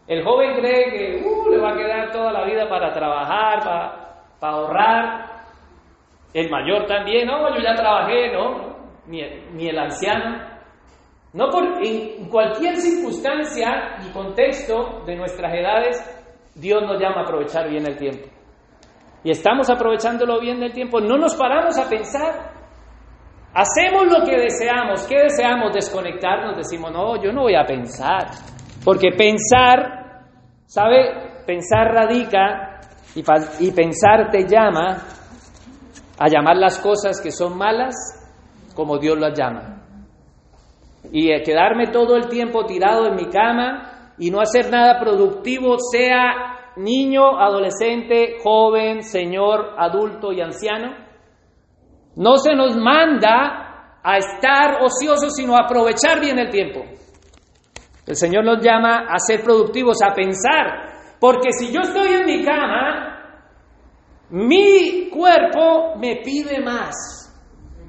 El 0.07 0.23
joven 0.23 0.59
cree 0.59 0.91
que 0.91 1.25
uh, 1.25 1.49
le 1.49 1.57
va 1.57 1.71
a 1.71 1.77
quedar 1.77 2.11
toda 2.11 2.31
la 2.31 2.45
vida 2.45 2.67
para 2.67 2.91
trabajar, 2.91 3.59
para, 4.39 4.51
ahorrar. 4.51 5.33
El 6.33 6.49
mayor 6.49 6.85
también, 6.85 7.27
no, 7.27 7.55
yo 7.55 7.61
ya 7.61 7.75
trabajé, 7.75 8.33
no, 8.33 8.75
ni, 9.07 9.21
ni 9.53 9.69
el 9.69 9.79
anciano. 9.79 10.51
No 11.31 11.49
por, 11.49 11.63
en 11.83 12.27
cualquier 12.29 12.75
circunstancia 12.75 13.97
y 14.05 14.11
contexto 14.11 15.03
de 15.05 15.15
nuestras 15.15 15.53
edades, 15.53 16.51
Dios 16.55 16.81
nos 16.83 16.99
llama 16.99 17.21
a 17.21 17.23
aprovechar 17.23 17.69
bien 17.69 17.85
el 17.87 17.97
tiempo 17.97 18.33
y 19.23 19.31
estamos 19.31 19.69
aprovechándolo 19.69 20.39
bien 20.41 20.59
del 20.59 20.73
tiempo, 20.73 20.99
no 20.99 21.17
nos 21.17 21.35
paramos 21.35 21.77
a 21.77 21.89
pensar. 21.89 22.51
Hacemos 23.53 24.11
lo 24.11 24.25
que 24.25 24.37
deseamos. 24.37 25.05
¿Qué 25.07 25.15
deseamos? 25.23 25.73
Desconectarnos. 25.73 26.57
Decimos, 26.57 26.91
no, 26.91 27.21
yo 27.23 27.31
no 27.31 27.43
voy 27.43 27.55
a 27.55 27.63
pensar. 27.65 28.31
Porque 28.83 29.11
pensar, 29.17 30.25
¿sabe? 30.65 31.43
Pensar 31.45 31.93
radica 31.93 32.81
y, 33.15 33.23
y 33.59 33.71
pensar 33.71 34.29
te 34.29 34.45
llama 34.45 34.97
a 36.19 36.27
llamar 36.27 36.57
las 36.57 36.79
cosas 36.79 37.21
que 37.21 37.31
son 37.31 37.57
malas 37.57 37.95
como 38.75 38.97
Dios 38.97 39.17
las 39.17 39.37
llama. 39.37 39.81
Y 41.11 41.27
quedarme 41.43 41.87
todo 41.87 42.17
el 42.17 42.27
tiempo 42.27 42.65
tirado 42.65 43.07
en 43.07 43.15
mi 43.15 43.29
cama 43.29 44.13
y 44.17 44.31
no 44.31 44.41
hacer 44.41 44.69
nada 44.69 44.99
productivo, 44.99 45.77
sea 45.91 46.52
niño, 46.77 47.39
adolescente, 47.39 48.37
joven, 48.43 49.03
señor, 49.03 49.75
adulto 49.77 50.31
y 50.31 50.41
anciano. 50.41 50.95
No 52.15 52.37
se 52.37 52.55
nos 52.55 52.75
manda 52.75 53.99
a 54.03 54.17
estar 54.17 54.81
ociosos, 54.83 55.33
sino 55.35 55.55
a 55.55 55.65
aprovechar 55.65 56.19
bien 56.19 56.37
el 56.37 56.49
tiempo. 56.49 56.81
El 58.05 58.15
Señor 58.15 58.43
nos 58.43 58.63
llama 58.63 59.05
a 59.09 59.17
ser 59.17 59.41
productivos, 59.43 59.97
a 60.03 60.13
pensar, 60.13 60.91
porque 61.19 61.51
si 61.53 61.71
yo 61.71 61.79
estoy 61.81 62.13
en 62.13 62.25
mi 62.25 62.43
cama, 62.43 63.13
mi 64.29 65.09
cuerpo 65.09 65.95
me 65.97 66.17
pide 66.17 66.61
más, 66.61 66.93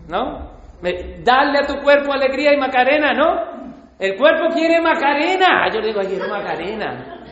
¿no? 0.08 0.52
Dale 0.80 1.58
a 1.58 1.66
tu 1.66 1.82
cuerpo 1.82 2.12
alegría 2.12 2.52
y 2.52 2.58
macarena, 2.58 3.12
¿no? 3.12 3.54
El 3.98 4.16
cuerpo 4.16 4.54
quiere 4.54 4.80
macarena. 4.80 5.68
Yo 5.72 5.80
le 5.80 5.88
digo, 5.88 6.00
quiero 6.02 6.28
macarena. 6.28 7.23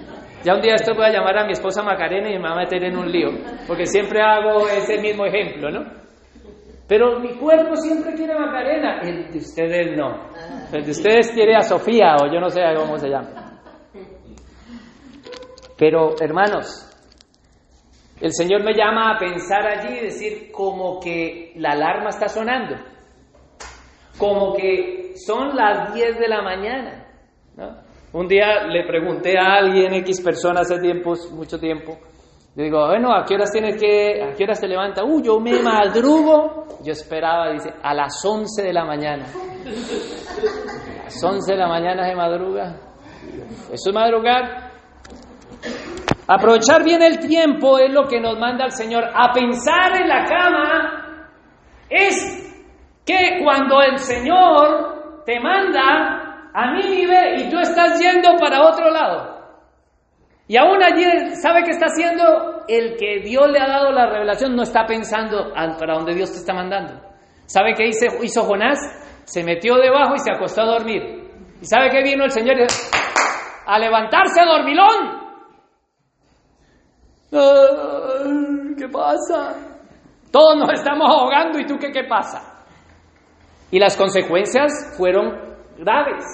Ya 0.45 0.55
un 0.55 0.61
día 0.61 0.75
esto 0.75 0.95
voy 0.95 1.07
a 1.07 1.13
llamar 1.13 1.39
a 1.39 1.45
mi 1.47 1.53
esposa 1.53 1.83
Macarena 1.83 2.29
y 2.29 2.37
me 2.37 2.49
va 2.49 2.55
a 2.55 2.57
meter 2.57 2.83
en 2.83 2.97
un 2.97 3.11
lío, 3.11 3.29
porque 3.67 3.87
siempre 3.87 4.21
hago 4.21 4.67
ese 4.69 4.99
mismo 5.01 5.25
ejemplo, 5.25 5.71
¿no? 5.71 5.85
Pero 6.89 7.21
mi 7.21 7.35
cuerpo 7.37 7.77
siempre 7.77 8.15
quiere 8.15 8.35
Macarena, 8.35 9.01
el 9.03 9.31
de 9.31 9.39
ustedes 9.39 9.97
no. 9.97 10.29
El 10.73 10.85
de 10.85 10.91
ustedes 10.91 11.31
quiere 11.31 11.55
a 11.55 11.63
Sofía 11.63 12.17
o 12.21 12.27
yo 12.27 12.41
no 12.41 12.49
sé 12.51 12.61
cómo 12.77 12.99
se 12.99 13.09
llama. 13.09 13.61
Pero 15.79 16.15
hermanos, 16.21 16.89
el 18.21 18.33
Señor 18.33 18.65
me 18.65 18.75
llama 18.75 19.15
a 19.15 19.19
pensar 19.19 19.67
allí 19.67 19.99
y 19.99 20.05
decir 20.05 20.53
como 20.53 21.01
que 21.01 21.53
la 21.57 21.71
alarma 21.71 22.11
está 22.11 22.29
sonando, 22.29 22.77
como 24.19 24.55
que 24.55 25.15
son 25.25 25.57
las 25.57 25.95
10 25.95 26.19
de 26.19 26.29
la 26.29 26.43
mañana. 26.43 27.02
Un 28.15 28.29
día 28.29 28.65
le 28.67 28.85
pregunté 28.87 29.39
a 29.39 29.55
alguien, 29.55 29.95
X 29.95 30.21
persona 30.21 30.61
hace 30.61 30.79
tiempo, 30.79 31.15
mucho 31.35 31.59
tiempo, 31.59 31.99
le 32.55 32.65
digo, 32.65 32.87
bueno, 32.87 33.15
¿a 33.15 33.25
qué 33.25 33.35
horas 33.35 33.51
tienes 33.51 33.81
que, 33.81 34.23
a 34.23 34.35
qué 34.35 34.45
horas 34.45 34.61
te 34.61 34.69
levanta? 34.69 35.03
Uh, 35.05 35.23
yo 35.23 35.41
me 35.41 35.63
madrugo. 35.63 36.67
Yo 36.85 36.93
esperaba, 36.93 37.51
dice, 37.51 37.73
a 37.83 37.95
las 37.95 38.23
11 38.23 38.63
de 38.63 38.73
la 38.75 38.85
mañana. 38.85 39.25
A 39.25 41.05
las 41.05 41.25
11 41.25 41.53
de 41.53 41.59
la 41.59 41.69
mañana 41.69 42.07
se 42.07 42.15
madruga. 42.15 42.77
¿Eso 43.73 43.89
es 43.89 43.95
madrugar? 43.95 44.71
Aprovechar 46.27 46.85
bien 46.85 47.03
el 47.03 47.21
tiempo 47.21 47.79
es 47.79 47.91
lo 47.91 48.07
que 48.07 48.21
nos 48.21 48.39
manda 48.39 48.67
el 48.67 48.73
Señor. 48.73 49.05
A 49.15 49.33
pensar 49.33 49.97
en 49.99 50.09
la 50.09 50.25
cama 50.27 51.29
es 51.89 52.55
que 53.07 53.41
cuando 53.43 53.81
el 53.81 53.97
Señor 53.97 55.23
te 55.25 55.41
manda 55.41 56.32
a 56.55 56.73
Nínive 56.73 57.43
y 57.43 57.51
tú 57.51 57.59
estás 57.59 57.99
yendo 58.01 58.37
para 58.39 58.63
otro 58.63 58.91
lado. 58.91 59.43
Y 60.49 60.57
aún 60.57 60.83
allí, 60.83 61.05
¿sabe 61.37 61.63
qué 61.65 61.71
está 61.71 61.87
haciendo? 61.87 62.65
El 62.69 62.97
que 62.97 63.21
Dios 63.25 63.49
le 63.51 63.59
ha 63.59 63.67
dado 63.67 63.91
la 63.91 64.07
revelación 64.07 64.55
no 64.55 64.63
está 64.63 64.85
pensando 64.85 65.53
para 65.55 65.95
donde 65.95 66.15
Dios 66.15 66.31
te 66.31 66.39
está 66.39 66.53
mandando. 66.53 67.01
¿Sabe 67.47 67.75
qué 67.75 67.87
hizo, 67.87 68.07
hizo 68.23 68.43
Jonás? 68.43 68.79
Se 69.25 69.45
metió 69.45 69.77
debajo 69.77 70.15
y 70.15 70.19
se 70.19 70.33
acostó 70.33 70.63
a 70.63 70.67
dormir. 70.67 71.31
¿Y 71.61 71.65
sabe 71.65 71.91
qué 71.91 72.03
vino 72.03 72.25
el 72.25 72.31
Señor? 72.31 72.57
A 73.67 73.79
levantarse 73.79 74.45
dormilón. 74.45 75.23
¿Qué 78.77 78.89
pasa? 78.89 79.55
Todos 80.31 80.57
nos 80.57 80.73
estamos 80.73 81.09
ahogando 81.09 81.59
y 81.59 81.67
tú 81.67 81.79
qué, 81.79 81.91
qué 81.93 82.05
pasa. 82.05 82.65
Y 83.71 83.79
las 83.79 83.97
consecuencias 83.97 84.95
fueron 84.99 85.31
graves. 85.79 86.25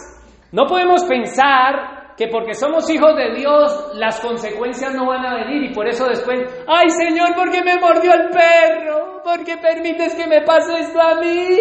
No 0.52 0.66
podemos 0.66 1.04
pensar 1.04 2.14
que 2.16 2.28
porque 2.28 2.54
somos 2.54 2.88
hijos 2.90 3.14
de 3.16 3.34
Dios 3.34 3.92
las 3.94 4.20
consecuencias 4.20 4.94
no 4.94 5.06
van 5.06 5.24
a 5.24 5.34
venir 5.34 5.70
y 5.70 5.74
por 5.74 5.86
eso 5.86 6.06
después, 6.06 6.40
ay 6.66 6.90
Señor, 6.90 7.34
¿por 7.34 7.50
qué 7.50 7.62
me 7.62 7.78
mordió 7.78 8.12
el 8.12 8.30
perro? 8.30 9.22
¿Por 9.22 9.44
qué 9.44 9.56
permites 9.56 10.14
que 10.14 10.26
me 10.26 10.42
pase 10.42 10.80
esto 10.80 11.00
a 11.00 11.20
mí? 11.20 11.56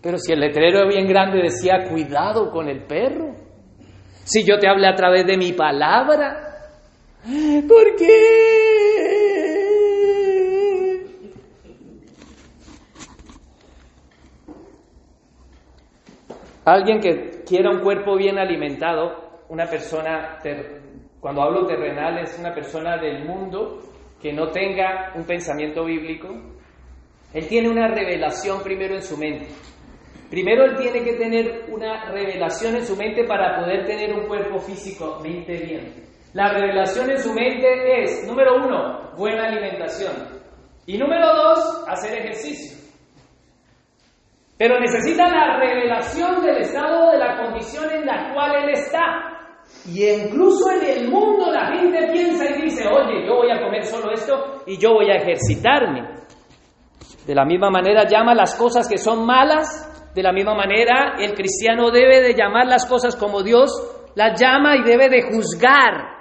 Pero 0.00 0.18
si 0.18 0.32
el 0.32 0.40
letrero 0.40 0.88
bien 0.88 1.06
grande 1.06 1.42
decía, 1.42 1.88
cuidado 1.88 2.50
con 2.50 2.68
el 2.68 2.84
perro. 2.86 3.34
Si 4.24 4.44
yo 4.44 4.58
te 4.58 4.68
hablé 4.68 4.88
a 4.88 4.94
través 4.94 5.26
de 5.26 5.36
mi 5.36 5.52
palabra, 5.52 6.52
¿Por 7.24 7.94
qué? 7.96 9.01
Alguien 16.64 17.00
que 17.00 17.42
quiera 17.44 17.70
un 17.70 17.80
cuerpo 17.80 18.16
bien 18.16 18.38
alimentado, 18.38 19.42
una 19.48 19.66
persona, 19.66 20.38
cuando 21.18 21.42
hablo 21.42 21.66
terrenal, 21.66 22.18
es 22.18 22.38
una 22.38 22.54
persona 22.54 22.96
del 22.98 23.24
mundo 23.24 23.80
que 24.20 24.32
no 24.32 24.48
tenga 24.50 25.12
un 25.16 25.24
pensamiento 25.24 25.84
bíblico. 25.84 26.28
Él 27.34 27.48
tiene 27.48 27.68
una 27.68 27.88
revelación 27.88 28.62
primero 28.62 28.94
en 28.94 29.02
su 29.02 29.16
mente. 29.16 29.48
Primero 30.30 30.64
él 30.64 30.76
tiene 30.76 31.02
que 31.02 31.14
tener 31.14 31.64
una 31.68 32.10
revelación 32.10 32.76
en 32.76 32.86
su 32.86 32.96
mente 32.96 33.24
para 33.24 33.60
poder 33.60 33.84
tener 33.84 34.14
un 34.14 34.28
cuerpo 34.28 34.60
físico 34.60 35.18
mente 35.22 35.56
bien. 35.58 35.92
La 36.32 36.52
revelación 36.52 37.10
en 37.10 37.18
su 37.18 37.34
mente 37.34 38.02
es, 38.02 38.26
número 38.26 38.56
uno, 38.56 39.10
buena 39.18 39.48
alimentación. 39.48 40.12
Y 40.86 40.96
número 40.96 41.26
dos, 41.26 41.84
hacer 41.88 42.20
ejercicio. 42.20 42.81
Pero 44.62 44.78
necesita 44.78 45.26
la 45.26 45.58
revelación 45.58 46.40
del 46.40 46.58
estado 46.58 47.10
de 47.10 47.18
la 47.18 47.36
condición 47.36 47.90
en 47.90 48.06
la 48.06 48.32
cual 48.32 48.62
él 48.62 48.70
está. 48.70 49.02
Y 49.92 50.08
incluso 50.08 50.70
en 50.70 50.84
el 50.84 51.10
mundo 51.10 51.50
la 51.50 51.66
gente 51.66 52.12
piensa 52.12 52.44
y 52.48 52.62
dice, 52.62 52.86
oye, 52.86 53.26
yo 53.26 53.38
voy 53.38 53.50
a 53.50 53.60
comer 53.60 53.84
solo 53.84 54.12
esto 54.12 54.62
y 54.64 54.78
yo 54.78 54.92
voy 54.92 55.10
a 55.10 55.16
ejercitarme. 55.16 56.10
De 57.26 57.34
la 57.34 57.44
misma 57.44 57.70
manera 57.70 58.06
llama 58.06 58.36
las 58.36 58.54
cosas 58.54 58.88
que 58.88 58.98
son 58.98 59.26
malas, 59.26 60.12
de 60.14 60.22
la 60.22 60.32
misma 60.32 60.54
manera 60.54 61.16
el 61.18 61.34
cristiano 61.34 61.90
debe 61.90 62.20
de 62.20 62.32
llamar 62.32 62.66
las 62.66 62.86
cosas 62.86 63.16
como 63.16 63.42
Dios 63.42 63.68
las 64.14 64.40
llama 64.40 64.76
y 64.76 64.84
debe 64.84 65.08
de 65.08 65.22
juzgar 65.22 66.12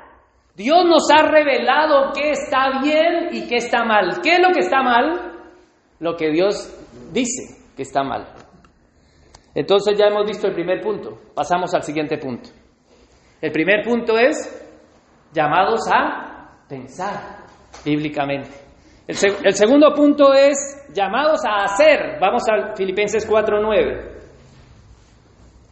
Dios 0.56 0.84
nos 0.86 1.12
ha 1.12 1.28
revelado 1.28 2.12
qué 2.16 2.32
está 2.32 2.82
bien 2.82 3.30
y 3.34 3.48
qué 3.48 3.58
está 3.58 3.86
mal. 3.86 4.20
¿Qué 4.24 4.34
es 4.34 4.39
lo 4.39 4.52
que 4.52 4.62
está 4.62 4.82
mal? 4.82 5.32
Lo 6.00 6.16
que 6.16 6.32
Dios 6.32 6.76
dice 7.12 7.61
que 7.76 7.84
está 7.84 8.04
mal. 8.04 8.28
Entonces 9.54 9.98
ya 9.98 10.06
hemos 10.08 10.26
visto 10.26 10.48
el 10.48 10.54
primer 10.54 10.82
punto. 10.82 11.18
Pasamos 11.36 11.74
al 11.74 11.84
siguiente 11.84 12.18
punto. 12.18 12.50
El 13.42 13.52
primer 13.52 13.84
punto 13.84 14.18
es 14.18 14.38
llamados 15.34 15.82
a 15.92 16.66
pensar 16.68 17.46
bíblicamente. 17.84 18.50
El, 19.08 19.54
segundo 19.54 19.94
punto 19.94 20.34
es 20.34 20.88
llamados 20.94 21.42
a 21.46 21.66
hacer. 21.66 22.18
Vamos 22.20 22.44
a 22.50 22.76
Filipenses 22.76 23.30
4.9. 23.30 24.12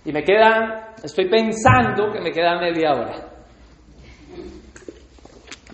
Y 0.06 0.12
me 0.12 0.24
quedan, 0.24 0.96
estoy 1.04 1.30
pensando 1.30 2.12
que 2.12 2.20
me 2.20 2.32
queda 2.32 2.60
media 2.60 2.94
hora 2.94 3.30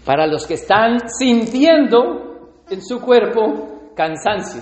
para 0.06 0.28
los 0.28 0.46
que 0.46 0.54
están 0.54 1.00
sintiendo 1.10 2.62
en 2.70 2.82
su 2.82 3.02
cuerpo 3.02 3.92
cansancio. 3.96 4.62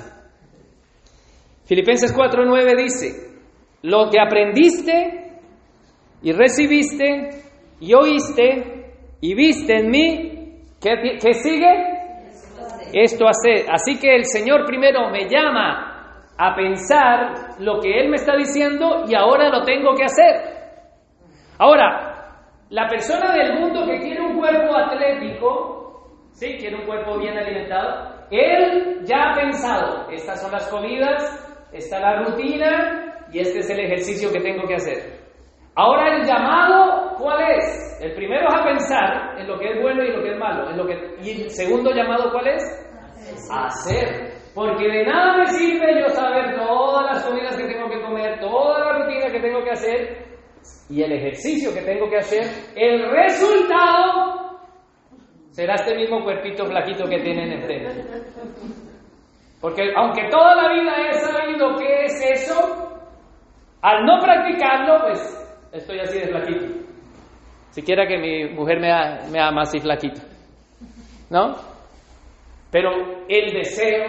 Filipenses 1.73 2.15
4:9 2.15 2.75
dice, 2.77 3.33
lo 3.81 4.07
que 4.11 4.21
aprendiste 4.21 5.39
y 6.21 6.31
recibiste 6.31 7.29
y 7.79 7.95
oíste 7.95 8.93
y 9.19 9.33
viste 9.33 9.79
en 9.79 9.89
mí, 9.89 10.61
¿qué, 10.79 11.33
sigue? 11.33 11.73
Esto 12.93 13.27
hace. 13.27 13.65
Así 13.67 13.99
que 13.99 14.15
el 14.15 14.25
Señor 14.25 14.65
primero 14.67 15.09
me 15.09 15.27
llama 15.27 16.27
a 16.37 16.53
pensar 16.53 17.55
lo 17.57 17.79
que 17.79 18.01
Él 18.01 18.09
me 18.09 18.17
está 18.17 18.35
diciendo 18.35 19.05
y 19.07 19.15
ahora 19.15 19.49
lo 19.49 19.63
tengo 19.63 19.95
que 19.95 20.03
hacer. 20.03 20.43
Ahora, 21.57 22.37
la 22.69 22.87
persona 22.87 23.33
del 23.33 23.59
mundo 23.59 23.83
que 23.87 23.97
quiere 23.97 24.21
un 24.21 24.37
cuerpo 24.37 24.77
atlético, 24.77 26.29
¿sí? 26.33 26.55
Quiere 26.59 26.75
un 26.75 26.85
cuerpo 26.85 27.17
bien 27.17 27.35
alimentado, 27.35 28.13
él 28.29 29.01
ya 29.05 29.31
ha 29.31 29.33
pensado, 29.33 30.09
estas 30.11 30.39
son 30.39 30.51
las 30.51 30.67
comidas, 30.67 31.49
está 31.73 31.99
la 31.99 32.23
rutina 32.23 33.25
y 33.31 33.39
este 33.39 33.59
es 33.59 33.69
el 33.69 33.79
ejercicio 33.79 34.31
que 34.31 34.39
tengo 34.39 34.67
que 34.67 34.75
hacer. 34.75 35.23
Ahora 35.75 36.17
el 36.17 36.25
llamado, 36.25 37.15
¿cuál 37.17 37.41
es? 37.57 37.99
El 38.01 38.13
primero 38.13 38.47
es 38.47 38.55
a 38.55 38.63
pensar 38.63 39.39
en 39.39 39.47
lo 39.47 39.57
que 39.57 39.71
es 39.71 39.81
bueno 39.81 40.03
y 40.03 40.11
lo 40.11 40.21
que 40.21 40.31
es 40.31 40.37
malo. 40.37 40.69
En 40.69 40.77
lo 40.77 40.85
que, 40.85 40.93
y 41.21 41.41
el 41.43 41.49
segundo 41.49 41.91
llamado, 41.91 42.31
¿cuál 42.31 42.47
es? 42.47 42.63
Hacer. 43.51 44.33
Porque 44.53 44.87
de 44.87 45.03
nada 45.03 45.37
me 45.37 45.47
sirve 45.47 45.99
yo 45.99 46.09
saber 46.09 46.55
todas 46.55 47.11
las 47.11 47.25
comidas 47.25 47.57
que 47.57 47.65
tengo 47.65 47.89
que 47.89 48.01
comer, 48.01 48.39
toda 48.39 48.79
la 48.79 48.99
rutina 48.99 49.31
que 49.31 49.39
tengo 49.39 49.63
que 49.63 49.71
hacer, 49.71 50.33
y 50.89 51.01
el 51.01 51.11
ejercicio 51.11 51.73
que 51.73 51.81
tengo 51.81 52.07
que 52.09 52.17
hacer, 52.17 52.43
el 52.75 53.09
resultado 53.09 54.59
será 55.49 55.75
este 55.75 55.95
mismo 55.95 56.23
cuerpito 56.23 56.65
flaquito 56.65 57.05
que 57.07 57.19
tienen 57.19 57.51
enfrente. 57.51 58.03
Porque 59.63 59.93
aunque 59.95 60.27
toda 60.29 60.55
la 60.55 60.73
vida 60.73 60.91
he 61.09 61.13
sabido 61.13 61.77
qué 61.77 62.03
es 62.03 62.21
eso, 62.41 62.99
al 63.81 64.03
no 64.03 64.19
practicarlo, 64.19 65.05
pues 65.05 65.69
estoy 65.71 66.01
así 66.01 66.19
de 66.19 66.27
flaquito. 66.27 66.65
Siquiera 67.69 68.05
que 68.05 68.17
mi 68.17 68.49
mujer 68.53 68.81
me, 68.81 68.89
me 69.31 69.39
ama 69.39 69.61
así 69.61 69.79
flaquito. 69.79 70.19
¿No? 71.29 71.55
Pero 72.71 72.91
el 73.29 73.53
deseo 73.53 74.03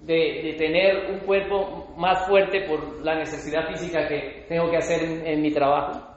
de, 0.00 0.56
tener 0.58 1.12
un 1.12 1.20
cuerpo 1.20 1.94
más 1.96 2.26
fuerte 2.26 2.62
por 2.62 3.04
la 3.04 3.14
necesidad 3.14 3.68
física 3.68 4.08
que 4.08 4.46
tengo 4.48 4.68
que 4.68 4.78
hacer 4.78 5.00
en, 5.28 5.42
mi 5.42 5.52
trabajo. 5.52 6.15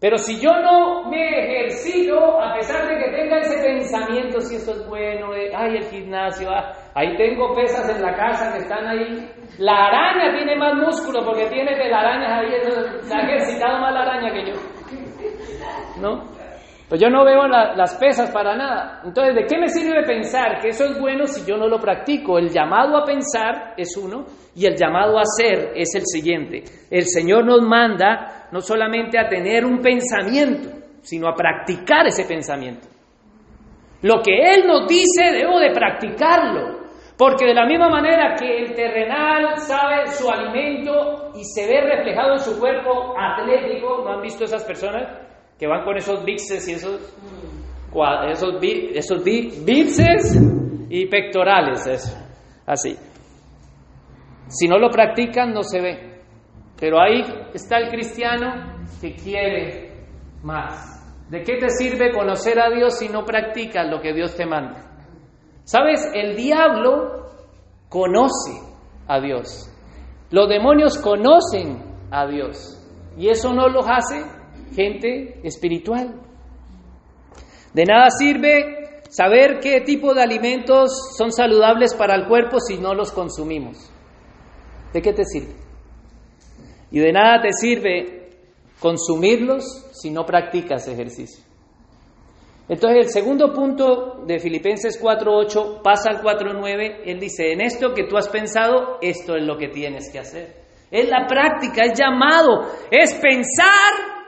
Pero 0.00 0.16
si 0.16 0.40
yo 0.40 0.50
no 0.60 1.10
me 1.10 1.28
ejercito, 1.28 2.40
a 2.40 2.54
pesar 2.54 2.88
de 2.88 2.96
que 2.96 3.10
tenga 3.10 3.38
ese 3.38 3.62
pensamiento, 3.62 4.40
si 4.40 4.56
esto 4.56 4.72
es 4.72 4.88
bueno, 4.88 5.32
de, 5.32 5.54
ay, 5.54 5.76
el 5.76 5.84
gimnasio, 5.84 6.50
ah, 6.50 6.72
ahí 6.94 7.14
tengo 7.18 7.54
pesas 7.54 7.86
en 7.94 8.00
la 8.00 8.14
casa 8.14 8.50
que 8.52 8.60
están 8.60 8.86
ahí. 8.86 9.30
La 9.58 9.88
araña 9.88 10.32
tiene 10.34 10.56
más 10.56 10.74
músculo 10.74 11.22
porque 11.22 11.46
tiene 11.50 11.76
telarañas 11.76 12.32
ahí, 12.32 13.02
se 13.02 13.14
ha 13.14 13.20
ejercitado 13.20 13.78
más 13.78 13.92
la 13.92 14.00
araña 14.00 14.32
que 14.32 14.50
yo. 14.50 14.56
¿No? 16.00 16.39
Pues 16.90 17.00
yo 17.00 17.08
no 17.08 17.24
veo 17.24 17.46
las 17.46 17.94
pesas 17.94 18.32
para 18.32 18.56
nada. 18.56 19.02
Entonces, 19.04 19.36
¿de 19.36 19.46
qué 19.46 19.58
me 19.58 19.68
sirve 19.68 20.02
pensar 20.02 20.58
que 20.60 20.70
eso 20.70 20.86
es 20.86 20.98
bueno 20.98 21.24
si 21.28 21.48
yo 21.48 21.56
no 21.56 21.68
lo 21.68 21.78
practico? 21.78 22.36
El 22.36 22.50
llamado 22.50 22.96
a 22.96 23.04
pensar 23.04 23.74
es 23.76 23.96
uno 23.96 24.24
y 24.56 24.66
el 24.66 24.74
llamado 24.74 25.16
a 25.16 25.22
hacer 25.22 25.70
es 25.76 25.94
el 25.94 26.02
siguiente. 26.04 26.64
El 26.90 27.04
Señor 27.06 27.44
nos 27.44 27.62
manda 27.62 28.48
no 28.50 28.60
solamente 28.60 29.20
a 29.20 29.28
tener 29.28 29.64
un 29.64 29.78
pensamiento, 29.78 30.68
sino 31.00 31.28
a 31.28 31.34
practicar 31.36 32.08
ese 32.08 32.24
pensamiento. 32.24 32.88
Lo 34.02 34.20
que 34.20 34.50
Él 34.52 34.66
nos 34.66 34.88
dice, 34.88 35.30
debo 35.30 35.60
de 35.60 35.70
practicarlo. 35.70 36.80
Porque 37.16 37.46
de 37.46 37.54
la 37.54 37.66
misma 37.66 37.88
manera 37.88 38.34
que 38.34 38.64
el 38.64 38.74
terrenal 38.74 39.58
sabe 39.58 40.08
su 40.08 40.28
alimento 40.28 41.30
y 41.36 41.44
se 41.44 41.68
ve 41.68 41.82
reflejado 41.82 42.32
en 42.32 42.40
su 42.40 42.58
cuerpo 42.58 43.14
atlético, 43.16 44.02
¿no 44.02 44.14
han 44.14 44.22
visto 44.22 44.42
esas 44.42 44.64
personas? 44.64 45.29
Que 45.60 45.66
van 45.66 45.84
con 45.84 45.94
esos 45.94 46.24
bíceps 46.24 46.68
y 46.68 46.72
esos, 46.72 47.14
esos, 48.30 48.54
esos 48.94 49.26
y 50.88 51.06
pectorales, 51.06 51.86
eso, 51.86 52.16
así. 52.64 52.96
Si 54.48 54.66
no 54.66 54.78
lo 54.78 54.88
practican, 54.88 55.52
no 55.52 55.62
se 55.62 55.82
ve. 55.82 56.22
Pero 56.80 56.98
ahí 56.98 57.22
está 57.52 57.76
el 57.76 57.90
cristiano 57.90 58.86
que 59.02 59.14
quiere 59.14 60.06
más. 60.42 61.28
¿De 61.28 61.42
qué 61.42 61.58
te 61.58 61.68
sirve 61.68 62.10
conocer 62.10 62.58
a 62.58 62.70
Dios 62.70 62.98
si 62.98 63.10
no 63.10 63.26
practicas 63.26 63.86
lo 63.86 64.00
que 64.00 64.14
Dios 64.14 64.34
te 64.34 64.46
manda? 64.46 64.80
Sabes, 65.64 66.10
el 66.14 66.36
diablo 66.36 67.26
conoce 67.90 68.62
a 69.06 69.20
Dios. 69.20 69.70
Los 70.30 70.48
demonios 70.48 70.96
conocen 70.96 71.84
a 72.10 72.26
Dios. 72.26 72.82
Y 73.18 73.28
eso 73.28 73.52
no 73.52 73.68
los 73.68 73.84
hace 73.86 74.39
gente 74.74 75.40
espiritual. 75.42 76.20
De 77.74 77.84
nada 77.84 78.10
sirve 78.10 79.02
saber 79.10 79.60
qué 79.60 79.80
tipo 79.80 80.14
de 80.14 80.22
alimentos 80.22 80.90
son 81.16 81.32
saludables 81.32 81.94
para 81.94 82.14
el 82.14 82.26
cuerpo 82.26 82.58
si 82.60 82.78
no 82.78 82.94
los 82.94 83.12
consumimos. 83.12 83.90
¿De 84.92 85.02
qué 85.02 85.12
te 85.12 85.24
sirve? 85.24 85.54
Y 86.90 86.98
de 86.98 87.12
nada 87.12 87.42
te 87.42 87.52
sirve 87.52 88.30
consumirlos 88.80 89.86
si 89.92 90.10
no 90.10 90.24
practicas 90.24 90.88
ejercicio. 90.88 91.44
Entonces 92.68 93.06
el 93.06 93.10
segundo 93.10 93.52
punto 93.52 94.22
de 94.26 94.38
Filipenses 94.38 95.00
4.8 95.02 95.82
pasa 95.82 96.10
al 96.10 96.22
4.9, 96.22 97.02
él 97.04 97.18
dice, 97.18 97.52
en 97.52 97.60
esto 97.60 97.92
que 97.94 98.04
tú 98.04 98.16
has 98.16 98.28
pensado, 98.28 98.98
esto 99.02 99.34
es 99.34 99.44
lo 99.44 99.58
que 99.58 99.68
tienes 99.68 100.10
que 100.12 100.20
hacer. 100.20 100.54
Es 100.88 101.08
la 101.08 101.26
práctica, 101.26 101.84
es 101.84 101.98
llamado, 101.98 102.66
es 102.90 103.14
pensar 103.14 104.19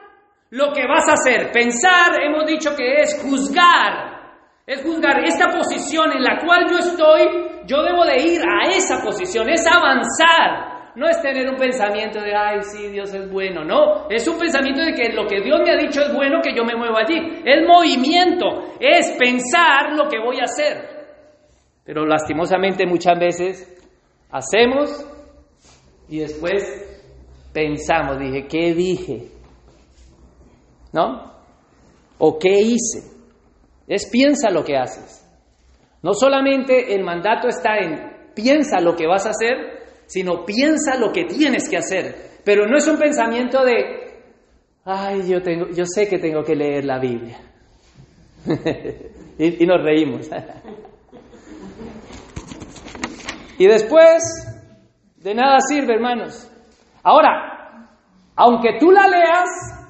lo 0.52 0.70
que 0.72 0.86
vas 0.86 1.08
a 1.08 1.14
hacer. 1.14 1.50
Pensar, 1.50 2.20
hemos 2.22 2.44
dicho 2.46 2.76
que 2.76 3.00
es 3.00 3.20
juzgar. 3.22 4.20
Es 4.66 4.82
juzgar 4.82 5.24
esta 5.24 5.48
posición 5.48 6.12
en 6.12 6.22
la 6.22 6.38
cual 6.44 6.66
yo 6.70 6.78
estoy, 6.78 7.22
yo 7.66 7.82
debo 7.82 8.04
de 8.04 8.16
ir 8.22 8.40
a 8.42 8.68
esa 8.68 9.02
posición, 9.02 9.48
es 9.48 9.66
avanzar. 9.66 10.92
No 10.94 11.08
es 11.08 11.20
tener 11.22 11.48
un 11.48 11.56
pensamiento 11.56 12.20
de, 12.20 12.34
ay, 12.36 12.60
sí, 12.62 12.88
Dios 12.88 13.14
es 13.14 13.30
bueno. 13.32 13.64
No, 13.64 14.10
es 14.10 14.28
un 14.28 14.38
pensamiento 14.38 14.82
de 14.82 14.92
que 14.92 15.10
lo 15.14 15.26
que 15.26 15.40
Dios 15.40 15.58
me 15.64 15.72
ha 15.72 15.76
dicho 15.76 16.02
es 16.02 16.12
bueno, 16.12 16.42
que 16.42 16.54
yo 16.54 16.64
me 16.64 16.76
muevo 16.76 16.98
allí. 16.98 17.42
Es 17.46 17.66
movimiento, 17.66 18.74
es 18.78 19.10
pensar 19.18 19.94
lo 19.94 20.06
que 20.06 20.18
voy 20.18 20.38
a 20.38 20.44
hacer. 20.44 21.06
Pero 21.82 22.04
lastimosamente 22.04 22.84
muchas 22.84 23.18
veces 23.18 23.82
hacemos 24.30 24.90
y 26.10 26.18
después 26.18 26.62
pensamos, 27.54 28.18
dije, 28.18 28.46
¿qué 28.46 28.74
dije? 28.74 29.31
¿No? 30.92 31.32
¿O 32.18 32.38
qué 32.38 32.60
hice? 32.60 33.10
Es 33.86 34.06
piensa 34.06 34.50
lo 34.50 34.64
que 34.64 34.76
haces. 34.76 35.26
No 36.02 36.14
solamente 36.14 36.94
el 36.94 37.04
mandato 37.04 37.48
está 37.48 37.78
en 37.78 38.12
piensa 38.34 38.80
lo 38.80 38.96
que 38.96 39.06
vas 39.06 39.26
a 39.26 39.30
hacer, 39.30 39.82
sino 40.06 40.44
piensa 40.44 40.98
lo 40.98 41.12
que 41.12 41.24
tienes 41.24 41.68
que 41.68 41.76
hacer. 41.76 42.32
Pero 42.44 42.66
no 42.66 42.76
es 42.76 42.88
un 42.88 42.98
pensamiento 42.98 43.64
de, 43.64 44.20
ay, 44.84 45.28
yo, 45.28 45.40
tengo, 45.42 45.68
yo 45.70 45.84
sé 45.86 46.08
que 46.08 46.18
tengo 46.18 46.42
que 46.42 46.56
leer 46.56 46.84
la 46.84 46.98
Biblia. 46.98 47.38
y, 49.38 49.62
y 49.62 49.66
nos 49.66 49.80
reímos. 49.82 50.28
y 53.58 53.66
después, 53.66 54.22
de 55.16 55.34
nada 55.34 55.58
sirve, 55.60 55.94
hermanos. 55.94 56.50
Ahora, 57.02 57.88
aunque 58.34 58.78
tú 58.80 58.90
la 58.90 59.06
leas, 59.06 59.81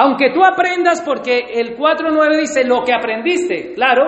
aunque 0.00 0.30
tú 0.32 0.44
aprendas, 0.44 1.02
porque 1.02 1.40
el 1.54 1.76
4.9 1.76 2.38
dice 2.38 2.62
lo 2.62 2.84
que 2.84 2.94
aprendiste, 2.94 3.72
claro, 3.74 4.04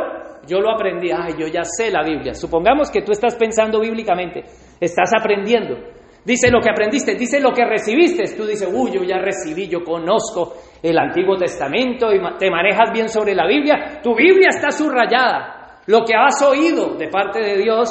yo 0.47 0.61
lo 0.61 0.71
aprendí, 0.71 1.11
ay, 1.11 1.35
yo 1.37 1.49
ya 1.49 1.65
sé 1.65 1.91
la 1.91 2.05
Biblia. 2.05 2.33
Supongamos 2.33 2.93
que 2.93 3.03
tú 3.03 3.11
estás 3.11 3.35
pensando 3.35 3.81
bíblicamente, 3.81 4.45
estás 4.81 5.11
aprendiendo. 5.19 5.79
Dice 6.25 6.49
lo 6.49 6.61
que 6.61 6.71
aprendiste, 6.71 7.17
dice 7.17 7.41
lo 7.41 7.51
que 7.51 7.65
recibiste. 7.65 8.37
Tú 8.37 8.47
dices, 8.47 8.69
uy, 8.73 8.93
yo 8.93 9.03
ya 9.03 9.19
recibí, 9.19 9.67
yo 9.67 9.83
conozco 9.83 10.55
el 10.81 10.97
Antiguo 10.97 11.37
Testamento 11.37 12.13
y 12.13 12.21
te 12.39 12.53
manejas 12.53 12.93
bien 12.93 13.09
sobre 13.09 13.35
la 13.35 13.49
Biblia. 13.49 13.99
Tu 14.01 14.15
Biblia 14.15 14.51
está 14.51 14.71
subrayada. 14.71 15.81
Lo 15.89 16.05
que 16.05 16.15
has 16.15 16.41
oído 16.41 16.95
de 16.95 17.09
parte 17.09 17.41
de 17.41 17.57
Dios 17.57 17.89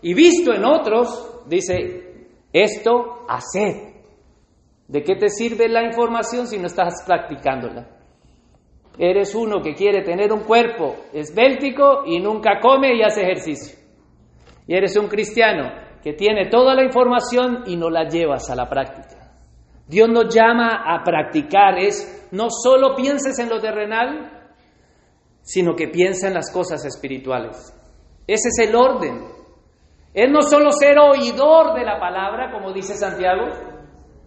y 0.00 0.14
visto 0.14 0.54
en 0.54 0.64
otros, 0.64 1.42
dice, 1.46 2.30
esto 2.50 3.26
haced. 3.28 3.83
¿De 4.88 5.02
qué 5.02 5.16
te 5.16 5.28
sirve 5.28 5.68
la 5.68 5.82
información 5.82 6.46
si 6.46 6.58
no 6.58 6.66
estás 6.66 7.02
practicándola? 7.06 7.88
Eres 8.98 9.34
uno 9.34 9.60
que 9.60 9.74
quiere 9.74 10.02
tener 10.02 10.32
un 10.32 10.44
cuerpo 10.44 10.94
esbéltico 11.12 12.04
y 12.06 12.20
nunca 12.20 12.60
come 12.60 12.94
y 12.94 13.02
hace 13.02 13.22
ejercicio. 13.22 13.78
Y 14.66 14.76
eres 14.76 14.96
un 14.96 15.08
cristiano 15.08 15.70
que 16.02 16.12
tiene 16.12 16.48
toda 16.48 16.74
la 16.74 16.84
información 16.84 17.64
y 17.66 17.76
no 17.76 17.90
la 17.90 18.08
llevas 18.08 18.50
a 18.50 18.54
la 18.54 18.68
práctica. 18.68 19.32
Dios 19.86 20.08
nos 20.08 20.34
llama 20.34 20.84
a 20.86 21.02
practicar, 21.02 21.78
es 21.78 22.28
no 22.30 22.48
solo 22.50 22.94
pienses 22.94 23.38
en 23.38 23.48
lo 23.48 23.60
terrenal, 23.60 24.48
sino 25.42 25.74
que 25.74 25.88
piensa 25.88 26.28
en 26.28 26.34
las 26.34 26.50
cosas 26.52 26.84
espirituales. 26.84 27.72
Ese 28.26 28.48
es 28.48 28.68
el 28.68 28.74
orden. 28.74 29.18
Es 30.14 30.30
no 30.30 30.42
solo 30.42 30.70
ser 30.70 30.98
oidor 30.98 31.74
de 31.74 31.84
la 31.84 31.98
palabra, 31.98 32.52
como 32.52 32.72
dice 32.72 32.94
Santiago, 32.94 33.73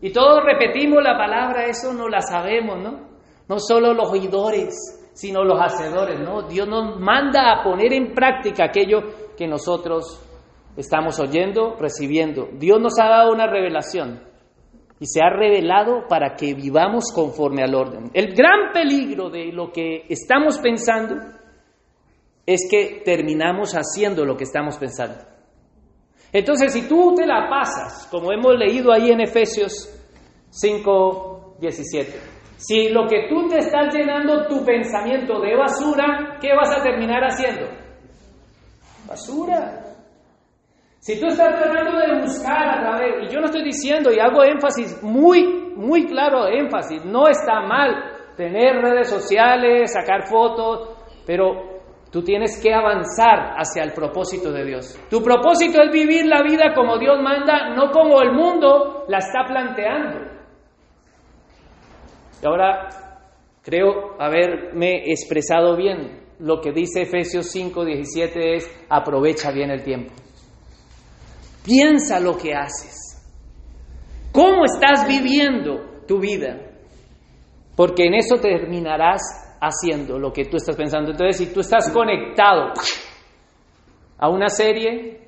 y 0.02 0.12
todos 0.12 0.44
repetimos 0.44 1.04
la 1.04 1.18
palabra, 1.18 1.66
eso 1.66 1.94
no 1.94 2.08
la 2.08 2.22
sabemos, 2.22 2.80
¿no? 2.80 3.08
No 3.48 3.60
solo 3.60 3.94
los 3.94 4.12
oidores, 4.12 4.76
sino 5.14 5.44
los 5.44 5.60
hacedores, 5.60 6.20
¿no? 6.20 6.44
Dios 6.44 6.68
nos 6.68 7.00
manda 7.00 7.52
a 7.52 7.64
poner 7.64 7.94
en 7.94 8.14
práctica 8.14 8.66
aquello 8.66 9.00
que 9.36 9.48
nosotros 9.48 10.24
estamos 10.76 11.20
oyendo, 11.20 11.76
recibiendo. 11.80 12.50
Dios 12.54 12.80
nos 12.80 13.00
ha 13.00 13.08
dado 13.08 13.32
una 13.32 13.48
revelación 13.48 14.22
y 15.00 15.06
se 15.08 15.22
ha 15.22 15.30
revelado 15.30 16.08
para 16.08 16.36
que 16.36 16.54
vivamos 16.54 17.12
conforme 17.14 17.64
al 17.64 17.74
orden. 17.74 18.12
El 18.14 18.36
gran 18.36 18.72
peligro 18.74 19.30
de 19.30 19.52
lo 19.52 19.72
que 19.72 20.06
estamos 20.10 20.60
pensando 20.60 21.16
es 22.46 22.68
que 22.70 23.02
terminamos 23.04 23.74
haciendo 23.74 24.26
lo 24.26 24.38
que 24.38 24.44
estamos 24.44 24.78
pensando. 24.78 25.37
Entonces, 26.32 26.74
si 26.74 26.88
tú 26.88 27.14
te 27.16 27.26
la 27.26 27.48
pasas, 27.50 28.08
como 28.12 28.32
hemos 28.32 28.56
leído 28.56 28.92
ahí 28.92 29.12
en 29.12 29.22
Efesios 29.22 29.90
5, 30.50 31.58
17, 31.60 32.20
si 32.58 32.90
lo 32.90 33.08
que 33.08 33.28
tú 33.30 33.48
te 33.48 33.60
estás 33.60 33.94
llenando 33.94 34.48
tu 34.48 34.66
pensamiento 34.66 35.40
de 35.40 35.56
basura, 35.56 36.38
¿qué 36.42 36.56
vas 36.56 36.76
a 36.76 36.84
terminar 36.84 37.24
haciendo? 37.24 37.68
Basura. 39.08 39.84
Si 41.00 41.20
tú 41.20 41.28
estás 41.28 41.56
tratando 41.56 42.00
de 42.00 42.22
buscar 42.22 42.68
a 42.68 42.82
través, 42.82 43.24
y 43.24 43.34
yo 43.34 43.40
no 43.40 43.46
estoy 43.46 43.64
diciendo, 43.64 44.12
y 44.12 44.20
hago 44.20 44.44
énfasis, 44.44 45.02
muy, 45.04 45.72
muy 45.76 46.06
claro 46.08 46.48
énfasis, 46.48 47.06
no 47.06 47.28
está 47.30 47.62
mal 47.62 47.96
tener 48.36 48.82
redes 48.82 49.10
sociales, 49.10 49.94
sacar 49.94 50.28
fotos, 50.28 50.98
pero 51.26 51.77
tú 52.12 52.22
tienes 52.24 52.60
que 52.62 52.74
avanzar 52.74 53.56
hacia 53.58 53.84
el 53.84 53.94
propósito 53.94 54.52
de 54.52 54.66
Dios. 54.66 55.00
Tu 55.10 55.22
propósito 55.22 55.82
es 55.82 55.92
vivir 55.92 56.26
la 56.26 56.42
vida 56.42 56.74
como 56.74 56.98
Dios 56.98 57.18
manda, 57.22 57.76
no 57.76 57.92
como 57.92 58.22
el 58.22 58.34
mundo 58.34 59.06
la 59.08 59.20
está 59.20 59.46
planteando. 59.48 60.20
Y 62.42 62.46
ahora 62.46 62.90
creo 63.64 64.20
haberme 64.20 65.12
expresado 65.12 65.76
bien. 65.76 66.26
Lo 66.40 66.62
que 66.62 66.72
dice 66.72 67.02
Efesios 67.02 67.48
5, 67.52 67.84
17 67.84 68.56
es, 68.56 68.72
aprovecha 68.90 69.52
bien 69.52 69.72
el 69.72 69.84
tiempo. 69.84 70.14
Piensa 71.64 72.20
lo 72.20 72.38
que 72.38 72.54
haces. 72.54 72.96
¿Cómo 74.32 74.66
estás 74.66 75.08
viviendo 75.08 76.04
tu 76.08 76.20
vida? 76.20 76.62
Porque 77.76 78.06
en 78.06 78.14
eso 78.14 78.38
terminarás 78.38 79.47
haciendo 79.60 80.20
lo 80.20 80.32
que 80.32 80.46
tú 80.46 80.58
estás 80.58 80.76
pensando. 80.76 81.12
Entonces, 81.12 81.38
si 81.38 81.54
tú 81.54 81.62
estás 81.62 81.92
conectado 81.92 82.74
a 84.18 84.30
una 84.30 84.50
serie, 84.50 85.22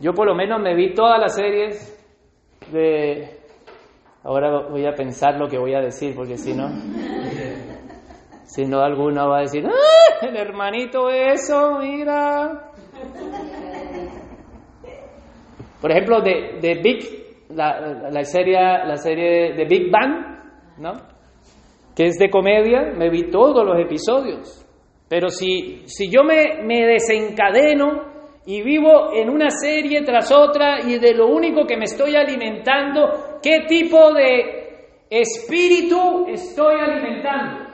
yo 0.00 0.12
por 0.12 0.26
lo 0.26 0.34
menos 0.34 0.60
me 0.60 0.74
vi 0.74 0.94
todas 0.94 1.20
las 1.20 1.34
series 1.34 1.94
de 2.72 3.38
Ahora 4.28 4.68
voy 4.68 4.84
a 4.84 4.92
pensar 4.92 5.38
lo 5.38 5.48
que 5.48 5.56
voy 5.56 5.74
a 5.74 5.80
decir, 5.80 6.14
porque 6.14 6.36
si 6.36 6.52
no, 6.52 6.68
si 8.44 8.66
no 8.66 8.80
alguno 8.80 9.28
va 9.28 9.38
a 9.38 9.40
decir, 9.40 9.64
¡Ah, 9.64 10.26
el 10.26 10.36
hermanito 10.36 11.08
eso, 11.08 11.78
mira. 11.78 12.72
Por 15.80 15.90
ejemplo, 15.92 16.20
de, 16.20 16.58
de 16.60 16.80
Big, 16.82 17.46
la, 17.54 18.10
la, 18.10 18.24
serie, 18.24 18.58
la 18.60 18.96
serie 18.96 19.54
de 19.54 19.64
Big 19.64 19.90
Bang, 19.90 20.40
¿no? 20.78 20.92
Que 21.98 22.04
es 22.04 22.16
de 22.16 22.30
comedia, 22.30 22.92
me 22.96 23.10
vi 23.10 23.24
todos 23.24 23.66
los 23.66 23.76
episodios. 23.76 24.64
Pero 25.08 25.30
si, 25.30 25.82
si 25.86 26.08
yo 26.08 26.22
me, 26.22 26.86
desencadeno 26.86 28.38
y 28.46 28.62
vivo 28.62 29.12
en 29.12 29.28
una 29.28 29.50
serie 29.50 30.02
tras 30.02 30.30
otra 30.30 30.78
y 30.80 31.00
de 31.00 31.12
lo 31.12 31.26
único 31.26 31.66
que 31.66 31.76
me 31.76 31.86
estoy 31.86 32.14
alimentando, 32.14 33.40
¿qué 33.42 33.64
tipo 33.66 34.12
de 34.12 35.00
espíritu 35.10 36.26
estoy 36.28 36.76
alimentando? 36.80 37.66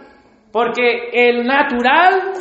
Porque 0.50 1.10
el 1.12 1.44
natural 1.44 2.32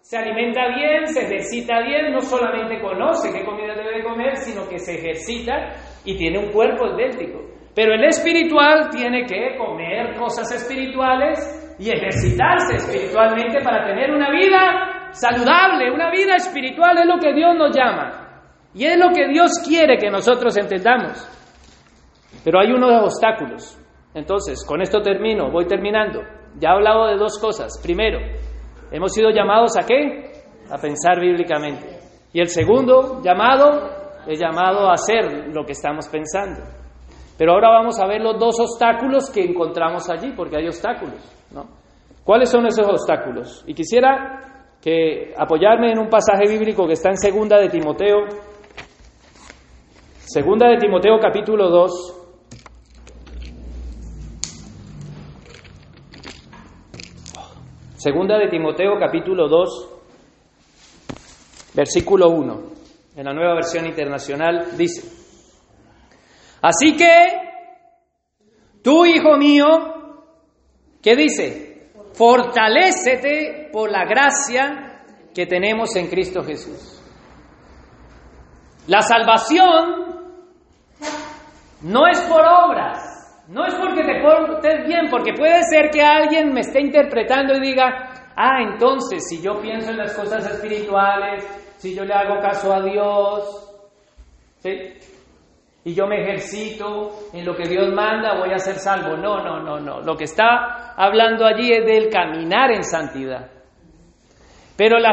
se 0.00 0.18
alimenta 0.18 0.68
bien, 0.68 1.08
se 1.08 1.22
ejercita 1.22 1.80
bien, 1.80 2.12
no 2.12 2.20
solamente 2.20 2.80
conoce 2.80 3.36
qué 3.36 3.44
comida 3.44 3.74
debe 3.74 4.04
comer, 4.04 4.36
sino 4.36 4.68
que 4.68 4.78
se 4.78 4.94
ejercita 4.94 5.72
y 6.04 6.16
tiene 6.16 6.38
un 6.38 6.52
cuerpo 6.52 6.86
esbéltico. 6.86 7.57
Pero 7.78 7.94
el 7.94 8.02
espiritual 8.06 8.90
tiene 8.90 9.24
que 9.24 9.56
comer 9.56 10.16
cosas 10.16 10.50
espirituales 10.50 11.76
y 11.78 11.90
ejercitarse 11.90 12.74
espiritualmente 12.74 13.62
para 13.62 13.86
tener 13.86 14.10
una 14.10 14.32
vida 14.32 15.10
saludable, 15.12 15.88
una 15.88 16.10
vida 16.10 16.34
espiritual 16.34 16.98
es 16.98 17.06
lo 17.06 17.20
que 17.20 17.32
Dios 17.32 17.54
nos 17.54 17.70
llama. 17.70 18.42
Y 18.74 18.84
es 18.84 18.98
lo 18.98 19.10
que 19.10 19.28
Dios 19.28 19.62
quiere 19.64 19.96
que 19.96 20.10
nosotros 20.10 20.56
entendamos. 20.56 21.24
Pero 22.42 22.58
hay 22.58 22.72
unos 22.72 23.04
obstáculos. 23.04 23.78
Entonces, 24.12 24.66
con 24.66 24.82
esto 24.82 25.00
termino, 25.00 25.52
voy 25.52 25.68
terminando. 25.68 26.22
Ya 26.58 26.70
he 26.70 26.72
hablado 26.72 27.06
de 27.06 27.16
dos 27.16 27.38
cosas. 27.38 27.80
Primero, 27.80 28.18
hemos 28.90 29.12
sido 29.12 29.30
llamados 29.30 29.76
a 29.78 29.86
qué? 29.86 30.32
A 30.68 30.78
pensar 30.78 31.20
bíblicamente. 31.20 31.86
Y 32.32 32.40
el 32.40 32.48
segundo 32.48 33.22
llamado 33.22 33.88
es 34.26 34.36
llamado 34.40 34.90
a 34.90 34.94
hacer 34.94 35.54
lo 35.54 35.64
que 35.64 35.74
estamos 35.74 36.08
pensando. 36.08 36.87
Pero 37.38 37.52
ahora 37.52 37.70
vamos 37.70 37.98
a 38.00 38.06
ver 38.06 38.20
los 38.20 38.38
dos 38.38 38.58
obstáculos 38.58 39.30
que 39.30 39.44
encontramos 39.44 40.10
allí, 40.10 40.32
porque 40.36 40.56
hay 40.58 40.66
obstáculos, 40.66 41.20
¿no? 41.52 41.66
¿Cuáles 42.24 42.50
son 42.50 42.66
esos 42.66 42.86
obstáculos? 42.86 43.64
Y 43.66 43.74
quisiera 43.74 44.74
que 44.82 45.32
apoyarme 45.38 45.92
en 45.92 46.00
un 46.00 46.08
pasaje 46.08 46.48
bíblico 46.48 46.86
que 46.86 46.94
está 46.94 47.10
en 47.10 47.16
segunda 47.16 47.58
de 47.58 47.68
Timoteo, 47.68 48.26
segunda 50.26 50.68
de 50.68 50.76
Timoteo 50.78 51.18
capítulo 51.20 51.70
2, 51.70 52.18
Segunda 57.98 58.38
de 58.38 58.46
Timoteo 58.46 58.96
capítulo 58.96 59.48
2, 59.48 59.88
versículo 61.74 62.30
1, 62.30 62.62
en 63.16 63.24
la 63.24 63.32
nueva 63.32 63.54
versión 63.54 63.86
internacional, 63.86 64.68
dice, 64.76 65.17
Así 66.60 66.96
que, 66.96 67.14
tú, 68.82 69.06
hijo 69.06 69.36
mío, 69.36 69.66
¿qué 71.02 71.14
dice? 71.14 71.90
Fortalécete 72.14 73.70
por 73.72 73.90
la 73.90 74.04
gracia 74.04 75.02
que 75.34 75.46
tenemos 75.46 75.94
en 75.96 76.08
Cristo 76.08 76.42
Jesús. 76.42 77.00
La 78.88 79.02
salvación 79.02 80.08
no 81.82 82.06
es 82.08 82.20
por 82.22 82.40
obras, 82.40 83.44
no 83.48 83.64
es 83.64 83.74
porque 83.74 84.02
te 84.02 84.20
portes 84.20 84.86
bien, 84.86 85.08
porque 85.10 85.34
puede 85.34 85.62
ser 85.62 85.90
que 85.90 86.02
alguien 86.02 86.52
me 86.52 86.60
esté 86.60 86.80
interpretando 86.80 87.54
y 87.54 87.60
diga, 87.60 88.32
ah, 88.34 88.62
entonces 88.62 89.28
si 89.28 89.40
yo 89.40 89.60
pienso 89.60 89.90
en 89.90 89.98
las 89.98 90.12
cosas 90.14 90.44
espirituales, 90.50 91.44
si 91.76 91.94
yo 91.94 92.04
le 92.04 92.14
hago 92.14 92.40
caso 92.40 92.72
a 92.72 92.82
Dios, 92.82 93.74
¿sí? 94.58 94.70
Y 95.88 95.94
yo 95.94 96.06
me 96.06 96.20
ejercito 96.20 97.08
en 97.32 97.46
lo 97.46 97.56
que 97.56 97.66
Dios 97.66 97.88
manda, 97.94 98.38
voy 98.38 98.52
a 98.52 98.58
ser 98.58 98.74
salvo. 98.74 99.16
No, 99.16 99.42
no, 99.42 99.62
no, 99.62 99.80
no. 99.80 100.02
Lo 100.02 100.16
que 100.16 100.24
está 100.24 100.92
hablando 100.94 101.46
allí 101.46 101.72
es 101.72 101.86
del 101.86 102.10
caminar 102.10 102.70
en 102.72 102.84
santidad. 102.84 103.48
Pero 104.76 104.98
la, 104.98 105.12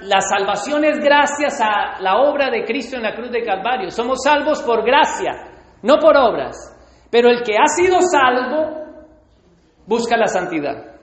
la, 0.00 0.20
salvación 0.20 0.84
es 0.84 0.98
gracias 0.98 1.60
a 1.60 2.00
la 2.00 2.16
obra 2.16 2.50
de 2.50 2.64
Cristo 2.64 2.96
en 2.96 3.04
la 3.04 3.14
cruz 3.14 3.30
de 3.30 3.44
Calvario. 3.44 3.88
Somos 3.92 4.18
salvos 4.24 4.64
por 4.64 4.84
gracia, 4.84 5.30
no 5.84 5.98
por 6.00 6.16
obras. 6.16 6.56
Pero 7.08 7.30
el 7.30 7.44
que 7.44 7.54
ha 7.56 7.68
sido 7.68 8.00
salvo 8.00 8.82
busca 9.86 10.16
la 10.16 10.26
santidad. 10.26 10.96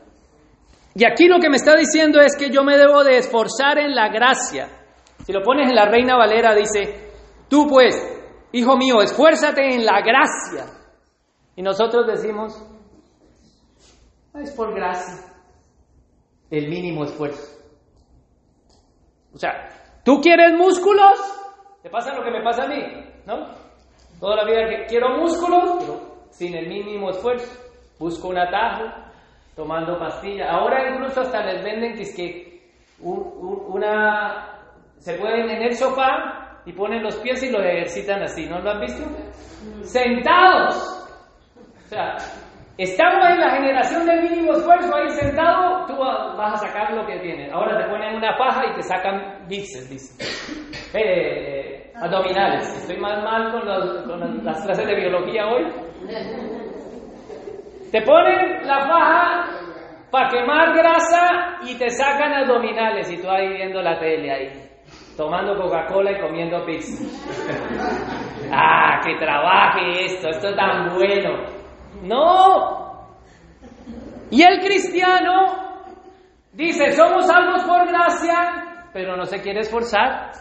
Y 0.96 1.06
aquí 1.06 1.30
lo 1.30 1.40
que 1.40 1.50
me 1.50 1.56
está 1.56 1.78
diciendo 1.78 2.20
es 2.20 2.36
que 2.36 2.50
yo 2.50 2.66
me 2.66 2.78
debo 2.78 3.06
de 3.06 3.20
esforzar 3.20 3.78
en 3.78 3.96
la 3.96 4.10
gracia. 4.10 4.68
Si 5.26 5.32
lo 5.32 5.42
pones 5.42 5.70
en 5.70 5.76
la 5.76 5.86
Reina 5.86 6.18
Valera, 6.18 6.54
dice, 6.54 7.10
tú 7.48 7.68
pues, 7.70 8.20
hijo 8.54 8.78
mío, 8.78 9.02
esfuérzate 9.02 9.76
en 9.76 9.86
la 9.86 10.02
gracia. 10.02 10.66
Y 11.56 11.62
nosotros 11.62 12.08
decimos, 12.08 12.58
es 14.36 14.52
por 14.52 14.74
gracia, 14.74 15.26
el 16.50 16.70
mínimo 16.70 17.04
esfuerzo. 17.04 17.60
O 19.34 19.38
sea, 19.38 19.52
¿tú 20.06 20.22
quieres 20.22 20.54
músculos? 20.54 21.20
Te 21.82 21.90
pasa 21.90 22.14
lo 22.14 22.24
que 22.24 22.32
me 22.32 22.44
pasa 22.44 22.64
a 22.64 22.68
mí, 22.68 22.82
¿no? 23.26 23.48
Toda 24.20 24.38
la 24.38 24.46
vida 24.46 24.70
que 24.70 24.86
quiero 24.86 25.18
músculos, 25.18 26.02
sin 26.30 26.56
el 26.56 26.68
mínimo 26.68 27.10
esfuerzo. 27.10 27.52
Busco 28.00 28.30
un 28.30 28.38
atajo, 28.38 28.84
tomando 29.56 29.98
pastillas. 30.00 30.48
Ahora 30.50 30.94
incluso 30.94 31.22
hasta 31.22 31.44
les 31.46 31.64
venden 31.64 31.96
que 31.96 32.04
es 32.04 32.16
que 32.16 32.54
una 33.00 34.62
se 35.00 35.16
pueden 35.16 35.50
en 35.50 35.64
el 35.64 35.76
sofá 35.76 36.43
y 36.66 36.74
ponen 36.74 37.04
los 37.04 37.16
pies 37.18 37.44
y 37.44 37.52
lo 37.52 37.62
ejercitan 37.62 38.24
así. 38.24 38.46
¿No 38.46 38.60
lo 38.60 38.72
han 38.72 38.82
visto? 38.82 39.04
Sentados. 39.84 41.08
O 41.86 41.88
sea, 41.88 42.16
estamos 42.78 43.30
en 43.30 43.40
la 43.40 43.52
generación 43.52 44.06
del 44.06 44.30
mínimo 44.30 44.54
esfuerzo 44.54 44.96
ahí 44.96 45.10
sentado, 45.12 45.86
tú 45.86 45.98
vas 45.98 46.54
a 46.54 46.68
sacar 46.68 46.94
lo 46.94 47.06
que 47.06 47.20
tienes. 47.20 47.52
Ahora 47.52 47.78
te 47.78 47.90
ponen 47.90 48.16
una 48.16 48.36
paja 48.38 48.66
y 48.72 48.76
te 48.76 48.84
sacan 48.84 49.48
bíceps, 49.48 49.90
dice. 49.90 50.24
Eh, 50.94 51.92
abdominales. 51.96 52.68
Estoy 52.78 52.98
más 52.98 53.24
mal 53.24 53.52
con, 53.52 54.44
las 54.44 54.62
clases 54.64 54.88
de 54.88 54.96
biología 54.96 55.48
hoy. 55.48 55.66
Te 57.92 58.02
ponen 58.02 58.66
la 58.68 58.80
faja 58.88 59.64
para 60.10 60.30
quemar 60.30 60.76
grasa 60.76 61.58
y 61.64 61.76
te 61.78 61.90
sacan 61.90 62.34
abdominales 62.34 63.12
y 63.12 63.22
tú 63.22 63.30
ahí 63.30 63.50
viendo 63.50 63.82
la 63.82 64.00
tele 64.00 64.32
ahí, 64.32 64.70
tomando 65.16 65.56
Coca-Cola 65.62 66.12
y 66.12 66.22
comiendo 66.22 66.66
pizza. 66.66 67.04
ah, 68.52 69.00
que 69.04 69.16
trabaje 69.16 70.06
esto, 70.06 70.30
esto 70.30 70.50
es 70.50 70.56
tan 70.56 70.96
bueno. 70.96 71.46
No. 72.04 73.08
Y 74.30 74.42
el 74.42 74.60
cristiano 74.60 75.46
dice, 76.54 76.92
somos 76.92 77.28
salvos 77.28 77.64
por 77.64 77.88
gracia, 77.88 78.90
pero 78.92 79.16
no 79.16 79.26
se 79.26 79.42
quiere 79.42 79.62
esforzar 79.62 80.32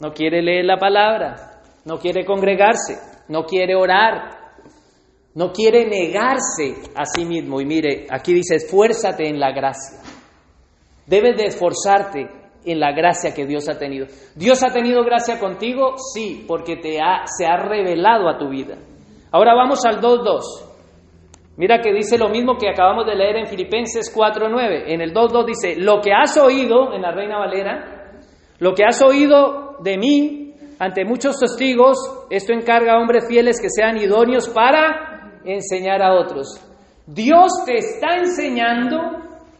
no 0.00 0.14
quiere 0.14 0.40
leer 0.40 0.64
la 0.64 0.78
palabra, 0.78 1.60
no 1.84 1.98
quiere 1.98 2.24
congregarse, 2.24 2.98
no 3.28 3.44
quiere 3.44 3.76
orar, 3.76 4.30
no 5.34 5.52
quiere 5.52 5.86
negarse 5.86 6.90
a 6.96 7.04
sí 7.04 7.26
mismo. 7.26 7.60
Y 7.60 7.66
mire, 7.66 8.06
aquí 8.10 8.32
dice, 8.32 8.56
esfuérzate 8.56 9.28
en 9.28 9.38
la 9.38 9.52
gracia. 9.52 9.98
Debes 11.06 11.36
de 11.36 11.44
esforzarte 11.44 12.28
en 12.64 12.80
la 12.80 12.92
gracia 12.92 13.34
que 13.34 13.46
Dios 13.46 13.68
ha 13.68 13.78
tenido. 13.78 14.06
¿Dios 14.34 14.62
ha 14.62 14.72
tenido 14.72 15.02
gracia 15.04 15.38
contigo? 15.38 15.94
Sí, 16.12 16.44
porque 16.46 16.76
te 16.76 16.98
ha, 17.00 17.26
se 17.26 17.46
ha 17.46 17.56
revelado 17.56 18.28
a 18.28 18.38
tu 18.38 18.48
vida. 18.48 18.76
Ahora 19.32 19.54
vamos 19.54 19.84
al 19.84 20.00
2.2. 20.00 20.70
Mira 21.56 21.80
que 21.80 21.92
dice 21.92 22.16
lo 22.18 22.28
mismo 22.28 22.56
que 22.56 22.68
acabamos 22.68 23.06
de 23.06 23.14
leer 23.14 23.36
en 23.36 23.46
Filipenses 23.46 24.14
4.9. 24.14 24.84
En 24.86 25.00
el 25.00 25.12
2.2 25.12 25.46
dice, 25.46 25.76
lo 25.76 26.00
que 26.00 26.12
has 26.12 26.36
oído, 26.36 26.92
en 26.94 27.02
la 27.02 27.12
Reina 27.12 27.38
Valera, 27.38 28.22
lo 28.58 28.74
que 28.74 28.84
has 28.84 29.02
oído 29.02 29.76
de 29.80 29.98
mí 29.98 30.54
ante 30.78 31.04
muchos 31.04 31.38
testigos, 31.38 31.98
esto 32.30 32.54
encarga 32.54 32.94
a 32.94 32.98
hombres 32.98 33.28
fieles 33.28 33.60
que 33.60 33.68
sean 33.68 33.98
idóneos 33.98 34.48
para 34.48 35.40
enseñar 35.44 36.02
a 36.02 36.14
otros. 36.14 36.58
Dios 37.06 37.64
te 37.66 37.74
está 37.74 38.16
enseñando 38.16 38.96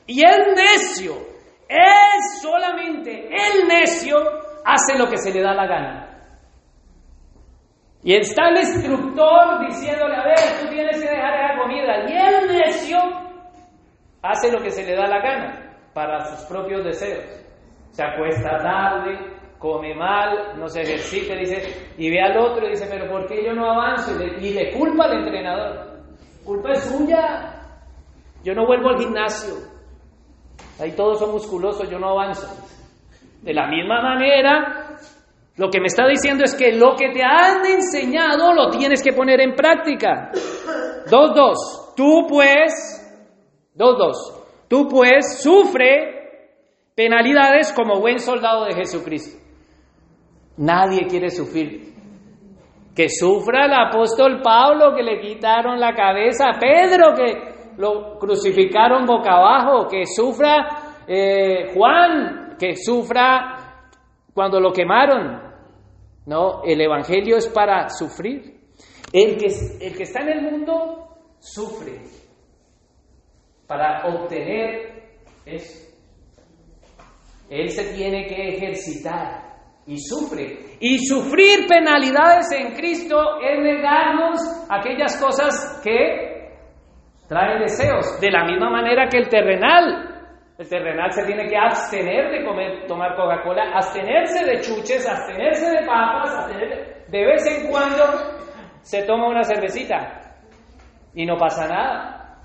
y 0.07 0.23
el 0.25 0.55
necio, 0.55 1.30
es 1.71 2.43
solamente 2.43 3.29
el 3.29 3.69
necio, 3.69 4.17
hace 4.65 4.99
lo 4.99 5.07
que 5.09 5.19
se 5.19 5.33
le 5.33 5.41
da 5.41 5.55
la 5.55 5.67
gana. 5.67 6.11
Y 8.03 8.15
está 8.15 8.49
el 8.49 8.57
instructor 8.59 9.67
diciéndole, 9.69 10.17
a 10.17 10.25
ver, 10.25 10.61
tú 10.61 10.69
tienes 10.69 11.01
que 11.01 11.09
dejar 11.09 11.35
esa 11.35 11.59
comida. 11.61 12.09
Y 12.09 12.17
el 12.17 12.59
necio 12.59 12.99
hace 14.23 14.51
lo 14.51 14.61
que 14.61 14.71
se 14.71 14.85
le 14.85 14.97
da 14.97 15.07
la 15.07 15.21
gana 15.21 15.77
para 15.95 16.25
sus 16.25 16.47
propios 16.49 16.83
deseos. 16.85 17.25
Se 17.91 18.03
acuesta 18.03 18.59
tarde, 18.59 19.19
come 19.59 19.95
mal, 19.95 20.59
no 20.59 20.67
se 20.69 20.81
ejercita, 20.81 21.35
dice, 21.35 21.93
y 21.99 22.11
ve 22.11 22.21
al 22.21 22.39
otro 22.39 22.67
y 22.67 22.71
dice, 22.71 22.89
pero 22.91 23.09
¿por 23.11 23.27
qué 23.29 23.45
yo 23.45 23.53
no 23.53 23.71
avanzo? 23.71 24.13
Y 24.41 24.55
le, 24.55 24.73
culpa 24.73 25.05
al 25.05 25.19
entrenador. 25.19 26.01
Culpa 26.45 26.71
es 26.73 26.85
suya. 26.85 27.55
Yo 28.43 28.55
no 28.55 28.67
vuelvo 28.67 28.89
al 28.89 28.99
gimnasio. 28.99 29.55
Ahí 30.79 30.93
todos 30.93 31.19
son 31.19 31.33
musculosos, 31.33 31.89
yo 31.91 31.99
no 31.99 32.11
avanzo. 32.11 32.47
De 33.43 33.53
la 33.53 33.67
misma 33.67 34.03
manera, 34.03 34.99
lo 35.57 35.71
que 35.71 35.81
me 35.81 35.87
está 35.87 36.07
diciendo 36.07 36.45
es 36.45 36.55
que 36.55 36.73
lo 36.73 36.95
que 36.97 37.11
te 37.11 37.23
han 37.23 37.65
enseñado 37.67 38.55
lo 38.55 38.71
tienes 38.71 39.03
que 39.03 39.13
poner 39.13 39.41
en 39.41 39.55
práctica. 39.55 40.31
Dos, 41.11 41.35
dos. 41.35 41.93
Tú 41.97 42.27
pues, 42.29 42.73
dos, 43.75 43.99
dos. 43.99 44.45
Tú 44.69 44.89
pues 44.89 45.43
sufre 45.43 46.21
penalidades 46.95 47.73
como 47.73 48.01
buen 48.01 48.19
soldado 48.21 48.65
de 48.65 48.75
Jesucristo. 48.75 49.39
Nadie 50.57 51.07
quiere 51.09 51.31
sufrir. 51.31 51.95
Que 52.95 53.09
sufra 53.09 53.67
el 53.67 53.73
apóstol 53.73 54.41
Pablo 54.43 54.95
que 54.95 55.03
le 55.03 55.21
quitaron 55.21 55.81
la 55.81 55.95
cabeza 55.95 56.51
a 56.51 56.59
Pedro, 56.59 57.15
que 57.15 57.50
lo 57.81 58.19
crucificaron 58.19 59.07
boca 59.07 59.33
abajo, 59.33 59.89
que 59.89 60.05
sufra 60.05 61.03
eh, 61.09 61.73
Juan, 61.75 62.57
que 62.59 62.77
sufra 62.77 63.87
cuando 64.35 64.61
lo 64.61 64.71
quemaron. 64.71 65.41
No, 66.27 66.63
el 66.63 66.81
Evangelio 66.81 67.39
es 67.39 67.49
para 67.49 67.89
sufrir. 67.89 68.61
El 69.13 69.37
que, 69.39 69.47
el 69.81 69.97
que 69.97 70.03
está 70.03 70.21
en 70.21 70.29
el 70.29 70.43
mundo 70.43 71.09
sufre 71.39 72.03
para 73.67 74.07
obtener 74.07 75.11
eso. 75.47 75.89
Él 77.49 77.71
se 77.71 77.95
tiene 77.95 78.27
que 78.27 78.57
ejercitar 78.57 79.51
y 79.87 79.99
sufre. 79.99 80.77
Y 80.79 80.99
sufrir 80.99 81.67
penalidades 81.67 82.53
en 82.53 82.75
Cristo 82.75 83.17
es 83.41 83.59
negarnos 83.61 84.39
aquellas 84.69 85.21
cosas 85.21 85.81
que 85.83 86.30
traen 87.31 87.61
deseos, 87.61 88.21
de 88.21 88.29
la 88.29 88.45
misma 88.45 88.69
manera 88.71 89.07
que 89.09 89.19
el 89.19 89.29
terrenal. 89.29 90.19
El 90.59 90.69
terrenal 90.69 91.13
se 91.13 91.25
tiene 91.25 91.47
que 91.47 91.57
abstener 91.57 92.29
de 92.33 92.45
comer, 92.45 92.87
tomar 92.89 93.15
Coca-Cola, 93.15 93.71
abstenerse 93.73 94.45
de 94.45 94.61
chuches, 94.61 95.09
abstenerse 95.09 95.71
de 95.71 95.87
papas, 95.87 96.37
abstenerse... 96.37 97.05
de 97.07 97.25
vez 97.25 97.47
en 97.47 97.71
cuando 97.71 98.03
se 98.83 99.05
toma 99.05 99.29
una 99.29 99.45
cervecita 99.45 100.35
y 101.15 101.25
no 101.25 101.37
pasa 101.37 101.69
nada. 101.69 102.37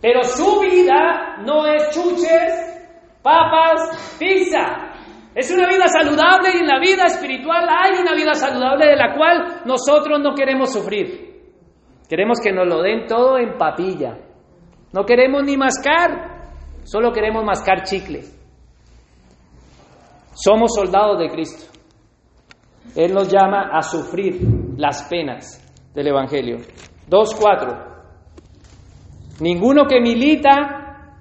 Pero 0.00 0.22
su 0.22 0.60
vida 0.60 1.38
no 1.44 1.66
es 1.66 1.90
chuches, 1.90 2.86
papas, 3.20 4.16
pizza. 4.16 4.92
Es 5.34 5.50
una 5.50 5.66
vida 5.66 5.88
saludable 5.88 6.50
y 6.54 6.60
en 6.60 6.68
la 6.68 6.78
vida 6.78 7.06
espiritual 7.06 7.66
hay 7.68 8.00
una 8.00 8.14
vida 8.14 8.34
saludable 8.34 8.86
de 8.86 8.96
la 8.96 9.12
cual 9.12 9.62
nosotros 9.64 10.20
no 10.20 10.34
queremos 10.36 10.72
sufrir. 10.72 11.23
Queremos 12.08 12.38
que 12.42 12.52
nos 12.52 12.66
lo 12.66 12.82
den 12.82 13.06
todo 13.06 13.38
en 13.38 13.56
papilla. 13.56 14.18
No 14.92 15.04
queremos 15.04 15.42
ni 15.44 15.56
mascar. 15.56 16.52
Solo 16.84 17.12
queremos 17.12 17.44
mascar 17.44 17.82
chicle. 17.82 18.20
Somos 20.34 20.74
soldados 20.74 21.18
de 21.18 21.28
Cristo. 21.28 21.72
Él 22.94 23.12
nos 23.14 23.28
llama 23.28 23.70
a 23.72 23.82
sufrir 23.82 24.40
las 24.76 25.04
penas 25.04 25.60
del 25.94 26.08
Evangelio. 26.08 26.58
2.4. 27.08 27.94
Ninguno 29.40 29.86
que 29.86 30.00
milita, 30.00 31.20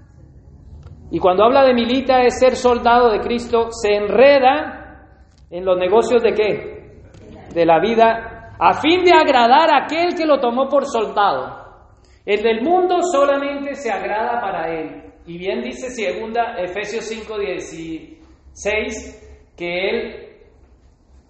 y 1.10 1.20
cuando 1.20 1.46
habla 1.46 1.64
de 1.64 1.74
milita 1.74 2.22
es 2.24 2.40
ser 2.40 2.56
soldado 2.56 3.10
de 3.12 3.20
Cristo, 3.20 3.70
se 3.72 3.96
enreda 3.96 4.84
en 5.50 5.66
los 5.66 5.78
negocios 5.78 6.22
de 6.22 6.34
qué? 6.34 7.02
De 7.54 7.66
la 7.66 7.80
vida, 7.80 8.33
a 8.60 8.74
fin 8.82 9.04
de 9.04 9.12
agradar 9.12 9.74
a 9.74 9.86
aquel 9.86 10.16
que 10.16 10.26
lo 10.26 10.40
tomó 10.40 10.70
por 10.70 10.86
soldado. 10.86 11.64
El 12.26 12.42
del 12.42 12.62
mundo 12.62 13.02
solamente 13.02 13.76
se 13.76 13.92
agrada 13.92 14.40
para 14.40 14.70
él. 14.70 15.12
Y 15.26 15.38
bien 15.38 15.62
dice 15.62 15.90
segunda 15.90 16.56
Efesios 16.58 17.06
5:16 17.10 19.20
que 19.58 19.90
él 19.90 20.30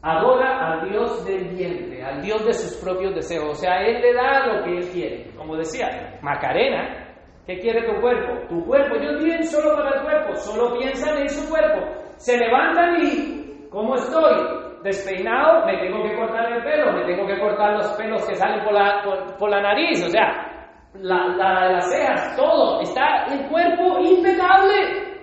adora 0.02 0.74
al 0.74 0.90
Dios 0.90 1.26
del 1.26 1.56
vientre, 1.56 2.04
al 2.04 2.22
Dios 2.22 2.46
de 2.46 2.54
sus 2.54 2.76
propios 2.84 3.16
deseos. 3.16 3.50
O 3.50 3.56
sea, 3.56 3.82
él 3.84 4.02
le 4.02 4.14
da 4.14 4.46
lo 4.48 4.64
que 4.64 4.78
él 4.78 4.88
quiere. 4.90 5.32
Como 5.38 5.56
decía, 5.56 6.20
Macarena, 6.22 7.16
¿qué 7.48 7.58
quiere 7.60 7.84
tu 7.84 8.02
cuerpo? 8.02 8.34
Tu 8.50 8.66
cuerpo, 8.66 8.98
yo 8.98 9.18
bien 9.24 9.42
solo 9.44 9.76
para 9.76 9.98
el 9.98 10.04
cuerpo, 10.04 10.36
solo 10.36 10.78
piensan 10.78 11.20
en 11.20 11.30
su 11.30 11.50
cuerpo. 11.50 11.80
Se 12.18 12.38
levantan 12.38 13.02
y, 13.02 13.70
¿cómo 13.70 13.96
estoy? 13.96 14.63
Despeinado, 14.84 15.66
me 15.66 15.78
tengo 15.78 16.04
que 16.04 16.16
cortar 16.16 16.52
el 16.52 16.64
pelo, 16.64 16.92
me 16.92 17.06
tengo 17.06 17.26
que 17.26 17.40
cortar 17.40 17.74
los 17.74 17.88
pelos 17.94 18.28
que 18.28 18.36
salen 18.36 18.64
por 18.66 18.74
la, 18.74 19.02
por 19.40 19.50
la 19.50 19.62
nariz, 19.62 20.04
o 20.06 20.10
sea, 20.10 20.54
la, 20.96 21.28
la, 21.28 21.72
las 21.72 21.90
cejas, 21.90 22.36
todo, 22.36 22.82
está 22.82 23.26
el 23.32 23.48
cuerpo 23.48 24.00
impecable. 24.00 25.14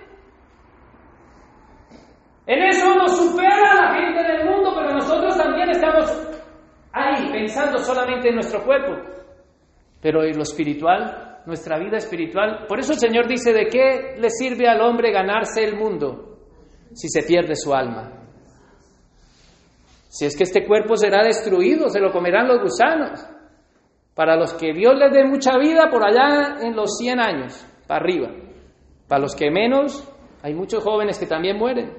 En 2.47 2.63
eso 2.63 2.95
nos 2.95 3.15
supera 3.17 3.75
la 3.75 3.93
gente 3.93 4.23
del 4.23 4.49
mundo, 4.49 4.73
pero 4.75 4.93
nosotros 4.93 5.37
también 5.37 5.69
estamos 5.69 6.11
ahí 6.91 7.31
pensando 7.31 7.77
solamente 7.77 8.29
en 8.29 8.35
nuestro 8.35 8.63
cuerpo. 8.63 8.93
Pero 10.01 10.23
en 10.23 10.35
lo 10.35 10.43
espiritual, 10.43 11.41
nuestra 11.45 11.77
vida 11.77 11.97
espiritual, 11.97 12.65
por 12.67 12.79
eso 12.79 12.93
el 12.93 12.99
Señor 12.99 13.27
dice, 13.27 13.53
¿de 13.53 13.67
qué 13.67 14.15
le 14.17 14.29
sirve 14.29 14.67
al 14.67 14.81
hombre 14.81 15.11
ganarse 15.11 15.63
el 15.63 15.77
mundo 15.77 16.39
si 16.93 17.07
se 17.07 17.23
pierde 17.23 17.55
su 17.55 17.73
alma? 17.73 18.20
Si 20.11 20.25
es 20.25 20.35
que 20.35 20.43
este 20.43 20.67
cuerpo 20.67 20.97
será 20.97 21.23
destruido, 21.23 21.87
se 21.87 22.01
lo 22.01 22.11
comerán 22.11 22.45
los 22.45 22.59
gusanos. 22.61 23.25
Para 24.13 24.35
los 24.35 24.53
que 24.55 24.73
Dios 24.73 24.93
les 24.99 25.13
dé 25.13 25.23
mucha 25.23 25.57
vida, 25.57 25.89
por 25.89 26.03
allá 26.03 26.57
en 26.59 26.75
los 26.75 26.97
100 26.97 27.19
años, 27.21 27.65
para 27.87 28.01
arriba. 28.01 28.27
Para 29.07 29.21
los 29.21 29.33
que 29.33 29.49
menos, 29.49 30.05
hay 30.43 30.53
muchos 30.53 30.83
jóvenes 30.83 31.17
que 31.17 31.27
también 31.27 31.57
mueren. 31.57 31.93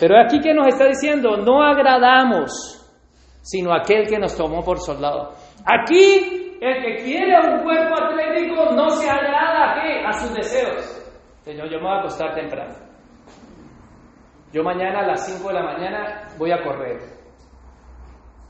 Pero 0.00 0.16
aquí 0.20 0.40
que 0.40 0.52
nos 0.52 0.66
está 0.66 0.86
diciendo, 0.86 1.36
no 1.36 1.62
agradamos, 1.62 2.50
sino 3.42 3.72
aquel 3.72 4.08
que 4.08 4.18
nos 4.18 4.36
tomó 4.36 4.64
por 4.64 4.80
soldado. 4.80 5.34
Aquí, 5.64 6.56
el 6.60 6.82
que 6.82 7.04
quiere 7.04 7.38
un 7.48 7.62
cuerpo 7.62 7.94
atlético 7.94 8.74
no 8.74 8.90
se 8.90 9.08
agrada 9.08 9.70
a 9.70 9.74
qué? 9.80 10.04
A 10.04 10.12
sus 10.14 10.34
deseos. 10.34 10.84
Señor, 11.42 11.70
yo 11.70 11.76
me 11.76 11.84
voy 11.84 11.92
a 11.92 11.98
acostar 12.00 12.34
temprano. 12.34 12.74
Yo 14.52 14.64
mañana 14.64 14.98
a 14.98 15.06
las 15.06 15.26
5 15.28 15.46
de 15.48 15.54
la 15.54 15.62
mañana 15.62 16.23
voy 16.38 16.52
a 16.52 16.62
correr. 16.62 16.98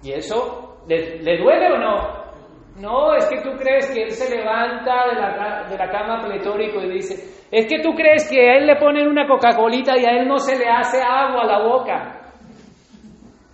¿Y 0.03 0.13
eso 0.13 0.83
le, 0.89 1.23
le 1.23 1.39
duele 1.39 1.73
o 1.73 1.79
no? 1.79 2.25
No, 2.81 3.15
es 3.15 3.27
que 3.27 3.41
tú 3.41 3.51
crees 3.57 3.89
que 3.95 4.03
él 4.03 4.11
se 4.11 4.37
levanta 4.37 5.07
de 5.07 5.15
la, 5.15 5.67
de 5.69 5.79
la 5.79 5.91
cama 5.91 6.21
pletórico 6.21 6.81
y 6.81 6.91
dice, 6.91 7.15
es 7.51 7.67
que 7.67 7.81
tú 7.81 7.95
crees 7.95 8.29
que 8.29 8.51
a 8.51 8.57
él 8.57 8.67
le 8.67 8.77
ponen 8.77 9.07
una 9.07 9.29
Coca-Colita 9.29 9.97
y 9.97 10.05
a 10.05 10.11
él 10.11 10.27
no 10.27 10.39
se 10.39 10.59
le 10.59 10.67
hace 10.69 11.01
agua 11.01 11.43
a 11.43 11.47
la 11.47 11.63
boca. 11.63 12.21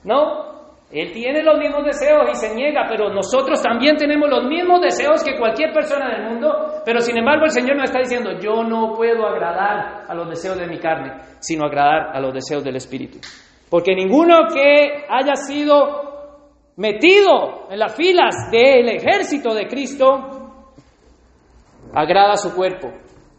No, 0.04 0.50
él 0.90 1.12
tiene 1.12 1.42
los 1.42 1.58
mismos 1.58 1.84
deseos 1.84 2.30
y 2.32 2.34
se 2.34 2.54
niega, 2.54 2.86
pero 2.88 3.10
nosotros 3.10 3.62
también 3.62 3.96
tenemos 3.96 4.28
los 4.28 4.44
mismos 4.44 4.80
deseos 4.80 5.22
que 5.22 5.38
cualquier 5.38 5.72
persona 5.72 6.08
del 6.16 6.30
mundo, 6.30 6.80
pero 6.84 7.00
sin 7.00 7.18
embargo 7.18 7.44
el 7.44 7.50
Señor 7.50 7.76
nos 7.76 7.90
está 7.90 8.00
diciendo, 8.00 8.30
yo 8.40 8.64
no 8.64 8.94
puedo 8.96 9.26
agradar 9.26 10.04
a 10.08 10.14
los 10.14 10.28
deseos 10.30 10.58
de 10.58 10.66
mi 10.66 10.78
carne, 10.78 11.12
sino 11.38 11.66
agradar 11.66 12.16
a 12.16 12.20
los 12.20 12.32
deseos 12.32 12.64
del 12.64 12.76
Espíritu. 12.76 13.18
Porque 13.70 13.94
ninguno 13.94 14.48
que 14.52 15.04
haya 15.08 15.36
sido 15.36 16.10
metido 16.76 17.70
en 17.70 17.78
las 17.78 17.94
filas 17.94 18.50
del 18.50 18.88
ejército 18.88 19.54
de 19.54 19.68
Cristo, 19.68 20.06
agrada 21.94 22.32
a 22.32 22.36
su 22.36 22.54
cuerpo, 22.54 22.88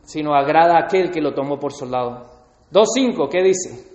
sino 0.03 0.33
agrada 0.33 0.75
a 0.77 0.85
aquel 0.85 1.11
que 1.11 1.21
lo 1.21 1.33
tomó 1.33 1.59
por 1.59 1.73
soldado. 1.73 2.27
2.5, 2.71 3.29
¿qué 3.29 3.43
dice? 3.43 3.91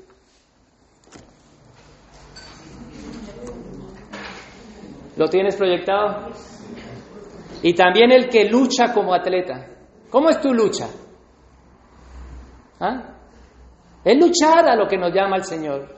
¿Lo 5.17 5.29
tienes 5.29 5.57
proyectado? 5.57 6.29
Y 7.63 7.73
también 7.75 8.13
el 8.13 8.29
que 8.29 8.45
lucha 8.51 8.93
como 8.93 9.15
atleta. 9.15 9.67
¿Cómo 10.11 10.29
es 10.29 10.39
tu 10.41 10.53
lucha? 10.53 10.89
¿Ah? 12.79 13.15
Es 14.05 14.19
luchar 14.19 14.69
a 14.69 14.77
lo 14.77 14.87
que 14.87 14.99
nos 14.99 15.13
llama 15.15 15.37
el 15.37 15.45
Señor. 15.45 15.96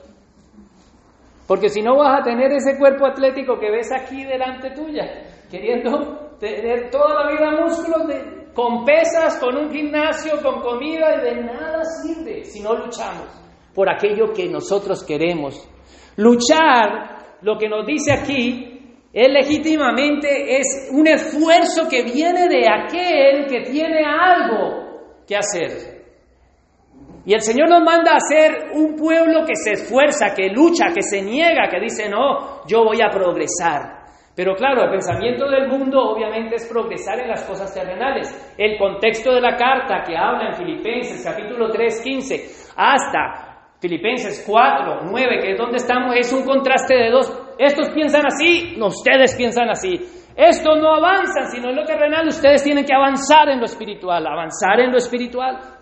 Porque 1.49 1.67
si 1.67 1.81
no 1.81 1.97
vas 1.97 2.19
a 2.19 2.23
tener 2.23 2.51
ese 2.51 2.77
cuerpo 2.77 3.07
atlético 3.07 3.57
que 3.57 3.71
ves 3.71 3.91
aquí 3.91 4.23
delante 4.23 4.69
tuya, 4.69 5.03
queriendo 5.49 6.37
tener 6.39 6.91
toda 6.91 7.23
la 7.23 7.31
vida 7.31 7.59
músculos 7.59 8.03
con 8.53 8.85
pesas, 8.85 9.39
con 9.39 9.57
un 9.57 9.71
gimnasio, 9.71 10.43
con 10.43 10.61
comida, 10.61 11.15
y 11.15 11.21
de 11.21 11.43
nada 11.45 11.83
sirve 11.83 12.43
si 12.43 12.61
no 12.61 12.75
luchamos 12.75 13.29
por 13.73 13.89
aquello 13.89 14.31
que 14.31 14.47
nosotros 14.47 15.03
queremos. 15.03 15.67
Luchar, 16.17 17.39
lo 17.41 17.57
que 17.57 17.67
nos 17.67 17.83
dice 17.83 18.11
aquí, 18.13 19.07
es 19.11 19.27
legítimamente 19.27 20.55
es 20.55 20.91
un 20.91 21.07
esfuerzo 21.07 21.89
que 21.89 22.03
viene 22.03 22.47
de 22.47 22.67
aquel 22.69 23.47
que 23.47 23.61
tiene 23.61 24.03
algo 24.05 25.23
que 25.25 25.35
hacer. 25.35 25.98
Y 27.25 27.33
el 27.33 27.41
Señor 27.41 27.69
nos 27.69 27.83
manda 27.83 28.15
a 28.15 28.19
ser 28.19 28.71
un 28.73 28.95
pueblo 28.95 29.45
que 29.45 29.55
se 29.55 29.73
esfuerza, 29.73 30.33
que 30.35 30.49
lucha, 30.49 30.87
que 30.93 31.01
se 31.01 31.21
niega, 31.21 31.67
que 31.69 31.79
dice, 31.79 32.09
no, 32.09 32.65
yo 32.65 32.83
voy 32.83 33.01
a 33.01 33.09
progresar. 33.09 33.99
Pero 34.35 34.55
claro, 34.55 34.83
el 34.83 34.91
pensamiento 34.91 35.49
del 35.49 35.67
mundo 35.67 35.99
obviamente 35.99 36.55
es 36.55 36.67
progresar 36.67 37.19
en 37.19 37.27
las 37.27 37.43
cosas 37.43 37.73
terrenales. 37.73 38.55
El 38.57 38.77
contexto 38.77 39.33
de 39.33 39.41
la 39.41 39.57
carta 39.57 40.01
que 40.07 40.15
habla 40.15 40.49
en 40.49 40.55
Filipenses 40.55 41.21
capítulo 41.25 41.69
3, 41.69 42.01
15, 42.01 42.35
hasta 42.77 43.73
Filipenses 43.81 44.45
4, 44.47 45.01
9, 45.11 45.39
que 45.41 45.51
es 45.51 45.57
donde 45.57 45.77
estamos, 45.77 46.15
es 46.15 46.31
un 46.31 46.45
contraste 46.45 46.95
de 46.95 47.09
dos. 47.09 47.53
Estos 47.57 47.89
piensan 47.89 48.25
así, 48.25 48.75
no, 48.77 48.87
ustedes 48.87 49.35
piensan 49.35 49.69
así. 49.69 49.99
Estos 50.37 50.79
no 50.79 50.95
avanzan, 50.95 51.51
sino 51.51 51.69
en 51.69 51.75
lo 51.75 51.83
terrenal, 51.83 52.25
ustedes 52.25 52.63
tienen 52.63 52.85
que 52.85 52.93
avanzar 52.93 53.49
en 53.49 53.59
lo 53.59 53.65
espiritual, 53.65 54.25
avanzar 54.25 54.79
en 54.79 54.91
lo 54.91 54.97
espiritual 54.97 55.78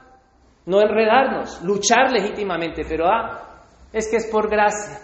no 0.67 0.81
enredarnos, 0.81 1.63
luchar 1.63 2.11
legítimamente, 2.11 2.83
pero 2.87 3.07
ah, 3.07 3.63
es 3.91 4.07
que 4.09 4.17
es 4.17 4.29
por 4.29 4.49
gracia. 4.49 4.99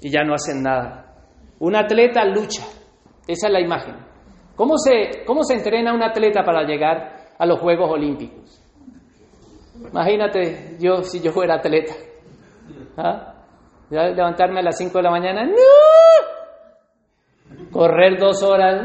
Y 0.00 0.10
ya 0.10 0.24
no 0.24 0.34
hacen 0.34 0.62
nada. 0.62 1.14
Un 1.60 1.76
atleta 1.76 2.24
lucha, 2.24 2.64
esa 3.26 3.46
es 3.46 3.52
la 3.52 3.60
imagen. 3.60 3.96
¿Cómo 4.56 4.76
se, 4.78 5.24
cómo 5.24 5.44
se 5.44 5.54
entrena 5.54 5.94
un 5.94 6.02
atleta 6.02 6.42
para 6.42 6.64
llegar 6.64 7.28
a 7.38 7.46
los 7.46 7.60
Juegos 7.60 7.90
Olímpicos? 7.90 8.60
Imagínate 9.76 10.76
yo 10.80 11.02
si 11.02 11.20
yo 11.20 11.30
fuera 11.30 11.56
atleta. 11.56 11.94
¿Ah? 12.96 13.34
levantarme 13.90 14.60
a 14.60 14.64
las 14.64 14.76
5 14.76 14.98
de 14.98 15.02
la 15.02 15.10
mañana, 15.10 15.46
¡no! 15.46 15.54
correr 17.70 18.18
dos 18.18 18.42
horas, 18.42 18.84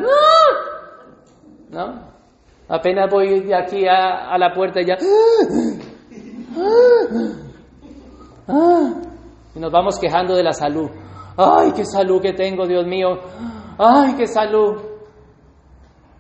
¿no? 1.70 2.13
Apenas 2.74 3.08
voy 3.08 3.42
de 3.42 3.54
aquí 3.54 3.86
a, 3.88 4.36
la 4.36 4.52
puerta 4.52 4.82
y 4.82 4.86
ya, 4.88 4.98
y 9.54 9.60
nos 9.60 9.72
vamos 9.72 10.00
quejando 10.00 10.34
de 10.34 10.42
la 10.42 10.54
salud. 10.54 10.90
Ay, 11.38 11.72
qué 11.76 11.86
salud 11.86 12.20
que 12.20 12.34
tengo, 12.34 12.66
Dios 12.66 12.88
mío. 12.88 13.20
Ay, 13.78 14.16
qué 14.18 14.26
salud. 14.26 14.82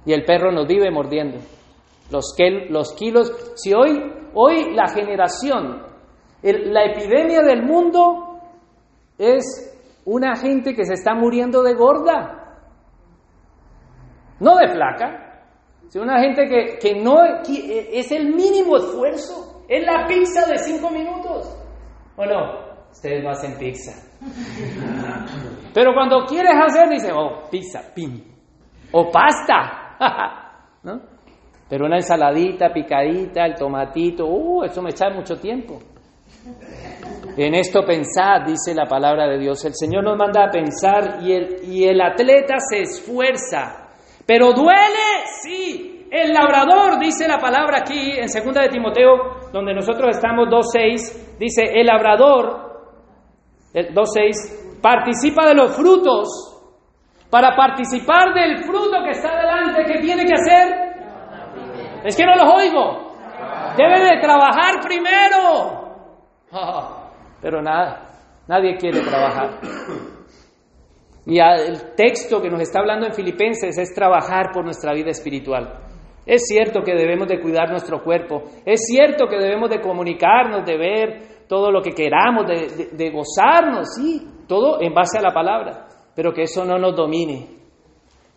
Y 0.06 0.14
el 0.14 0.26
perro 0.26 0.52
nos 0.52 0.68
vive 0.68 0.92
mordiendo. 0.92 1.40
Los, 2.12 2.36
los 2.70 2.94
kilos, 2.94 3.32
si 3.56 3.74
hoy, 3.74 4.00
hoy 4.36 4.76
la 4.76 4.90
generación, 4.90 5.82
la 6.44 6.86
epidemia 6.86 7.42
del 7.42 7.64
mundo 7.64 8.38
es 9.18 9.76
una 10.06 10.36
gente 10.36 10.76
que 10.76 10.86
se 10.86 10.94
está 10.94 11.16
muriendo 11.16 11.64
de 11.64 11.74
gorda, 11.74 12.60
no 14.40 14.56
de 14.58 14.68
flaca, 14.68 15.23
sino 15.90 16.04
una 16.04 16.20
gente 16.22 16.48
que, 16.48 16.78
que 16.80 17.02
no 17.02 17.18
es 17.44 18.12
el 18.12 18.34
mínimo 18.34 18.78
esfuerzo, 18.78 19.64
es 19.68 19.86
la 19.86 20.06
pizza 20.08 20.46
de 20.48 20.58
cinco 20.58 20.90
minutos. 20.90 21.56
¿O 22.16 22.26
no? 22.26 22.74
Ustedes 22.92 23.24
no 23.24 23.32
hacen 23.32 23.58
pizza. 23.58 23.92
Pero 25.74 25.94
cuando 25.94 26.26
quieres 26.26 26.54
hacer, 26.56 26.90
dice, 26.90 27.12
oh, 27.12 27.50
pizza, 27.50 27.82
pim. 27.94 28.24
O 28.92 29.10
pasta. 29.10 29.98
¿No? 30.84 31.02
Pero 31.68 31.86
una 31.86 31.98
ensaladita 31.98 32.72
picadita, 32.72 33.46
el 33.46 33.56
tomatito, 33.56 34.28
uh, 34.28 34.64
eso 34.64 34.82
me 34.82 34.92
echa 34.92 35.10
mucho 35.10 35.38
tiempo. 35.38 35.80
En 37.36 37.56
esto 37.56 37.84
pensad, 37.84 38.46
dice 38.46 38.76
la 38.76 38.86
palabra 38.86 39.28
de 39.28 39.40
Dios. 39.40 39.64
El 39.66 39.74
Señor 39.74 40.04
nos 40.04 40.18
manda 40.18 40.46
a 40.46 40.52
pensar 40.52 41.24
y 41.24 41.32
el, 41.32 41.64
y 41.64 41.86
el 41.86 42.00
atleta 42.02 42.56
se 42.60 42.82
esfuerza. 42.82 43.83
Pero 44.26 44.54
duele, 44.54 45.26
sí. 45.42 46.08
El 46.10 46.32
labrador, 46.32 47.00
dice 47.00 47.28
la 47.28 47.40
palabra 47.40 47.80
aquí 47.80 48.12
en 48.12 48.28
2 48.28 48.54
de 48.54 48.70
Timoteo, 48.70 49.50
donde 49.52 49.74
nosotros 49.74 50.16
estamos 50.16 50.48
2.6, 50.48 51.38
dice, 51.40 51.64
el 51.74 51.88
labrador, 51.88 52.84
2.6, 53.74 54.80
participa 54.80 55.48
de 55.48 55.56
los 55.56 55.76
frutos. 55.76 56.50
Para 57.32 57.56
participar 57.56 58.32
del 58.32 58.64
fruto 58.64 59.04
que 59.04 59.10
está 59.10 59.36
delante, 59.36 59.92
¿qué 59.92 60.00
tiene 60.02 60.24
que 60.24 60.36
hacer? 60.36 60.94
Es 62.04 62.16
que 62.16 62.26
no 62.26 62.36
los 62.36 62.54
oigo. 62.54 63.16
Debe 63.76 64.04
de 64.04 64.22
trabajar 64.22 64.82
primero. 64.84 65.96
pero 67.42 67.60
nada, 67.64 68.04
nadie 68.48 68.78
quiere 68.78 69.02
trabajar. 69.02 69.60
Y 71.26 71.40
el 71.40 71.96
texto 71.96 72.42
que 72.42 72.50
nos 72.50 72.62
está 72.62 72.80
hablando 72.80 73.06
en 73.06 73.14
Filipenses 73.14 73.78
es 73.78 73.94
trabajar 73.94 74.52
por 74.54 74.66
nuestra 74.66 74.94
vida 74.94 75.10
espiritual. 75.10 75.80
Es 76.26 76.46
cierto 76.48 76.82
que 76.82 76.94
debemos 76.94 77.28
de 77.28 77.40
cuidar 77.40 77.70
nuestro 77.70 78.02
cuerpo, 78.02 78.44
es 78.66 78.82
cierto 78.86 79.28
que 79.28 79.38
debemos 79.38 79.70
de 79.70 79.82
comunicarnos, 79.82 80.66
de 80.66 80.78
ver 80.78 81.34
todo 81.50 81.70
lo 81.70 81.82
que 81.82 81.92
queramos, 81.92 82.46
de, 82.48 83.12
gozarnos, 83.12 83.96
sí, 83.96 84.26
todo 84.48 84.82
en 84.82 84.94
base 84.94 85.18
a 85.18 85.22
la 85.22 85.34
palabra, 85.34 85.88
pero 86.16 86.34
que 86.34 86.44
eso 86.44 86.64
no 86.64 86.78
nos 86.78 86.96
domine, 86.96 87.48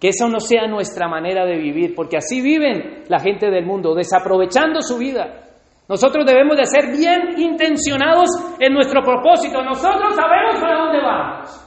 que 0.01 0.09
eso 0.09 0.29
no 0.29 0.41
sea 0.41 0.67
nuestra 0.67 1.07
manera 1.09 1.47
de 1.47 1.57
vivir, 1.57 1.95
porque 1.95 2.17
así 2.17 2.43
viven 2.43 3.05
la 3.09 3.21
gente 3.21 3.51
del 3.51 3.65
mundo, 3.65 3.95
desaprovechando 3.95 4.81
su 4.83 4.99
vida. 4.99 5.45
Nosotros 5.89 6.27
debemos 6.27 6.57
de 6.57 6.65
ser 6.65 6.91
bien 6.91 7.39
intencionados 7.39 8.29
en 8.59 8.75
nuestro 8.75 9.03
propósito. 9.03 9.63
Nosotros 9.63 10.17
sabemos 10.17 10.61
para 10.61 10.79
dónde 10.81 11.01
vamos. 11.01 11.66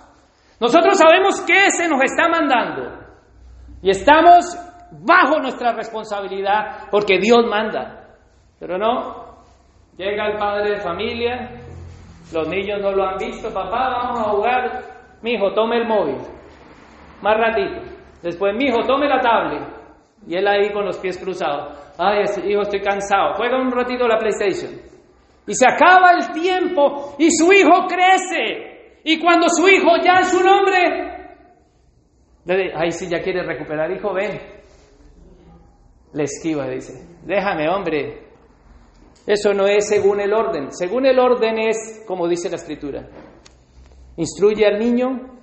Nosotros 0.60 0.97
sabemos 0.97 1.41
qué 1.41 1.72
se 1.72 1.88
nos 1.88 2.01
está 2.03 2.28
mandando. 2.28 2.99
Y 3.82 3.89
estamos 3.91 4.57
bajo 4.91 5.39
nuestra 5.39 5.74
responsabilidad 5.74 6.88
porque 6.91 7.18
Dios 7.20 7.45
manda. 7.49 8.07
Pero 8.60 8.78
no, 8.78 9.38
llega 9.97 10.28
el 10.28 10.38
padre 10.38 10.72
de 10.72 10.82
familia, 10.82 11.49
los 12.34 12.47
niños 12.47 12.82
no 12.82 12.91
lo 12.91 13.05
han 13.05 13.18
visto, 13.18 13.53
papá, 13.53 13.89
vamos 13.89 14.20
a 14.20 14.24
jugar, 14.32 14.82
mi 15.22 15.34
hijo, 15.34 15.53
tome 15.53 15.78
el 15.78 15.88
móvil, 15.88 16.18
más 17.22 17.38
ratito. 17.38 17.82
Después, 18.22 18.53
mi 18.55 18.66
hijo, 18.66 18.84
tome 18.86 19.07
la 19.07 19.22
tablet. 19.22 19.64
Y 20.28 20.36
él 20.36 20.47
ahí 20.47 20.72
con 20.74 20.86
los 20.86 20.97
pies 20.97 21.18
cruzados. 21.18 21.93
Ay, 21.97 22.24
hijo, 22.45 22.62
estoy 22.62 22.82
cansado. 22.82 23.36
Juega 23.36 23.57
un 23.57 23.72
ratito 23.72 24.07
la 24.07 24.18
PlayStation. 24.18 24.72
Y 25.47 25.53
se 25.53 25.66
acaba 25.66 26.12
el 26.12 26.32
tiempo 26.32 27.16
y 27.18 27.32
su 27.32 27.51
hijo 27.53 27.88
crece. 27.88 28.68
Y 29.03 29.19
cuando 29.19 29.47
su 29.49 29.67
hijo 29.67 29.91
ya 30.03 30.19
es 30.21 30.33
un 30.33 30.47
hombre, 30.47 31.19
ay, 32.75 32.91
si 32.91 33.07
ya 33.07 33.21
quiere 33.21 33.43
recuperar, 33.43 33.91
hijo, 33.91 34.13
ven. 34.13 34.39
Le 36.13 36.23
esquiva, 36.23 36.67
dice, 36.67 37.07
déjame, 37.23 37.69
hombre. 37.69 38.27
Eso 39.25 39.53
no 39.53 39.67
es 39.67 39.87
según 39.87 40.19
el 40.19 40.33
orden. 40.33 40.71
Según 40.71 41.05
el 41.05 41.19
orden 41.19 41.59
es, 41.59 42.03
como 42.07 42.27
dice 42.27 42.49
la 42.49 42.55
escritura, 42.55 43.07
instruye 44.17 44.65
al 44.65 44.79
niño 44.79 45.37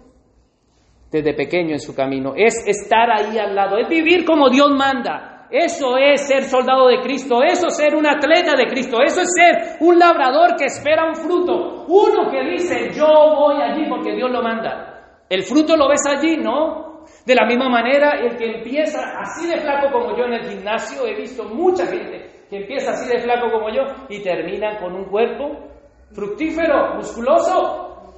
desde 1.10 1.34
pequeño 1.34 1.72
en 1.72 1.80
su 1.80 1.94
camino. 1.94 2.34
Es 2.36 2.66
estar 2.66 3.10
ahí 3.10 3.38
al 3.38 3.54
lado, 3.54 3.78
es 3.78 3.88
vivir 3.88 4.24
como 4.24 4.50
Dios 4.50 4.70
manda. 4.70 5.46
Eso 5.50 5.96
es 5.96 6.26
ser 6.26 6.44
soldado 6.44 6.88
de 6.88 7.00
Cristo, 7.00 7.40
eso 7.42 7.68
es 7.68 7.76
ser 7.76 7.94
un 7.94 8.06
atleta 8.06 8.56
de 8.56 8.66
Cristo, 8.66 8.98
eso 9.00 9.20
es 9.20 9.28
ser 9.32 9.76
un 9.80 9.96
labrador 9.98 10.56
que 10.56 10.64
espera 10.64 11.06
un 11.06 11.14
fruto. 11.14 11.75
Uno 11.88 12.30
que 12.30 12.42
dice, 12.50 12.90
yo 12.92 13.06
voy 13.06 13.60
allí 13.62 13.86
porque 13.88 14.14
Dios 14.14 14.30
lo 14.30 14.42
manda. 14.42 15.22
¿El 15.28 15.42
fruto 15.42 15.76
lo 15.76 15.88
ves 15.88 16.02
allí? 16.06 16.36
No. 16.36 17.04
De 17.24 17.34
la 17.34 17.46
misma 17.46 17.68
manera, 17.68 18.20
el 18.20 18.36
que 18.36 18.58
empieza 18.58 19.00
así 19.20 19.48
de 19.48 19.58
flaco 19.58 19.92
como 19.92 20.16
yo 20.16 20.24
en 20.24 20.34
el 20.34 20.48
gimnasio, 20.48 21.06
he 21.06 21.14
visto 21.14 21.44
mucha 21.44 21.86
gente 21.86 22.44
que 22.48 22.58
empieza 22.58 22.92
así 22.92 23.08
de 23.08 23.20
flaco 23.20 23.50
como 23.50 23.70
yo 23.70 23.82
y 24.08 24.22
termina 24.22 24.78
con 24.78 24.94
un 24.94 25.04
cuerpo 25.06 25.66
fructífero, 26.12 26.94
musculoso. 26.94 28.14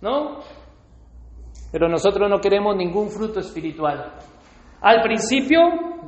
¿No? 0.00 0.38
Pero 1.72 1.88
nosotros 1.88 2.30
no 2.30 2.38
queremos 2.38 2.76
ningún 2.76 3.10
fruto 3.10 3.40
espiritual. 3.40 4.12
Al 4.80 5.02
principio 5.02 5.58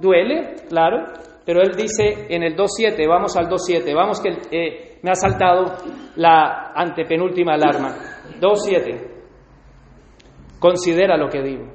duele, 0.01 0.55
claro, 0.69 1.07
pero 1.45 1.61
él 1.61 1.73
dice 1.77 2.27
en 2.29 2.43
el 2.43 2.57
2.7, 2.57 3.09
vamos 3.09 3.37
al 3.37 3.49
2.7, 3.49 3.95
vamos 3.95 4.21
que 4.21 4.29
eh, 4.51 4.90
me 5.03 5.11
ha 5.11 5.15
saltado 5.15 5.77
la 6.17 6.73
antepenúltima 6.75 7.55
alarma. 7.55 7.97
2.7, 8.41 10.59
considera 10.59 11.17
lo 11.17 11.29
que 11.29 11.43
digo. 11.43 11.73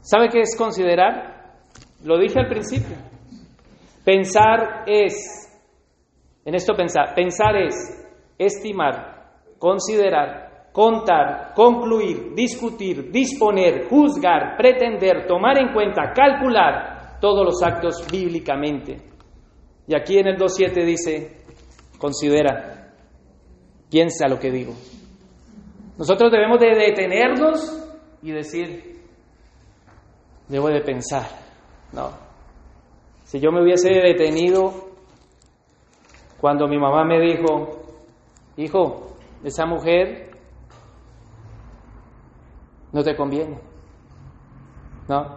¿Sabe 0.00 0.28
qué 0.28 0.40
es 0.40 0.56
considerar? 0.56 1.54
Lo 2.04 2.18
dije 2.18 2.38
al 2.38 2.48
principio. 2.48 2.96
Pensar 4.04 4.84
es, 4.86 5.14
en 6.44 6.54
esto 6.54 6.74
pensar, 6.74 7.14
pensar 7.14 7.56
es 7.56 7.74
estimar, 8.38 9.32
considerar, 9.58 10.70
contar, 10.72 11.54
concluir, 11.54 12.34
discutir, 12.34 13.10
disponer, 13.10 13.88
juzgar, 13.88 14.56
pretender, 14.56 15.26
tomar 15.26 15.58
en 15.58 15.72
cuenta, 15.72 16.12
calcular 16.14 17.18
todos 17.20 17.44
los 17.44 17.62
actos 17.62 18.06
bíblicamente. 18.12 19.15
Y 19.86 19.94
aquí 19.94 20.18
en 20.18 20.26
el 20.26 20.36
2.7 20.36 20.84
dice, 20.84 21.36
considera, 21.98 22.92
piensa 23.88 24.26
lo 24.28 24.38
que 24.38 24.50
digo. 24.50 24.74
Nosotros 25.98 26.30
debemos 26.30 26.58
de 26.60 26.74
detenernos 26.74 27.88
y 28.22 28.32
decir, 28.32 29.02
debo 30.48 30.68
de 30.68 30.80
pensar. 30.80 31.26
No. 31.92 32.10
Si 33.24 33.40
yo 33.40 33.50
me 33.50 33.62
hubiese 33.62 33.90
detenido 33.90 34.72
cuando 36.40 36.66
mi 36.66 36.78
mamá 36.78 37.04
me 37.04 37.20
dijo, 37.20 37.82
hijo, 38.56 39.16
esa 39.42 39.66
mujer 39.66 40.30
no 42.92 43.02
te 43.02 43.16
conviene. 43.16 43.58
No, 45.08 45.36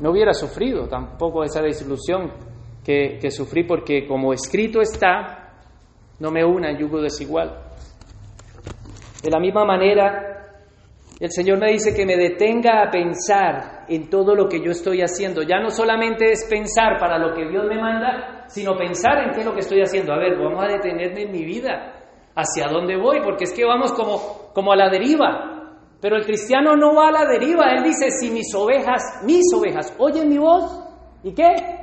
no 0.00 0.10
hubiera 0.10 0.34
sufrido 0.34 0.86
tampoco 0.88 1.42
esa 1.42 1.62
desilusión 1.62 2.51
que, 2.84 3.30
sufrí 3.30 3.64
porque 3.64 4.06
como 4.06 4.32
escrito 4.32 4.80
está, 4.80 5.54
no 6.18 6.30
me 6.30 6.44
una 6.44 6.70
en 6.70 6.78
yugo 6.78 7.00
desigual. 7.00 7.58
De 9.22 9.30
la 9.30 9.38
misma 9.38 9.64
manera, 9.64 10.56
el 11.20 11.30
Señor 11.30 11.58
me 11.58 11.70
dice 11.70 11.94
que 11.94 12.04
me 12.04 12.16
detenga 12.16 12.82
a 12.82 12.90
pensar 12.90 13.84
en 13.88 14.10
todo 14.10 14.34
lo 14.34 14.48
que 14.48 14.60
yo 14.60 14.72
estoy 14.72 15.00
haciendo. 15.00 15.42
Ya 15.42 15.60
no 15.60 15.70
solamente 15.70 16.32
es 16.32 16.44
pensar 16.50 16.98
para 16.98 17.18
lo 17.18 17.34
que 17.34 17.48
Dios 17.48 17.64
me 17.68 17.80
manda, 17.80 18.44
sino 18.48 18.76
pensar 18.76 19.18
en 19.18 19.30
qué 19.30 19.40
es 19.40 19.46
lo 19.46 19.54
que 19.54 19.60
estoy 19.60 19.80
haciendo. 19.82 20.12
A 20.12 20.18
ver, 20.18 20.36
vamos 20.36 20.64
a 20.64 20.72
detenerme 20.72 21.22
en 21.22 21.32
mi 21.32 21.44
vida. 21.44 21.94
¿Hacia 22.34 22.66
dónde 22.66 22.96
voy? 22.96 23.20
Porque 23.22 23.44
es 23.44 23.52
que 23.52 23.64
vamos 23.64 23.92
como, 23.92 24.50
como 24.52 24.72
a 24.72 24.76
la 24.76 24.88
deriva. 24.88 25.68
Pero 26.00 26.16
el 26.16 26.24
cristiano 26.24 26.74
no 26.74 26.96
va 26.96 27.08
a 27.08 27.12
la 27.12 27.26
deriva. 27.26 27.66
Él 27.76 27.84
dice, 27.84 28.10
si 28.10 28.30
mis 28.32 28.52
ovejas, 28.54 29.22
mis 29.24 29.44
ovejas, 29.54 29.94
oyen 29.98 30.28
mi 30.28 30.38
voz, 30.38 30.82
¿y 31.22 31.32
qué? 31.32 31.81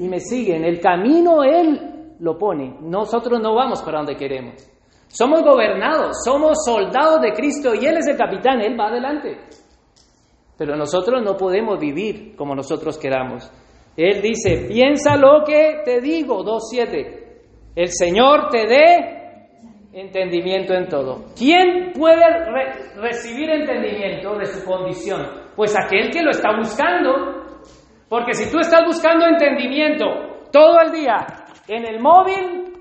Y 0.00 0.08
me 0.08 0.18
siguen. 0.18 0.64
El 0.64 0.80
camino 0.80 1.44
Él 1.44 2.16
lo 2.18 2.36
pone. 2.36 2.76
Nosotros 2.80 3.40
no 3.40 3.54
vamos 3.54 3.82
para 3.82 3.98
donde 3.98 4.16
queremos. 4.16 4.54
Somos 5.08 5.42
gobernados, 5.42 6.16
somos 6.24 6.64
soldados 6.64 7.20
de 7.20 7.32
Cristo 7.32 7.74
y 7.74 7.84
Él 7.84 7.96
es 7.98 8.06
el 8.06 8.16
capitán, 8.16 8.60
Él 8.60 8.78
va 8.78 8.88
adelante. 8.88 9.38
pero 10.56 10.76
nosotros 10.76 11.22
no 11.24 11.36
podemos 11.36 11.78
vivir 11.80 12.36
como 12.36 12.54
nosotros 12.54 12.98
queramos. 12.98 13.50
Él 13.96 14.20
dice, 14.20 14.66
piensa 14.68 15.16
lo 15.16 15.42
que 15.44 15.80
te 15.84 16.00
digo, 16.00 16.44
2.7. 16.44 17.20
El 17.74 17.88
Señor 17.88 18.48
te 18.50 18.66
dé 18.66 19.10
entendimiento 19.92 20.74
en 20.74 20.86
todo. 20.86 21.24
¿Quién 21.36 21.92
puede 21.98 22.22
recibir 22.96 23.48
entendimiento 23.50 24.36
de 24.38 24.44
su 24.46 24.64
condición? 24.64 25.26
Pues 25.56 25.74
aquel 25.76 26.10
que 26.10 26.22
lo 26.22 26.30
está 26.30 26.56
buscando. 26.56 27.39
Porque 28.10 28.34
si 28.34 28.50
tú 28.50 28.58
estás 28.58 28.84
buscando 28.84 29.24
entendimiento 29.24 30.04
todo 30.50 30.80
el 30.80 30.90
día 30.90 31.24
en 31.68 31.86
el 31.86 32.00
móvil, 32.00 32.72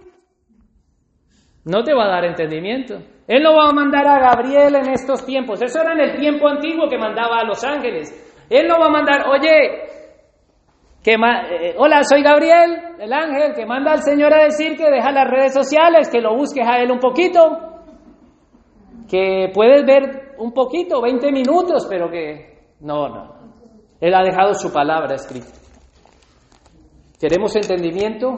no 1.65 1.83
te 1.83 1.93
va 1.93 2.05
a 2.05 2.09
dar 2.09 2.25
entendimiento. 2.25 2.95
Él 3.27 3.43
no 3.43 3.55
va 3.55 3.69
a 3.69 3.71
mandar 3.73 4.07
a 4.07 4.19
Gabriel 4.19 4.73
en 4.75 4.89
estos 4.89 5.23
tiempos. 5.23 5.61
Eso 5.61 5.81
era 5.81 5.93
en 5.93 5.99
el 5.99 6.19
tiempo 6.19 6.47
antiguo 6.47 6.89
que 6.89 6.97
mandaba 6.97 7.37
a 7.37 7.43
los 7.45 7.63
ángeles. 7.63 8.09
Él 8.49 8.67
no 8.67 8.79
va 8.79 8.87
a 8.87 8.89
mandar, 8.89 9.27
oye, 9.29 9.83
que 11.03 11.13
eh, 11.13 11.75
hola, 11.77 12.03
soy 12.03 12.23
Gabriel, 12.23 12.95
el 12.99 13.13
ángel, 13.13 13.53
que 13.53 13.67
manda 13.67 13.91
al 13.91 14.01
Señor 14.01 14.33
a 14.33 14.45
decir 14.45 14.75
que 14.75 14.89
deja 14.89 15.11
las 15.11 15.29
redes 15.29 15.53
sociales, 15.53 16.09
que 16.09 16.21
lo 16.21 16.35
busques 16.35 16.67
a 16.67 16.81
Él 16.81 16.91
un 16.91 16.97
poquito, 16.97 17.85
que 19.07 19.51
puedes 19.53 19.85
ver 19.85 20.33
un 20.39 20.51
poquito, 20.53 20.99
20 21.03 21.31
minutos, 21.31 21.85
pero 21.87 22.09
que 22.09 22.73
no, 22.79 23.09
no. 23.09 23.38
Él 23.99 24.13
ha 24.13 24.23
dejado 24.23 24.53
su 24.53 24.71
palabra 24.71 25.15
escrita. 25.15 25.51
¿Queremos 27.19 27.55
entendimiento? 27.55 28.35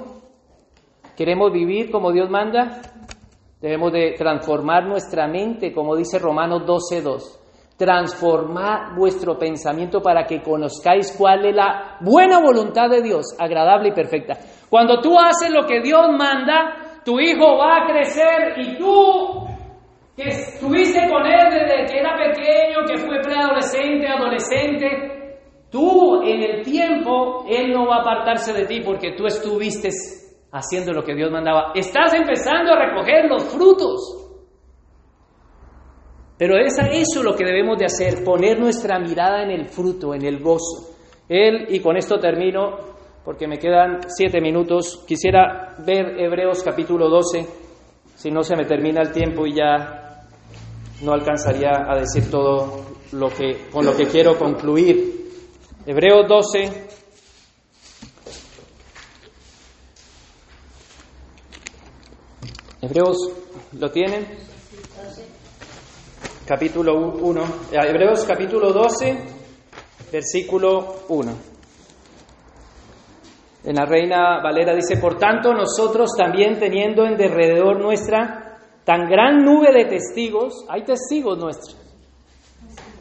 ¿Queremos 1.15 1.51
vivir 1.51 1.91
como 1.91 2.11
Dios 2.11 2.29
manda? 2.29 2.81
Debemos 3.61 3.91
de 3.91 4.15
transformar 4.17 4.87
nuestra 4.87 5.27
mente, 5.27 5.71
como 5.71 5.95
dice 5.95 6.17
Romanos 6.17 6.63
12.2 6.63 7.41
transformar 7.81 8.93
vuestro 8.95 9.39
pensamiento 9.39 10.01
para 10.01 10.25
que 10.25 10.43
conozcáis 10.43 11.15
cuál 11.17 11.45
es 11.47 11.55
la 11.55 11.97
buena 11.99 12.39
voluntad 12.39 12.87
de 12.91 13.01
Dios, 13.01 13.35
agradable 13.39 13.89
y 13.89 13.91
perfecta. 13.91 14.37
Cuando 14.69 15.01
tú 15.01 15.17
haces 15.17 15.49
lo 15.49 15.65
que 15.65 15.81
Dios 15.81 16.09
manda, 16.15 16.99
tu 17.03 17.19
hijo 17.19 17.57
va 17.57 17.77
a 17.77 17.87
crecer 17.87 18.53
y 18.57 18.77
tú, 18.77 19.47
que 20.15 20.27
estuviste 20.27 21.09
con 21.09 21.25
él 21.25 21.49
desde 21.49 21.91
que 21.91 21.99
era 21.99 22.15
pequeño, 22.15 22.85
que 22.85 22.97
fue 22.97 23.19
preadolescente, 23.19 24.07
adolescente, 24.07 25.10
tú 25.71 26.21
en 26.21 26.43
el 26.43 26.63
tiempo, 26.63 27.45
él 27.47 27.71
no 27.71 27.87
va 27.87 27.97
a 27.97 28.01
apartarse 28.01 28.53
de 28.53 28.65
ti 28.65 28.81
porque 28.81 29.13
tú 29.17 29.25
estuviste 29.25 29.89
haciendo 30.51 30.91
lo 30.91 31.03
que 31.03 31.15
Dios 31.15 31.31
mandaba. 31.31 31.71
Estás 31.73 32.13
empezando 32.13 32.73
a 32.73 32.85
recoger 32.85 33.25
los 33.29 33.43
frutos. 33.45 34.17
Pero 36.37 36.57
es 36.57 36.75
eso 36.77 37.23
lo 37.23 37.35
que 37.35 37.45
debemos 37.45 37.77
de 37.77 37.85
hacer, 37.85 38.23
poner 38.23 38.59
nuestra 38.59 38.99
mirada 38.99 39.43
en 39.43 39.51
el 39.51 39.69
fruto, 39.69 40.13
en 40.13 40.25
el 40.25 40.41
gozo. 40.41 40.95
Él, 41.29 41.67
y 41.69 41.79
con 41.79 41.95
esto 41.95 42.19
termino, 42.19 42.77
porque 43.23 43.47
me 43.47 43.59
quedan 43.59 43.99
siete 44.07 44.41
minutos, 44.41 45.03
quisiera 45.07 45.75
ver 45.85 46.19
Hebreos 46.19 46.63
capítulo 46.63 47.09
12, 47.09 47.45
si 48.15 48.31
no 48.31 48.41
se 48.41 48.55
me 48.55 48.65
termina 48.65 49.01
el 49.01 49.11
tiempo 49.11 49.45
y 49.45 49.53
ya 49.53 50.25
no 51.03 51.13
alcanzaría 51.13 51.85
a 51.87 51.95
decir 51.95 52.29
todo 52.29 52.85
lo 53.13 53.29
que, 53.29 53.69
con 53.71 53.85
lo 53.85 53.95
que 53.95 54.05
quiero 54.05 54.37
concluir. 54.37 55.20
Hebreos 55.83 56.27
12, 56.27 56.87
Hebreos, 62.83 63.17
¿lo 63.79 63.89
tienen? 63.89 64.27
capítulo 66.45 67.17
1, 67.17 67.43
eh, 67.71 67.77
Hebreos 67.87 68.23
capítulo 68.25 68.71
12, 68.71 69.17
versículo 70.11 70.97
1. 71.09 71.31
En 73.63 73.75
la 73.75 73.85
Reina 73.85 74.39
Valera 74.43 74.75
dice, 74.75 74.97
por 74.97 75.17
tanto 75.17 75.51
nosotros 75.51 76.11
también 76.15 76.59
teniendo 76.59 77.05
en 77.05 77.17
derredor 77.17 77.81
nuestra 77.81 78.59
tan 78.83 79.09
gran 79.09 79.43
nube 79.43 79.73
de 79.73 79.85
testigos, 79.85 80.63
hay 80.69 80.83
testigos 80.83 81.39
nuestros, 81.39 81.75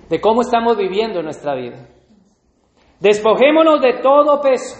de 0.09 0.19
cómo 0.19 0.41
estamos 0.41 0.79
viviendo 0.79 1.21
nuestra 1.23 1.55
vida. 1.55 1.90
Despojémonos 3.01 3.81
de 3.81 3.95
todo 4.03 4.41
peso. 4.41 4.77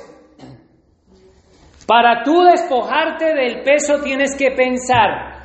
Para 1.87 2.23
tú 2.23 2.43
despojarte 2.43 3.35
del 3.35 3.63
peso 3.65 4.01
tienes 4.03 4.37
que 4.39 4.53
pensar, 4.53 5.43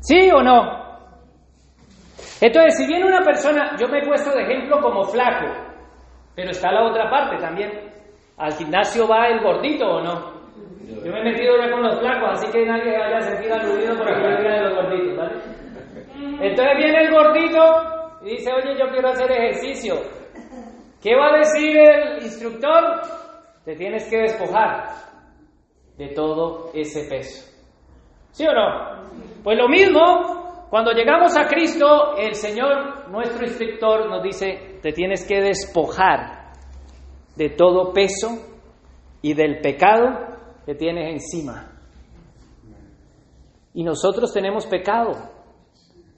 ¿sí 0.00 0.30
o 0.30 0.42
no? 0.42 0.82
Entonces, 2.40 2.76
si 2.76 2.86
viene 2.86 3.06
una 3.06 3.20
persona, 3.20 3.76
yo 3.78 3.88
me 3.88 4.00
he 4.00 4.06
puesto 4.06 4.30
de 4.34 4.42
ejemplo 4.42 4.80
como 4.80 5.04
flaco, 5.04 5.46
pero 6.34 6.50
está 6.50 6.72
la 6.72 6.84
otra 6.84 7.08
parte 7.08 7.38
también. 7.38 7.70
¿Al 8.36 8.52
gimnasio 8.52 9.06
va 9.06 9.28
el 9.28 9.40
gordito 9.40 9.86
o 9.86 10.00
no? 10.02 10.32
Yo 11.04 11.12
me 11.12 11.20
he 11.20 11.24
metido 11.24 11.56
ya 11.56 11.70
con 11.70 11.82
los 11.82 11.98
flacos, 12.00 12.30
así 12.32 12.50
que 12.50 12.66
nadie 12.66 12.98
vaya 12.98 13.16
a 13.16 13.20
sentir 13.20 13.52
aludido 13.52 13.96
por 13.96 14.08
aquí 14.08 14.42
de 14.42 14.60
los 14.60 14.74
gorditos, 14.74 15.16
¿vale? 15.16 15.34
Entonces 16.40 16.76
viene 16.76 17.04
el 17.04 17.10
gordito 17.10 17.62
y 18.22 18.30
dice, 18.32 18.52
oye, 18.52 18.76
yo 18.78 18.90
quiero 18.90 19.08
hacer 19.08 19.30
ejercicio. 19.30 19.94
¿Qué 21.02 21.16
va 21.16 21.34
a 21.34 21.38
decir 21.38 21.76
el 21.76 22.22
instructor? 22.22 23.00
Te 23.64 23.74
tienes 23.74 24.08
que 24.08 24.18
despojar 24.18 24.88
de 25.98 26.08
todo 26.14 26.70
ese 26.74 27.08
peso. 27.08 27.50
¿Sí 28.30 28.46
o 28.46 28.52
no? 28.52 29.10
Pues 29.42 29.58
lo 29.58 29.68
mismo 29.68 30.68
cuando 30.70 30.92
llegamos 30.92 31.36
a 31.36 31.46
Cristo, 31.48 32.16
el 32.16 32.34
Señor, 32.34 33.10
nuestro 33.10 33.44
instructor, 33.44 34.08
nos 34.08 34.22
dice, 34.22 34.78
te 34.80 34.92
tienes 34.92 35.26
que 35.26 35.42
despojar 35.42 36.52
de 37.36 37.50
todo 37.50 37.92
peso 37.92 38.28
y 39.20 39.34
del 39.34 39.60
pecado 39.60 40.08
que 40.64 40.74
tienes 40.74 41.12
encima. 41.12 41.72
Y 43.74 43.84
nosotros 43.84 44.32
tenemos 44.32 44.66
pecado 44.66 45.12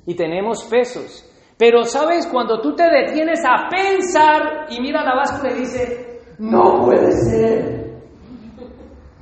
y 0.06 0.15
tenemos 0.15 0.62
pesos. 0.65 1.28
Pero 1.56 1.85
sabes, 1.85 2.26
cuando 2.26 2.60
tú 2.60 2.74
te 2.74 2.85
detienes 2.85 3.40
a 3.44 3.68
pensar 3.68 4.66
y 4.70 4.81
mira 4.81 5.05
la 5.05 5.14
báscula 5.14 5.52
y 5.52 5.60
dice, 5.60 6.20
no 6.39 6.85
puede 6.85 7.12
ser. 7.12 7.85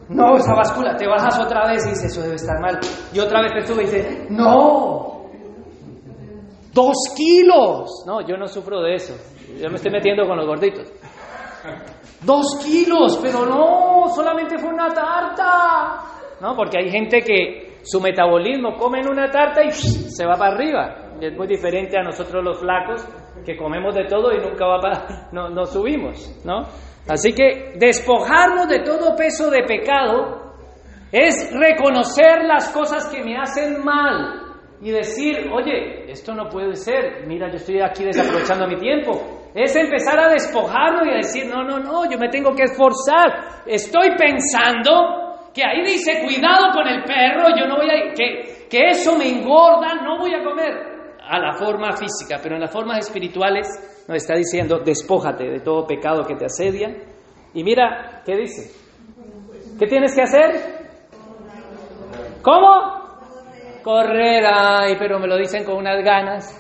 No, 0.09 0.37
esa 0.37 0.55
báscula, 0.55 0.97
te 0.97 1.07
bajas 1.07 1.39
otra 1.39 1.67
vez 1.69 1.87
y 1.87 1.91
dices, 1.91 2.13
eso 2.13 2.23
debe 2.23 2.35
estar 2.35 2.61
mal. 2.61 2.79
Y 3.13 3.19
otra 3.21 3.43
vez 3.43 3.53
te 3.55 3.67
sube 3.67 3.83
y 3.83 3.87
dices, 3.87 4.31
no, 4.31 5.13
Dos 6.73 6.97
kilos. 7.15 8.05
No, 8.07 8.27
yo 8.27 8.37
no 8.37 8.49
sufro 8.49 8.81
de 8.81 8.95
eso. 8.95 9.15
Yo 9.61 9.69
me 9.69 9.77
estoy 9.77 9.91
metiendo 9.91 10.27
con 10.27 10.39
los 10.39 10.47
gorditos. 10.47 10.91
Dos 12.23 12.59
kilos, 12.65 13.19
pero 13.23 13.45
no, 13.45 14.09
solamente 14.15 14.59
fue 14.59 14.71
una 14.73 14.89
tarta. 14.89 16.01
No, 16.41 16.57
porque 16.57 16.79
hay 16.79 16.91
gente 16.91 17.21
que 17.21 17.81
su 17.83 18.01
metabolismo 18.01 18.77
come 18.79 19.01
en 19.01 19.11
una 19.11 19.31
tarta 19.31 19.63
y 19.63 19.71
se 19.71 20.25
va 20.25 20.35
para 20.37 20.55
arriba. 20.55 21.02
Es 21.27 21.37
muy 21.37 21.47
diferente 21.47 21.99
a 21.99 22.03
nosotros 22.03 22.43
los 22.43 22.59
flacos 22.59 23.07
que 23.45 23.57
comemos 23.57 23.95
de 23.95 24.05
todo 24.05 24.33
y 24.33 24.39
nunca 24.39 24.67
va 24.67 24.81
para, 24.81 25.29
no, 25.33 25.49
no 25.51 25.65
subimos, 25.67 26.41
¿no? 26.45 26.63
Así 27.09 27.33
que 27.33 27.75
despojarnos 27.77 28.69
de 28.69 28.81
todo 28.81 29.17
peso 29.17 29.51
de 29.51 29.65
pecado 29.65 30.53
es 31.11 31.53
reconocer 31.53 32.45
las 32.45 32.69
cosas 32.71 33.07
que 33.09 33.23
me 33.23 33.37
hacen 33.37 33.85
mal, 33.85 34.43
y 34.83 34.91
decir, 34.91 35.49
oye, 35.53 36.11
esto 36.11 36.35
no 36.35 36.49
puede 36.49 36.75
ser, 36.75 37.25
mira, 37.25 37.49
yo 37.49 37.55
estoy 37.55 37.81
aquí 37.81 38.05
desaprovechando 38.05 38.67
mi 38.67 38.77
tiempo. 38.77 39.13
Es 39.55 39.77
empezar 39.77 40.19
a 40.19 40.29
despojarlo 40.29 41.07
y 41.07 41.11
a 41.11 41.17
decir, 41.19 41.47
no, 41.47 41.63
no, 41.63 41.79
no, 41.79 42.11
yo 42.11 42.19
me 42.19 42.29
tengo 42.29 42.53
que 42.53 42.65
esforzar. 42.65 43.63
Estoy 43.65 44.09
pensando 44.19 45.51
que 45.55 45.63
ahí 45.63 45.83
dice, 45.85 46.25
cuidado 46.25 46.73
con 46.73 46.89
el 46.89 47.05
perro, 47.05 47.55
yo 47.57 47.67
no 47.69 47.77
voy 47.77 47.91
a, 47.91 48.13
que, 48.13 48.67
que 48.69 48.89
eso 48.89 49.17
me 49.17 49.29
engorda, 49.29 49.95
no 50.03 50.19
voy 50.19 50.35
a 50.35 50.43
comer. 50.43 50.92
A 51.35 51.39
la 51.39 51.55
forma 51.55 51.93
física, 51.97 52.39
pero 52.43 52.57
en 52.57 52.61
las 52.61 52.71
formas 52.71 52.99
espirituales 52.99 53.67
nos 54.07 54.19
está 54.19 54.35
diciendo, 54.35 54.81
despójate 54.85 55.45
de 55.45 55.61
todo 55.61 55.87
pecado 55.87 56.25
que 56.25 56.37
te 56.37 56.45
asedia. 56.45 56.95
Y 57.55 57.65
mira, 57.65 58.21
¿qué 58.23 58.37
dice? 58.37 58.71
¿Qué 59.79 59.87
tienes 59.87 60.15
que 60.15 60.21
hacer? 60.21 60.51
¿Cómo? 62.43 63.01
Correr, 63.83 64.45
ay, 64.47 64.97
pero 64.99 65.19
me 65.19 65.27
lo 65.27 65.39
dicen 65.39 65.65
con 65.65 65.77
unas 65.77 66.05
ganas. 66.05 66.55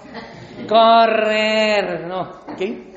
Correr, 0.66 2.06
no. 2.06 2.30
¿Qué? 2.56 2.94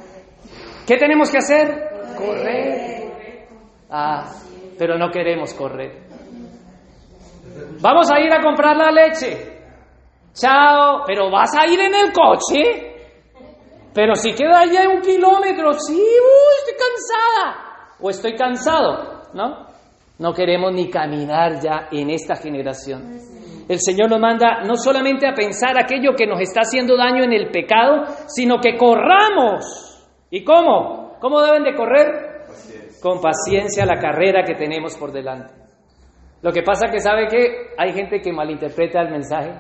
¿Qué 0.88 0.96
tenemos 0.96 1.30
que 1.30 1.40
hacer? 1.40 1.90
Correr. 2.18 3.48
Ah, 3.90 4.32
pero 4.80 4.98
no 4.98 5.12
queremos 5.12 5.54
correr. 5.54 6.06
Vamos 7.82 8.10
a 8.14 8.22
ir 8.22 8.32
a 8.32 8.42
comprar 8.42 8.78
la 8.78 8.92
leche. 8.92 9.55
Chao, 10.36 11.04
pero 11.08 11.32
vas 11.32 11.56
a 11.56 11.66
ir 11.66 11.80
en 11.80 11.96
el 11.96 12.12
coche. 12.14 12.94
Pero 13.94 14.16
si 14.16 14.34
queda 14.34 14.66
ya 14.66 14.88
un 14.90 15.02
kilómetro, 15.02 15.74
sí, 15.74 16.00
estoy 16.60 16.76
cansada. 16.78 17.96
O 18.00 18.10
estoy 18.10 18.36
cansado, 18.36 19.24
¿no? 19.34 19.68
No 20.20 20.34
queremos 20.34 20.74
ni 20.74 20.90
caminar 20.90 21.60
ya 21.62 21.88
en 21.92 22.10
esta 22.12 22.36
generación 22.36 23.36
el 23.68 23.80
Señor 23.80 24.12
nos 24.12 24.20
manda 24.20 24.62
no 24.64 24.76
solamente 24.76 25.28
a 25.28 25.34
pensar 25.34 25.76
aquello 25.76 26.14
que 26.16 26.28
nos 26.28 26.40
está 26.40 26.62
haciendo 26.62 26.96
daño 26.96 27.24
en 27.24 27.34
el 27.34 27.50
pecado, 27.50 28.04
sino 28.28 28.60
que 28.60 28.78
corramos 28.78 29.86
¿Y 30.30 30.44
cómo? 30.44 31.18
¿Cómo 31.20 31.42
deben 31.42 31.64
de 31.64 31.76
correr? 31.76 32.08
Con 33.02 33.22
paciencia 33.22 33.86
la 33.86 34.00
carrera 34.00 34.44
que 34.44 34.56
tenemos 34.56 34.98
por 34.98 35.12
delante. 35.12 35.54
Lo 36.42 36.52
que 36.52 36.62
pasa 36.62 36.92
que 36.92 37.00
sabe 37.00 37.28
que 37.28 37.70
hay 37.78 37.94
gente 37.94 38.20
que 38.20 38.34
malinterpreta 38.34 39.02
el 39.02 39.12
mensaje 39.12 39.54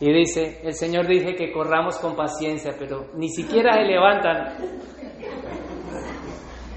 y 0.00 0.12
dice, 0.12 0.60
el 0.64 0.72
Señor 0.72 1.06
dice 1.06 1.34
que 1.34 1.52
corramos 1.52 1.98
con 1.98 2.16
paciencia, 2.16 2.72
pero 2.78 3.08
ni 3.14 3.28
siquiera 3.28 3.74
se 3.74 3.82
levantan. 3.82 4.54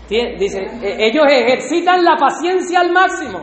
Dice, 0.10 0.62
e-, 0.82 1.06
ellos 1.08 1.26
ejercitan 1.30 2.04
la 2.04 2.18
paciencia 2.18 2.82
al 2.82 2.92
máximo. 2.92 3.40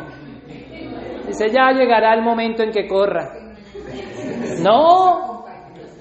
Dice, 1.27 1.49
ya 1.49 1.73
llegará 1.73 2.13
el 2.13 2.23
momento 2.23 2.63
en 2.63 2.71
que 2.73 2.87
corra. 2.87 3.33
No. 4.63 5.47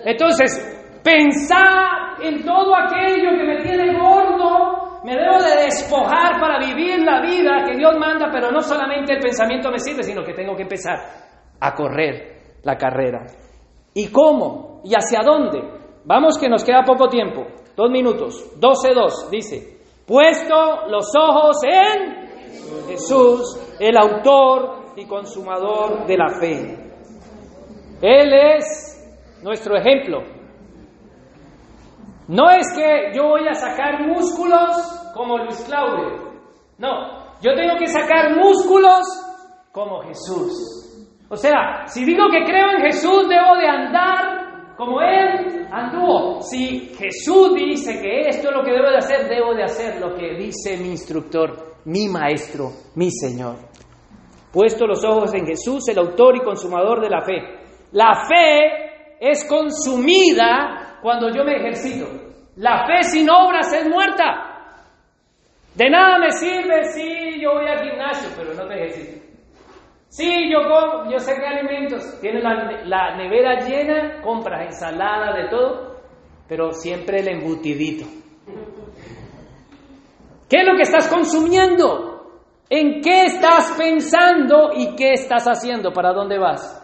Entonces, 0.03 1.01
pensar 1.01 2.21
en 2.21 2.43
todo 2.43 2.75
aquello 2.75 3.31
que 3.31 3.43
me 3.45 3.61
tiene 3.61 3.97
gordo, 3.97 4.99
me 5.05 5.15
debo 5.15 5.41
de 5.41 5.63
despojar 5.63 6.37
para 6.41 6.59
vivir 6.59 6.99
la 6.99 7.21
vida 7.21 7.63
que 7.65 7.77
Dios 7.77 7.97
manda, 7.97 8.29
pero 8.29 8.51
no 8.51 8.59
solamente 8.59 9.13
el 9.13 9.19
pensamiento 9.19 9.71
me 9.71 9.79
sirve, 9.79 10.03
sino 10.03 10.21
que 10.21 10.33
tengo 10.33 10.53
que 10.57 10.63
empezar 10.63 10.97
a 11.61 11.73
correr 11.73 12.39
la 12.63 12.75
carrera. 12.75 13.25
¿Y 13.99 14.07
cómo? 14.13 14.79
¿Y 14.85 14.93
hacia 14.95 15.19
dónde? 15.25 15.61
Vamos 16.05 16.37
que 16.37 16.47
nos 16.47 16.63
queda 16.63 16.85
poco 16.85 17.09
tiempo. 17.09 17.45
Dos 17.75 17.91
minutos. 17.91 18.57
12.2 18.57 19.29
dice, 19.29 19.81
puesto 20.07 20.87
los 20.87 21.13
ojos 21.17 21.57
en 21.65 22.87
Jesús, 22.87 23.59
el 23.77 23.97
autor 23.97 24.93
y 24.95 25.05
consumador 25.05 26.07
de 26.07 26.17
la 26.17 26.29
fe. 26.39 26.93
Él 28.01 28.33
es 28.33 29.41
nuestro 29.43 29.75
ejemplo. 29.75 30.19
No 32.29 32.49
es 32.51 32.67
que 32.73 33.11
yo 33.13 33.27
voy 33.27 33.49
a 33.49 33.53
sacar 33.53 34.07
músculos 34.07 34.77
como 35.13 35.39
Luis 35.39 35.61
Claudio. 35.67 36.39
No, 36.77 37.35
yo 37.41 37.53
tengo 37.53 37.75
que 37.77 37.87
sacar 37.87 38.37
músculos 38.37 39.01
como 39.73 40.03
Jesús. 40.03 40.88
O 41.29 41.35
sea, 41.35 41.85
si 41.85 42.05
digo 42.05 42.25
que 42.31 42.43
creo 42.43 42.71
en 42.71 42.81
Jesús, 42.81 43.29
debo 43.29 43.55
de 43.55 43.67
andar 43.67 44.75
como 44.75 44.99
Él 45.01 45.67
anduvo. 45.71 46.41
Si 46.41 46.91
Jesús 46.97 47.53
dice 47.53 48.01
que 48.01 48.21
esto 48.29 48.49
es 48.49 48.55
lo 48.55 48.63
que 48.63 48.71
debo 48.71 48.89
de 48.89 48.97
hacer, 48.97 49.29
debo 49.29 49.53
de 49.53 49.63
hacer 49.63 49.99
lo 49.99 50.15
que 50.15 50.35
dice 50.35 50.77
mi 50.77 50.89
instructor, 50.89 51.75
mi 51.85 52.07
maestro, 52.07 52.71
mi 52.95 53.11
Señor. 53.11 53.57
Puesto 54.51 54.87
los 54.87 55.03
ojos 55.03 55.33
en 55.35 55.45
Jesús, 55.45 55.87
el 55.89 55.99
autor 55.99 56.37
y 56.37 56.39
consumador 56.39 57.01
de 57.01 57.09
la 57.09 57.21
fe. 57.21 57.59
La 57.91 58.25
fe 58.27 59.17
es 59.19 59.45
consumida 59.47 60.97
cuando 61.01 61.29
yo 61.29 61.43
me 61.43 61.57
ejercito. 61.57 62.07
La 62.55 62.87
fe 62.87 63.03
sin 63.03 63.29
obras 63.29 63.71
es 63.71 63.87
muerta. 63.87 64.49
De 65.75 65.89
nada 65.89 66.17
me 66.17 66.31
sirve 66.31 66.85
si 66.85 67.39
yo 67.39 67.53
voy 67.53 67.67
al 67.67 67.83
gimnasio, 67.87 68.29
pero 68.35 68.53
no 68.53 68.67
te 68.67 68.73
ejercito. 68.73 69.18
Sí, 70.09 70.51
yo 70.51 70.67
como, 70.67 71.11
yo 71.11 71.19
sé 71.19 71.35
qué 71.35 71.45
alimentos. 71.45 72.19
Tienes 72.19 72.43
la, 72.43 72.81
la, 72.85 73.15
nevera 73.15 73.59
llena, 73.65 74.21
compras 74.21 74.65
ensalada, 74.65 75.33
de 75.33 75.49
todo, 75.49 76.01
pero 76.47 76.73
siempre 76.73 77.19
el 77.19 77.27
embutidito. 77.29 78.05
¿Qué 80.49 80.57
es 80.57 80.67
lo 80.67 80.75
que 80.75 80.81
estás 80.81 81.07
consumiendo? 81.07 82.41
¿En 82.67 83.01
qué 83.01 83.25
estás 83.25 83.75
pensando 83.77 84.71
y 84.75 84.95
qué 84.95 85.13
estás 85.13 85.45
haciendo? 85.45 85.91
¿Para 85.93 86.11
dónde 86.11 86.39
vas? 86.39 86.75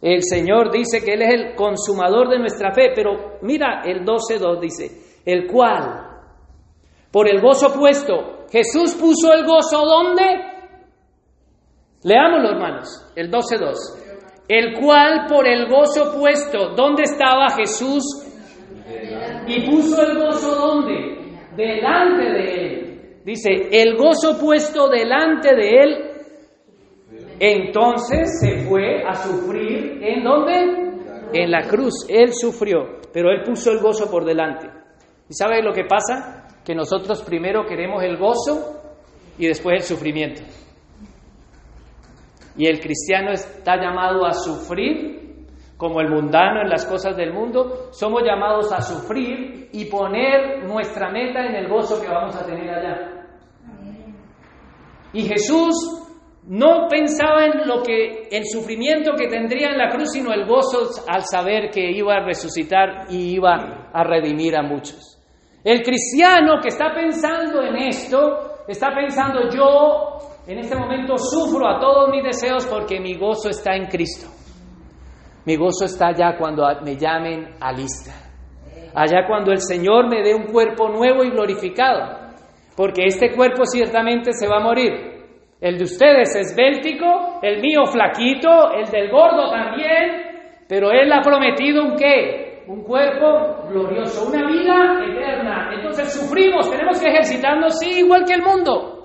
El 0.00 0.22
Señor 0.22 0.70
dice 0.70 1.04
que 1.04 1.12
Él 1.12 1.22
es 1.22 1.34
el 1.34 1.54
consumador 1.54 2.30
de 2.30 2.38
nuestra 2.38 2.72
fe, 2.72 2.92
pero 2.94 3.38
mira 3.42 3.82
el 3.84 4.04
12.2 4.04 4.60
dice, 4.60 5.20
el 5.26 5.46
cual, 5.46 6.06
por 7.10 7.28
el 7.28 7.40
gozo 7.42 7.74
puesto, 7.74 8.46
Jesús 8.50 8.94
puso 8.94 9.32
el 9.34 9.44
gozo 9.44 9.84
¿dónde? 9.84 10.57
Leámoslo, 12.04 12.50
hermanos, 12.50 13.12
el 13.16 13.30
12.2. 13.30 13.74
El 14.48 14.74
cual 14.80 15.26
por 15.28 15.46
el 15.46 15.68
gozo 15.68 16.18
puesto, 16.18 16.70
¿dónde 16.74 17.02
estaba 17.02 17.50
Jesús? 17.50 18.02
Y 19.46 19.66
puso 19.68 20.02
el 20.02 20.18
gozo 20.18 20.54
¿dónde? 20.54 21.36
Delante 21.56 22.24
de 22.24 22.66
él. 22.66 22.88
Dice, 23.24 23.50
el 23.72 23.96
gozo 23.96 24.38
puesto 24.40 24.88
delante 24.88 25.54
de 25.54 25.68
él, 25.68 26.08
entonces 27.40 28.40
se 28.40 28.66
fue 28.66 29.02
a 29.06 29.14
sufrir. 29.14 30.02
¿En 30.02 30.24
dónde? 30.24 30.54
En 31.34 31.50
la 31.50 31.68
cruz. 31.68 32.06
Él 32.08 32.32
sufrió, 32.32 33.00
pero 33.12 33.30
él 33.30 33.42
puso 33.44 33.70
el 33.70 33.80
gozo 33.80 34.10
por 34.10 34.24
delante. 34.24 34.66
¿Y 35.28 35.34
sabe 35.34 35.62
lo 35.62 35.72
que 35.72 35.84
pasa? 35.84 36.46
Que 36.64 36.74
nosotros 36.74 37.22
primero 37.22 37.66
queremos 37.66 38.02
el 38.02 38.16
gozo 38.16 38.80
y 39.38 39.46
después 39.46 39.74
el 39.74 39.82
sufrimiento. 39.82 40.42
Y 42.58 42.66
el 42.66 42.80
cristiano 42.80 43.30
está 43.30 43.76
llamado 43.76 44.26
a 44.26 44.32
sufrir 44.32 45.46
como 45.76 46.00
el 46.00 46.10
mundano 46.10 46.62
en 46.62 46.68
las 46.68 46.84
cosas 46.84 47.16
del 47.16 47.32
mundo. 47.32 47.88
Somos 47.92 48.22
llamados 48.24 48.72
a 48.72 48.82
sufrir 48.82 49.70
y 49.72 49.84
poner 49.84 50.64
nuestra 50.64 51.08
meta 51.10 51.46
en 51.46 51.54
el 51.54 51.68
gozo 51.68 52.02
que 52.02 52.08
vamos 52.08 52.34
a 52.36 52.44
tener 52.44 52.68
allá. 52.68 53.26
Y 55.12 55.22
Jesús 55.22 56.04
no 56.48 56.88
pensaba 56.88 57.44
en 57.44 57.68
lo 57.68 57.82
que 57.82 58.28
el 58.30 58.44
sufrimiento 58.46 59.12
que 59.16 59.28
tendría 59.28 59.68
en 59.68 59.78
la 59.78 59.90
cruz, 59.90 60.10
sino 60.12 60.32
el 60.32 60.46
gozo 60.46 60.88
al 61.06 61.22
saber 61.24 61.70
que 61.70 61.90
iba 61.92 62.16
a 62.16 62.24
resucitar 62.24 63.06
y 63.08 63.34
iba 63.34 63.88
a 63.92 64.04
redimir 64.04 64.56
a 64.56 64.62
muchos. 64.62 65.22
El 65.62 65.82
cristiano 65.82 66.60
que 66.60 66.68
está 66.68 66.92
pensando 66.92 67.62
en 67.62 67.76
esto, 67.76 68.64
está 68.66 68.88
pensando 68.94 69.48
yo 69.50 70.18
en 70.48 70.58
este 70.60 70.76
momento 70.76 71.18
sufro 71.18 71.68
a 71.68 71.78
todos 71.78 72.08
mis 72.08 72.24
deseos 72.24 72.66
porque 72.66 72.98
mi 72.98 73.18
gozo 73.18 73.50
está 73.50 73.76
en 73.76 73.84
Cristo. 73.84 74.28
Mi 75.44 75.56
gozo 75.56 75.84
está 75.84 76.08
allá 76.08 76.38
cuando 76.38 76.66
me 76.82 76.96
llamen 76.96 77.50
a 77.60 77.70
lista. 77.70 78.12
Allá 78.94 79.26
cuando 79.26 79.52
el 79.52 79.60
Señor 79.60 80.08
me 80.08 80.22
dé 80.22 80.34
un 80.34 80.46
cuerpo 80.46 80.88
nuevo 80.88 81.22
y 81.22 81.30
glorificado. 81.30 82.32
Porque 82.74 83.04
este 83.04 83.34
cuerpo 83.36 83.66
ciertamente 83.66 84.32
se 84.32 84.48
va 84.48 84.56
a 84.56 84.64
morir. 84.64 84.92
El 85.60 85.76
de 85.76 85.84
ustedes 85.84 86.34
es 86.34 86.56
béltico, 86.56 87.40
el 87.42 87.60
mío 87.60 87.84
flaquito, 87.84 88.72
el 88.72 88.86
del 88.90 89.10
gordo 89.10 89.50
también. 89.50 90.64
Pero 90.66 90.90
Él 90.90 91.12
ha 91.12 91.20
prometido 91.20 91.84
un 91.84 91.94
qué? 91.94 92.64
Un 92.66 92.84
cuerpo 92.84 93.68
glorioso, 93.68 94.26
una 94.26 94.46
vida 94.46 95.04
eterna. 95.04 95.72
Entonces 95.74 96.10
sufrimos, 96.10 96.70
tenemos 96.70 96.98
que 96.98 97.08
ejercitarnos, 97.08 97.78
sí, 97.78 98.00
igual 98.00 98.24
que 98.24 98.32
el 98.32 98.42
mundo 98.42 98.97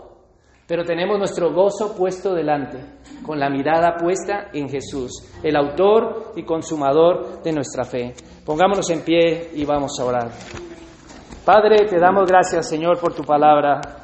pero 0.68 0.84
tenemos 0.84 1.18
nuestro 1.18 1.53
gozo 1.53 1.95
puesto 1.95 2.34
delante, 2.34 2.80
con 3.26 3.40
la 3.40 3.49
mirada 3.49 3.95
puesta 3.98 4.49
en 4.53 4.69
Jesús, 4.69 5.31
el 5.41 5.56
autor 5.56 6.34
y 6.35 6.44
consumador 6.44 7.41
de 7.44 7.52
nuestra 7.52 7.84
fe. 7.84 8.14
Pongámonos 8.45 8.90
en 8.90 9.02
pie 9.02 9.52
y 9.53 9.65
vamos 9.65 9.99
a 9.99 10.06
orar. 10.06 10.31
Padre, 11.45 11.85
te 11.88 11.99
damos 11.99 12.26
gracias, 12.26 12.69
Señor, 12.69 12.99
por 12.99 13.14
tu 13.14 13.23
palabra. 13.23 14.02